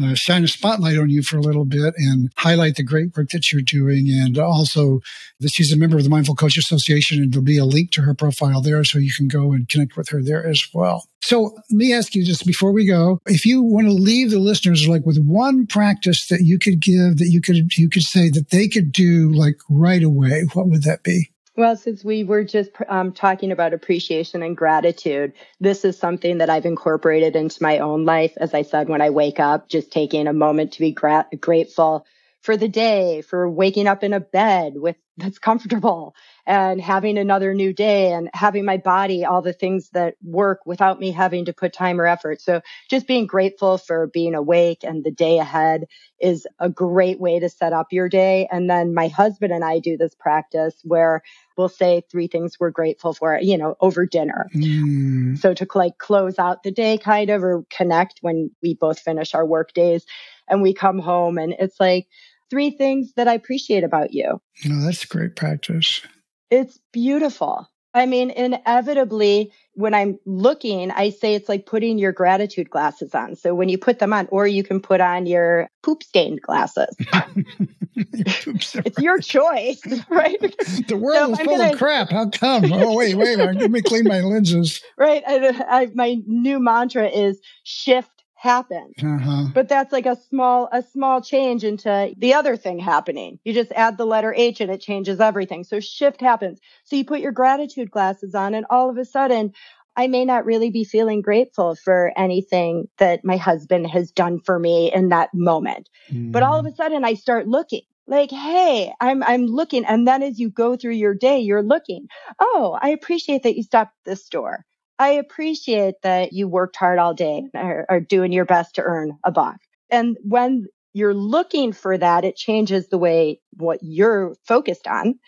uh, 0.00 0.14
shine 0.14 0.44
a 0.44 0.48
spotlight 0.48 0.98
on 0.98 1.10
you 1.10 1.22
for 1.22 1.36
a 1.36 1.42
little 1.42 1.64
bit 1.64 1.94
and 1.96 2.30
highlight 2.36 2.76
the 2.76 2.82
great 2.82 3.16
work 3.16 3.30
that 3.30 3.52
you're 3.52 3.62
doing. 3.62 4.08
And 4.08 4.38
also 4.38 5.00
that 5.40 5.52
she's 5.52 5.72
a 5.72 5.76
member 5.76 5.96
of 5.96 6.04
the 6.04 6.10
Mindful 6.10 6.34
Coach 6.34 6.56
Association, 6.56 7.22
and 7.22 7.32
there'll 7.32 7.44
be 7.44 7.58
a 7.58 7.64
link 7.64 7.90
to 7.92 8.02
her 8.02 8.14
profile 8.14 8.60
there 8.60 8.84
so 8.84 8.98
you 8.98 9.12
can 9.12 9.28
go 9.28 9.52
and 9.52 9.68
connect 9.68 9.96
with 9.96 10.08
her 10.10 10.22
there 10.22 10.46
as 10.46 10.66
well. 10.72 11.06
So 11.22 11.42
let 11.42 11.70
me 11.70 11.92
ask 11.92 12.14
you 12.14 12.24
just 12.24 12.46
before 12.46 12.72
we 12.72 12.86
go, 12.86 13.20
if 13.26 13.46
you 13.46 13.62
want 13.62 13.86
to 13.86 13.92
leave 13.92 14.30
the 14.30 14.40
listeners 14.40 14.88
like 14.88 15.06
with 15.06 15.18
one 15.18 15.66
practice 15.66 16.26
that 16.28 16.42
you 16.42 16.58
could 16.58 16.80
give 16.80 17.18
that 17.18 17.28
you 17.28 17.40
could 17.40 17.76
you 17.76 17.88
could 17.88 18.02
say 18.02 18.28
that 18.30 18.50
they 18.50 18.66
could 18.66 18.92
do 18.92 19.30
like 19.30 19.56
right 19.70 20.02
away, 20.02 20.44
what 20.52 20.68
would 20.68 20.82
that 20.82 21.02
be? 21.02 21.31
Well, 21.54 21.76
since 21.76 22.02
we 22.02 22.24
were 22.24 22.44
just 22.44 22.70
um, 22.88 23.12
talking 23.12 23.52
about 23.52 23.74
appreciation 23.74 24.42
and 24.42 24.56
gratitude, 24.56 25.34
this 25.60 25.84
is 25.84 25.98
something 25.98 26.38
that 26.38 26.48
I've 26.48 26.64
incorporated 26.64 27.36
into 27.36 27.62
my 27.62 27.78
own 27.78 28.06
life. 28.06 28.32
As 28.38 28.54
I 28.54 28.62
said, 28.62 28.88
when 28.88 29.02
I 29.02 29.10
wake 29.10 29.38
up, 29.38 29.68
just 29.68 29.90
taking 29.92 30.26
a 30.26 30.32
moment 30.32 30.72
to 30.72 30.80
be 30.80 30.92
gra- 30.92 31.28
grateful 31.38 32.06
for 32.40 32.56
the 32.56 32.68
day, 32.68 33.20
for 33.20 33.48
waking 33.50 33.86
up 33.86 34.02
in 34.02 34.14
a 34.14 34.20
bed 34.20 34.74
with 34.76 34.96
that's 35.18 35.38
comfortable 35.38 36.14
and 36.46 36.80
having 36.80 37.18
another 37.18 37.52
new 37.52 37.72
day 37.72 38.12
and 38.12 38.30
having 38.32 38.64
my 38.64 38.78
body 38.78 39.24
all 39.24 39.42
the 39.42 39.52
things 39.52 39.90
that 39.90 40.14
work 40.22 40.60
without 40.64 40.98
me 40.98 41.10
having 41.10 41.44
to 41.44 41.52
put 41.52 41.72
time 41.72 42.00
or 42.00 42.06
effort. 42.06 42.40
So 42.40 42.62
just 42.88 43.06
being 43.06 43.26
grateful 43.26 43.76
for 43.76 44.06
being 44.06 44.34
awake 44.34 44.84
and 44.84 45.04
the 45.04 45.10
day 45.10 45.38
ahead 45.38 45.84
is 46.18 46.46
a 46.58 46.70
great 46.70 47.20
way 47.20 47.38
to 47.38 47.48
set 47.48 47.72
up 47.72 47.92
your 47.92 48.08
day. 48.08 48.48
And 48.50 48.70
then 48.70 48.94
my 48.94 49.08
husband 49.08 49.52
and 49.52 49.64
I 49.64 49.80
do 49.80 49.96
this 49.96 50.14
practice 50.14 50.74
where 50.82 51.22
we'll 51.58 51.68
say 51.68 52.02
three 52.10 52.26
things 52.26 52.58
we're 52.58 52.70
grateful 52.70 53.12
for, 53.12 53.38
you 53.40 53.58
know, 53.58 53.76
over 53.80 54.06
dinner. 54.06 54.48
Mm. 54.54 55.38
So 55.38 55.52
to 55.52 55.66
like 55.74 55.98
close 55.98 56.38
out 56.38 56.62
the 56.62 56.70
day 56.70 56.96
kind 56.96 57.28
of 57.28 57.44
or 57.44 57.64
connect 57.68 58.18
when 58.22 58.50
we 58.62 58.74
both 58.74 58.98
finish 58.98 59.34
our 59.34 59.44
work 59.44 59.74
days 59.74 60.06
and 60.48 60.62
we 60.62 60.72
come 60.72 60.98
home 60.98 61.38
and 61.38 61.54
it's 61.58 61.78
like, 61.78 62.08
three 62.52 62.70
things 62.70 63.14
that 63.14 63.28
I 63.28 63.32
appreciate 63.32 63.82
about 63.82 64.12
you. 64.12 64.38
No, 64.66 64.84
that's 64.84 65.06
great 65.06 65.36
practice. 65.36 66.02
It's 66.50 66.78
beautiful. 66.92 67.66
I 67.94 68.04
mean, 68.04 68.28
inevitably, 68.28 69.52
when 69.72 69.94
I'm 69.94 70.18
looking, 70.26 70.90
I 70.90 71.08
say 71.08 71.34
it's 71.34 71.48
like 71.48 71.64
putting 71.64 71.96
your 71.96 72.12
gratitude 72.12 72.68
glasses 72.68 73.14
on. 73.14 73.36
So 73.36 73.54
when 73.54 73.70
you 73.70 73.78
put 73.78 74.00
them 74.00 74.12
on, 74.12 74.28
or 74.30 74.46
you 74.46 74.62
can 74.62 74.80
put 74.80 75.00
on 75.00 75.24
your 75.24 75.66
poop 75.82 76.02
stained 76.02 76.42
glasses. 76.42 76.94
it's 77.96 78.98
your 78.98 79.18
choice, 79.18 79.80
right? 80.10 80.38
The 80.88 80.96
world 80.98 81.36
so 81.36 81.40
is 81.40 81.46
full 81.46 81.56
gonna... 81.56 81.72
of 81.72 81.78
crap. 81.78 82.10
How 82.10 82.28
come? 82.28 82.70
Oh, 82.70 82.94
wait, 82.94 83.14
wait, 83.14 83.38
let 83.38 83.70
me 83.70 83.80
clean 83.80 84.04
my 84.04 84.20
lenses. 84.20 84.82
Right. 84.98 85.22
I, 85.26 85.64
I, 85.68 85.88
my 85.94 86.16
new 86.26 86.60
mantra 86.60 87.08
is 87.08 87.40
shift 87.64 88.21
happen. 88.42 88.92
Uh-huh. 89.00 89.44
But 89.54 89.68
that's 89.68 89.92
like 89.92 90.06
a 90.06 90.16
small 90.16 90.68
a 90.72 90.82
small 90.82 91.22
change 91.22 91.62
into 91.62 92.12
the 92.18 92.34
other 92.34 92.56
thing 92.56 92.80
happening. 92.80 93.38
You 93.44 93.52
just 93.52 93.70
add 93.70 93.96
the 93.96 94.04
letter 94.04 94.34
H 94.36 94.60
and 94.60 94.70
it 94.70 94.80
changes 94.80 95.20
everything. 95.20 95.62
So 95.62 95.78
shift 95.78 96.20
happens. 96.20 96.58
So 96.82 96.96
you 96.96 97.04
put 97.04 97.20
your 97.20 97.30
gratitude 97.30 97.92
glasses 97.92 98.34
on 98.34 98.54
and 98.54 98.66
all 98.68 98.90
of 98.90 98.98
a 98.98 99.04
sudden 99.04 99.52
I 99.94 100.08
may 100.08 100.24
not 100.24 100.44
really 100.44 100.70
be 100.70 100.82
feeling 100.82 101.22
grateful 101.22 101.76
for 101.76 102.12
anything 102.16 102.88
that 102.98 103.24
my 103.24 103.36
husband 103.36 103.86
has 103.90 104.10
done 104.10 104.40
for 104.40 104.58
me 104.58 104.92
in 104.92 105.10
that 105.10 105.30
moment. 105.32 105.88
Mm. 106.10 106.32
But 106.32 106.42
all 106.42 106.58
of 106.58 106.66
a 106.66 106.74
sudden 106.74 107.04
I 107.04 107.14
start 107.14 107.46
looking 107.46 107.82
like, 108.08 108.32
hey, 108.32 108.92
I'm 109.00 109.22
I'm 109.22 109.46
looking. 109.46 109.84
And 109.84 110.08
then 110.08 110.20
as 110.20 110.40
you 110.40 110.50
go 110.50 110.76
through 110.76 110.94
your 110.94 111.14
day, 111.14 111.38
you're 111.38 111.62
looking, 111.62 112.08
oh, 112.40 112.76
I 112.82 112.88
appreciate 112.88 113.44
that 113.44 113.56
you 113.56 113.62
stopped 113.62 113.94
at 114.00 114.10
this 114.10 114.26
store. 114.26 114.64
I 114.98 115.10
appreciate 115.10 115.94
that 116.02 116.32
you 116.32 116.48
worked 116.48 116.76
hard 116.76 116.98
all 116.98 117.14
day 117.14 117.44
or 117.54 117.86
are 117.88 118.00
doing 118.00 118.32
your 118.32 118.44
best 118.44 118.76
to 118.76 118.82
earn 118.82 119.18
a 119.24 119.32
buck. 119.32 119.56
And 119.90 120.16
when 120.22 120.66
you're 120.92 121.14
looking 121.14 121.72
for 121.72 121.96
that, 121.96 122.24
it 122.24 122.36
changes 122.36 122.88
the 122.88 122.98
way 122.98 123.40
what 123.56 123.80
you're 123.82 124.34
focused 124.46 124.86
on. 124.86 125.18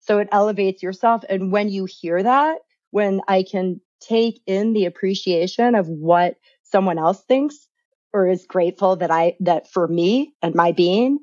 So 0.00 0.18
it 0.18 0.28
elevates 0.32 0.82
yourself. 0.82 1.22
And 1.28 1.52
when 1.52 1.68
you 1.68 1.86
hear 1.86 2.22
that, 2.22 2.58
when 2.90 3.20
I 3.28 3.42
can 3.42 3.80
take 4.00 4.40
in 4.46 4.72
the 4.72 4.86
appreciation 4.86 5.74
of 5.74 5.86
what 5.88 6.36
someone 6.62 6.98
else 6.98 7.22
thinks 7.22 7.68
or 8.12 8.28
is 8.28 8.46
grateful 8.46 8.96
that 8.96 9.10
I, 9.10 9.36
that 9.40 9.70
for 9.70 9.86
me 9.86 10.34
and 10.42 10.54
my 10.54 10.72
being, 10.72 11.18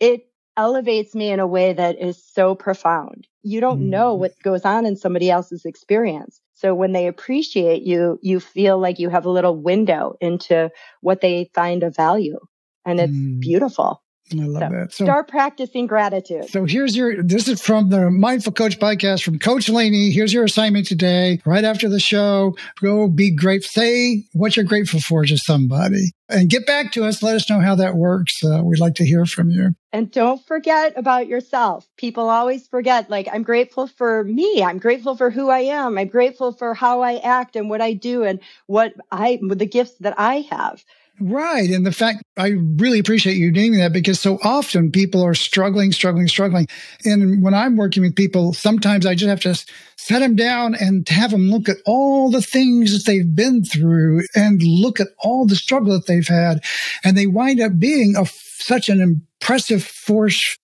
it 0.00 0.26
elevates 0.56 1.14
me 1.14 1.30
in 1.30 1.40
a 1.40 1.46
way 1.46 1.72
that 1.72 2.00
is 2.00 2.22
so 2.24 2.54
profound. 2.54 3.26
You 3.42 3.60
don't 3.60 3.90
know 3.90 4.12
mm-hmm. 4.12 4.20
what 4.20 4.42
goes 4.42 4.64
on 4.64 4.86
in 4.86 4.96
somebody 4.96 5.30
else's 5.30 5.64
experience. 5.64 6.40
So 6.54 6.74
when 6.74 6.92
they 6.92 7.08
appreciate 7.08 7.82
you, 7.82 8.18
you 8.22 8.40
feel 8.40 8.78
like 8.78 8.98
you 9.00 9.08
have 9.10 9.26
a 9.26 9.30
little 9.30 9.56
window 9.60 10.16
into 10.20 10.70
what 11.00 11.20
they 11.20 11.50
find 11.54 11.82
of 11.82 11.96
value. 11.96 12.38
And 12.86 13.00
it's 13.00 13.12
mm. 13.12 13.40
beautiful. 13.40 14.03
I 14.40 14.46
love 14.46 14.62
so 14.62 14.68
that. 14.68 14.92
So 14.92 15.04
start 15.04 15.28
practicing 15.28 15.86
gratitude. 15.86 16.48
So 16.48 16.64
here's 16.64 16.96
your 16.96 17.22
this 17.22 17.48
is 17.48 17.60
from 17.60 17.90
the 17.90 18.10
Mindful 18.10 18.52
Coach 18.52 18.78
podcast 18.78 19.22
from 19.22 19.38
Coach 19.38 19.68
Lani. 19.68 20.10
Here's 20.10 20.32
your 20.32 20.44
assignment 20.44 20.86
today. 20.86 21.40
Right 21.44 21.64
after 21.64 21.88
the 21.88 22.00
show, 22.00 22.56
go 22.80 23.08
be 23.08 23.30
grateful. 23.30 23.82
Say 23.82 24.24
what 24.32 24.56
you're 24.56 24.64
grateful 24.64 25.00
for 25.00 25.24
to 25.24 25.36
somebody 25.36 26.12
and 26.28 26.48
get 26.48 26.66
back 26.66 26.92
to 26.92 27.04
us. 27.04 27.22
Let 27.22 27.36
us 27.36 27.48
know 27.48 27.60
how 27.60 27.74
that 27.76 27.96
works. 27.96 28.42
Uh, 28.42 28.62
we'd 28.64 28.78
like 28.78 28.94
to 28.96 29.04
hear 29.04 29.26
from 29.26 29.50
you. 29.50 29.74
And 29.92 30.10
don't 30.10 30.44
forget 30.46 30.94
about 30.96 31.28
yourself. 31.28 31.86
People 31.96 32.28
always 32.28 32.66
forget, 32.66 33.10
like, 33.10 33.28
I'm 33.32 33.42
grateful 33.42 33.86
for 33.86 34.24
me. 34.24 34.62
I'm 34.62 34.78
grateful 34.78 35.16
for 35.16 35.30
who 35.30 35.50
I 35.50 35.60
am. 35.60 35.98
I'm 35.98 36.08
grateful 36.08 36.52
for 36.52 36.74
how 36.74 37.02
I 37.02 37.18
act 37.18 37.56
and 37.56 37.70
what 37.70 37.80
I 37.80 37.92
do 37.92 38.24
and 38.24 38.40
what 38.66 38.94
I, 39.12 39.38
the 39.40 39.66
gifts 39.66 39.94
that 40.00 40.18
I 40.18 40.46
have. 40.50 40.82
Right. 41.20 41.70
And 41.70 41.86
the 41.86 41.92
fact 41.92 42.24
I 42.36 42.48
really 42.48 42.98
appreciate 42.98 43.36
you 43.36 43.52
naming 43.52 43.78
that 43.78 43.92
because 43.92 44.18
so 44.18 44.38
often 44.42 44.90
people 44.90 45.22
are 45.22 45.34
struggling, 45.34 45.92
struggling, 45.92 46.26
struggling. 46.26 46.66
And 47.04 47.40
when 47.40 47.54
I'm 47.54 47.76
working 47.76 48.02
with 48.02 48.16
people, 48.16 48.52
sometimes 48.52 49.06
I 49.06 49.14
just 49.14 49.28
have 49.28 49.40
to 49.40 49.64
set 49.96 50.18
them 50.18 50.34
down 50.34 50.74
and 50.74 51.08
have 51.08 51.30
them 51.30 51.50
look 51.50 51.68
at 51.68 51.76
all 51.86 52.30
the 52.30 52.42
things 52.42 52.92
that 52.92 53.10
they've 53.10 53.34
been 53.34 53.64
through 53.64 54.22
and 54.34 54.60
look 54.62 54.98
at 54.98 55.08
all 55.20 55.46
the 55.46 55.54
struggle 55.54 55.92
that 55.92 56.06
they've 56.06 56.26
had. 56.26 56.64
And 57.04 57.16
they 57.16 57.28
wind 57.28 57.60
up 57.60 57.78
being 57.78 58.16
a, 58.16 58.26
such 58.26 58.88
an 58.88 59.24
impressive 59.44 59.84
force 59.84 60.56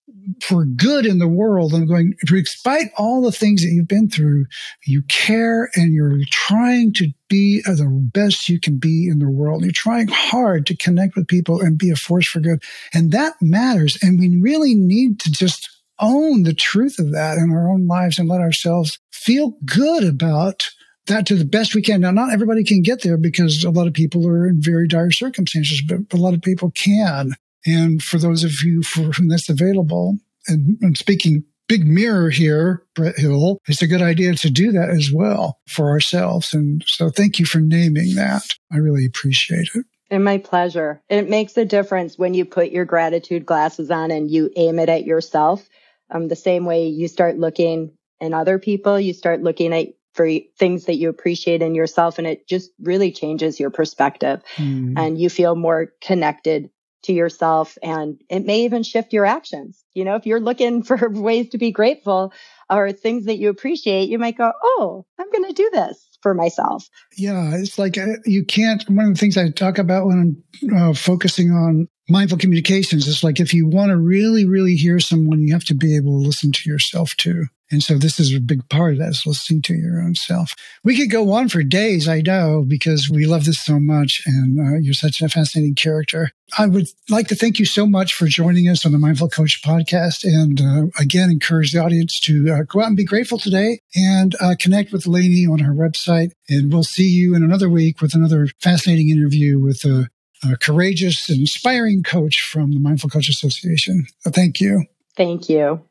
for 0.43 0.65
good 0.65 1.05
in 1.05 1.19
the 1.19 1.29
world 1.29 1.75
and 1.75 1.87
going, 1.87 2.15
despite 2.25 2.87
all 2.97 3.21
the 3.21 3.31
things 3.31 3.61
that 3.61 3.69
you've 3.69 3.87
been 3.87 4.09
through, 4.09 4.47
you 4.87 5.03
care 5.03 5.69
and 5.75 5.93
you're 5.93 6.21
trying 6.31 6.91
to 6.95 7.09
be 7.29 7.61
the 7.61 7.87
best 8.15 8.49
you 8.49 8.59
can 8.59 8.79
be 8.79 9.07
in 9.07 9.19
the 9.19 9.29
world. 9.29 9.63
You're 9.63 9.73
trying 9.73 10.09
hard 10.09 10.65
to 10.67 10.77
connect 10.77 11.15
with 11.15 11.29
people 11.29 11.61
and 11.61 11.77
be 11.77 11.91
a 11.91 11.97
force 11.97 12.27
for 12.27 12.41
good. 12.41 12.63
And 12.95 13.13
that 13.13 13.35
matters. 13.43 13.99
And 14.01 14.19
we 14.19 14.41
really 14.41 14.75
need 14.75 15.21
to 15.21 15.31
just 15.31 15.69
own 15.99 16.45
the 16.45 16.55
truth 16.55 16.99
of 16.99 17.13
that 17.13 17.37
in 17.37 17.51
our 17.53 17.71
own 17.71 17.87
lives 17.87 18.19
and 18.19 18.31
let 18.31 18.41
ourselves 18.41 18.99
feel 19.13 19.59
good 19.67 20.05
about 20.05 20.71
that 21.07 21.27
to 21.27 21.35
the 21.35 21.45
best 21.45 21.75
we 21.75 21.83
can. 21.83 22.01
Now, 22.01 22.13
not 22.13 22.33
everybody 22.33 22.65
can 22.65 22.81
get 22.81 23.03
there 23.03 23.19
because 23.19 23.63
a 23.63 23.71
lot 23.71 23.87
of 23.87 23.93
people 23.93 24.27
are 24.27 24.47
in 24.47 24.63
very 24.63 24.89
dire 24.89 25.11
circumstances, 25.11 25.83
but 25.87 25.99
a 26.13 26.17
lot 26.17 26.33
of 26.33 26.41
people 26.41 26.71
can. 26.71 27.35
And 27.67 28.03
for 28.03 28.19
those 28.19 28.45
of 28.45 28.63
you 28.63 28.83
for 28.83 29.13
whom 29.13 29.29
that's 29.29 29.49
available, 29.49 30.19
and 30.47 30.79
I'm 30.83 30.95
speaking 30.95 31.45
big 31.69 31.87
mirror 31.87 32.31
here, 32.31 32.83
Brett 32.97 33.17
Hill, 33.17 33.59
it's 33.69 33.81
a 33.81 33.87
good 33.87 34.03
idea 34.03 34.35
to 34.35 34.51
do 34.51 34.73
that 34.73 34.91
as 34.91 35.13
well 35.13 35.61
for 35.69 35.91
ourselves. 35.91 36.53
And 36.53 36.83
so 36.87 37.11
thank 37.11 37.39
you 37.39 37.47
for 37.47 37.61
naming 37.61 38.17
that. 38.17 38.43
I 38.73 38.79
really 38.79 39.07
appreciate 39.07 39.69
it. 39.75 39.87
And 40.11 40.25
my 40.25 40.39
pleasure. 40.39 41.01
It 41.09 41.31
makes 41.31 41.57
a 41.57 41.65
difference 41.65 42.19
when 42.19 42.35
you 42.35 42.45
put 42.45 42.73
your 42.73 42.85
gratitude 42.85 43.47
glasses 43.47 43.93
on 43.93 44.11
and 44.11 44.29
you 44.29 44.51
aim 44.57 44.81
it 44.81 44.89
at 44.89 45.05
yourself. 45.05 45.69
Um, 46.11 46.27
the 46.27 46.35
same 46.35 46.65
way 46.65 46.89
you 46.89 47.07
start 47.07 47.39
looking 47.39 47.93
in 48.21 48.35
other 48.35 48.59
people, 48.59 48.99
you 48.99 49.13
start 49.15 49.41
looking 49.41 49.73
at 49.73 49.87
for 50.15 50.29
things 50.59 50.87
that 50.87 50.97
you 50.97 51.09
appreciate 51.09 51.63
in 51.63 51.77
yourself 51.77 52.19
and 52.19 52.27
it 52.27 52.49
just 52.49 52.73
really 52.81 53.13
changes 53.13 53.61
your 53.61 53.71
perspective 53.71 54.43
mm. 54.57 54.93
and 54.99 55.21
you 55.21 55.31
feel 55.31 55.55
more 55.55 55.93
connected 56.03 56.69
to 57.03 57.13
yourself 57.13 57.79
and 57.83 58.21
it 58.29 58.45
may 58.45 58.65
even 58.65 58.83
shift 58.83 59.13
your 59.13 59.27
actions. 59.27 59.85
You 59.95 60.05
know, 60.05 60.17
if 60.17 60.27
you're 60.27 60.41
looking 60.41 60.83
for 60.85 61.09
ways 61.11 61.49
to 61.51 61.59
be 61.59 61.71
grateful 61.71 62.33
or 62.69 62.93
things 62.93 63.27
that 63.27 63.39
you 63.39 63.49
appreciate, 63.49 64.09
you 64.09 64.19
might 64.19 64.39
go, 64.39 64.53
Oh, 64.63 65.07
I'm 65.19 65.31
going 65.31 65.47
to 65.47 65.53
do 65.53 65.71
this 65.73 66.07
for 66.23 66.35
myself. 66.35 66.89
Yeah. 67.17 67.55
It's 67.55 67.79
like 67.79 67.97
uh, 67.97 68.17
you 68.25 68.45
can't, 68.45 68.89
one 68.91 69.07
of 69.07 69.15
the 69.15 69.19
things 69.19 69.37
I 69.37 69.51
talk 69.51 69.79
about 69.79 70.07
when 70.07 70.43
I'm 70.63 70.77
uh, 70.77 70.95
focusing 70.95 71.51
on 71.51 71.89
mindful 72.09 72.39
communications 72.39 73.07
is 73.07 73.25
like 73.25 73.41
if 73.41 73.55
you 73.55 73.67
want 73.67 73.91
to 73.91 73.97
really, 73.97 74.45
really 74.45 74.75
hear 74.75 75.01
someone, 75.01 75.41
you 75.41 75.53
have 75.53 75.65
to 75.65 75.75
be 75.75 75.97
able 75.97 76.21
to 76.21 76.27
listen 76.27 76.53
to 76.53 76.69
yourself 76.69 77.17
too. 77.17 77.47
And 77.71 77.83
so 77.83 77.99
this 77.99 78.19
is 78.19 78.35
a 78.35 78.41
big 78.41 78.69
part 78.69 78.95
of 78.95 78.99
that 78.99 79.11
is 79.11 79.27
listening 79.27 79.63
to 79.63 79.75
your 79.75 80.01
own 80.01 80.15
self. 80.15 80.55
We 80.83 80.97
could 80.97 81.11
go 81.11 81.33
on 81.33 81.49
for 81.49 81.63
days, 81.63 82.09
I 82.09 82.21
know, 82.21 82.65
because 82.67 83.09
we 83.09 83.27
love 83.27 83.45
this 83.45 83.61
so 83.61 83.79
much 83.79 84.23
and 84.27 84.59
uh, 84.59 84.79
you're 84.79 84.95
such 84.95 85.21
a 85.21 85.29
fascinating 85.29 85.75
character. 85.75 86.33
I 86.59 86.67
would 86.67 86.89
like 87.09 87.29
to 87.29 87.37
thank 87.37 87.61
you 87.61 87.65
so 87.65 87.87
much 87.87 88.13
for 88.13 88.27
joining 88.27 88.69
us 88.69 88.85
on 88.85 88.91
the 88.91 88.99
Mindful 88.99 89.29
Coach 89.29 89.63
podcast. 89.63 90.25
And 90.25 90.61
uh, 90.61 90.91
again, 90.99 91.31
encourage 91.31 91.73
the 91.73 91.79
audience 91.79 92.19
to 92.21 92.53
uh, 92.53 92.63
go 92.65 92.81
out 92.81 92.89
and 92.89 92.97
be 92.97 93.05
grateful 93.05 93.39
today 93.39 93.81
and 93.95 94.35
uh, 94.41 94.57
connect 94.59 94.93
with 94.93 95.07
Lani 95.07 95.47
on 95.47 95.61
her 95.61 95.73
website. 95.73 96.33
And 96.49 96.73
we'll 96.73 96.83
see 96.83 97.09
you 97.09 97.37
in 97.37 97.45
another 97.45 97.69
week 97.69 98.01
with 98.01 98.15
another 98.15 98.49
fascinating 98.61 99.11
interview 99.11 99.61
with 99.61 99.85
a, 99.85 100.09
a 100.43 100.57
courageous 100.57 101.29
and 101.29 101.39
inspiring 101.39 102.03
coach 102.03 102.41
from 102.41 102.73
the 102.73 102.81
Mindful 102.81 103.11
Coach 103.11 103.29
Association. 103.29 104.07
Thank 104.27 104.61
you. 104.61 104.87
Thank 105.17 105.49
you. 105.49 105.85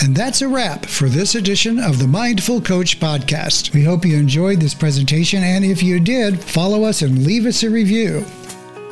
And 0.00 0.14
that's 0.14 0.42
a 0.42 0.48
wrap 0.48 0.86
for 0.86 1.08
this 1.08 1.34
edition 1.34 1.80
of 1.80 1.98
the 1.98 2.06
Mindful 2.06 2.60
Coach 2.60 3.00
Podcast. 3.00 3.74
We 3.74 3.82
hope 3.82 4.04
you 4.04 4.16
enjoyed 4.16 4.60
this 4.60 4.74
presentation, 4.74 5.42
and 5.42 5.64
if 5.64 5.82
you 5.82 5.98
did, 5.98 6.40
follow 6.40 6.84
us 6.84 7.02
and 7.02 7.26
leave 7.26 7.46
us 7.46 7.64
a 7.64 7.70
review. 7.70 8.24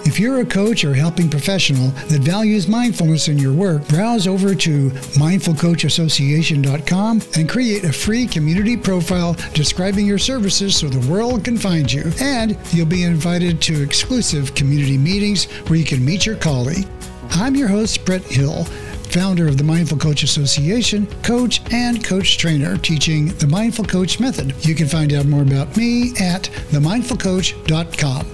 If 0.05 0.19
you're 0.19 0.41
a 0.41 0.47
coach 0.47 0.85
or 0.85 0.95
helping 0.95 1.31
professional 1.31 1.91
that 2.09 2.23
values 2.23 2.67
mindfulness 2.67 3.29
in 3.29 3.39
your 3.39 3.53
work, 3.53 3.87
browse 3.89 4.27
over 4.27 4.53
to 4.55 4.91
mindfulcoachassociation.com 4.91 7.23
and 7.37 7.49
create 7.49 7.85
a 7.85 7.93
free 7.93 8.27
community 8.27 8.77
profile 8.77 9.37
describing 9.53 10.07
your 10.07 10.19
services 10.19 10.77
so 10.77 10.89
the 10.89 11.09
world 11.11 11.45
can 11.45 11.57
find 11.57 11.93
you. 11.93 12.11
And 12.21 12.59
you'll 12.73 12.87
be 12.87 13.05
invited 13.05 13.61
to 13.63 13.81
exclusive 13.83 14.55
community 14.55 14.99
meetings 14.99 15.45
where 15.69 15.79
you 15.79 15.85
can 15.85 16.05
meet 16.05 16.27
your 16.27 16.37
colleague. 16.37 16.87
I'm 17.31 17.57
your 17.57 17.69
host, 17.69 18.05
Brett 18.05 18.23
Hill 18.23 18.67
founder 19.11 19.47
of 19.49 19.57
the 19.57 19.65
Mindful 19.65 19.99
Coach 19.99 20.23
Association, 20.23 21.07
coach 21.23 21.61
and 21.73 22.05
coach 22.05 22.39
trainer 22.39 22.77
teaching 22.77 23.29
the 23.39 23.47
Mindful 23.47 23.85
Coach 23.85 24.21
method. 24.21 24.55
You 24.65 24.75
can 24.75 24.87
find 24.87 25.13
out 25.13 25.27
more 25.27 25.43
about 25.43 25.77
me 25.77 26.11
at 26.19 26.45
themindfulcoach.com. 26.71 28.27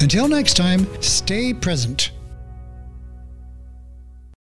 Until 0.00 0.28
next 0.28 0.56
time, 0.56 0.86
stay 1.02 1.52
present. 1.52 2.12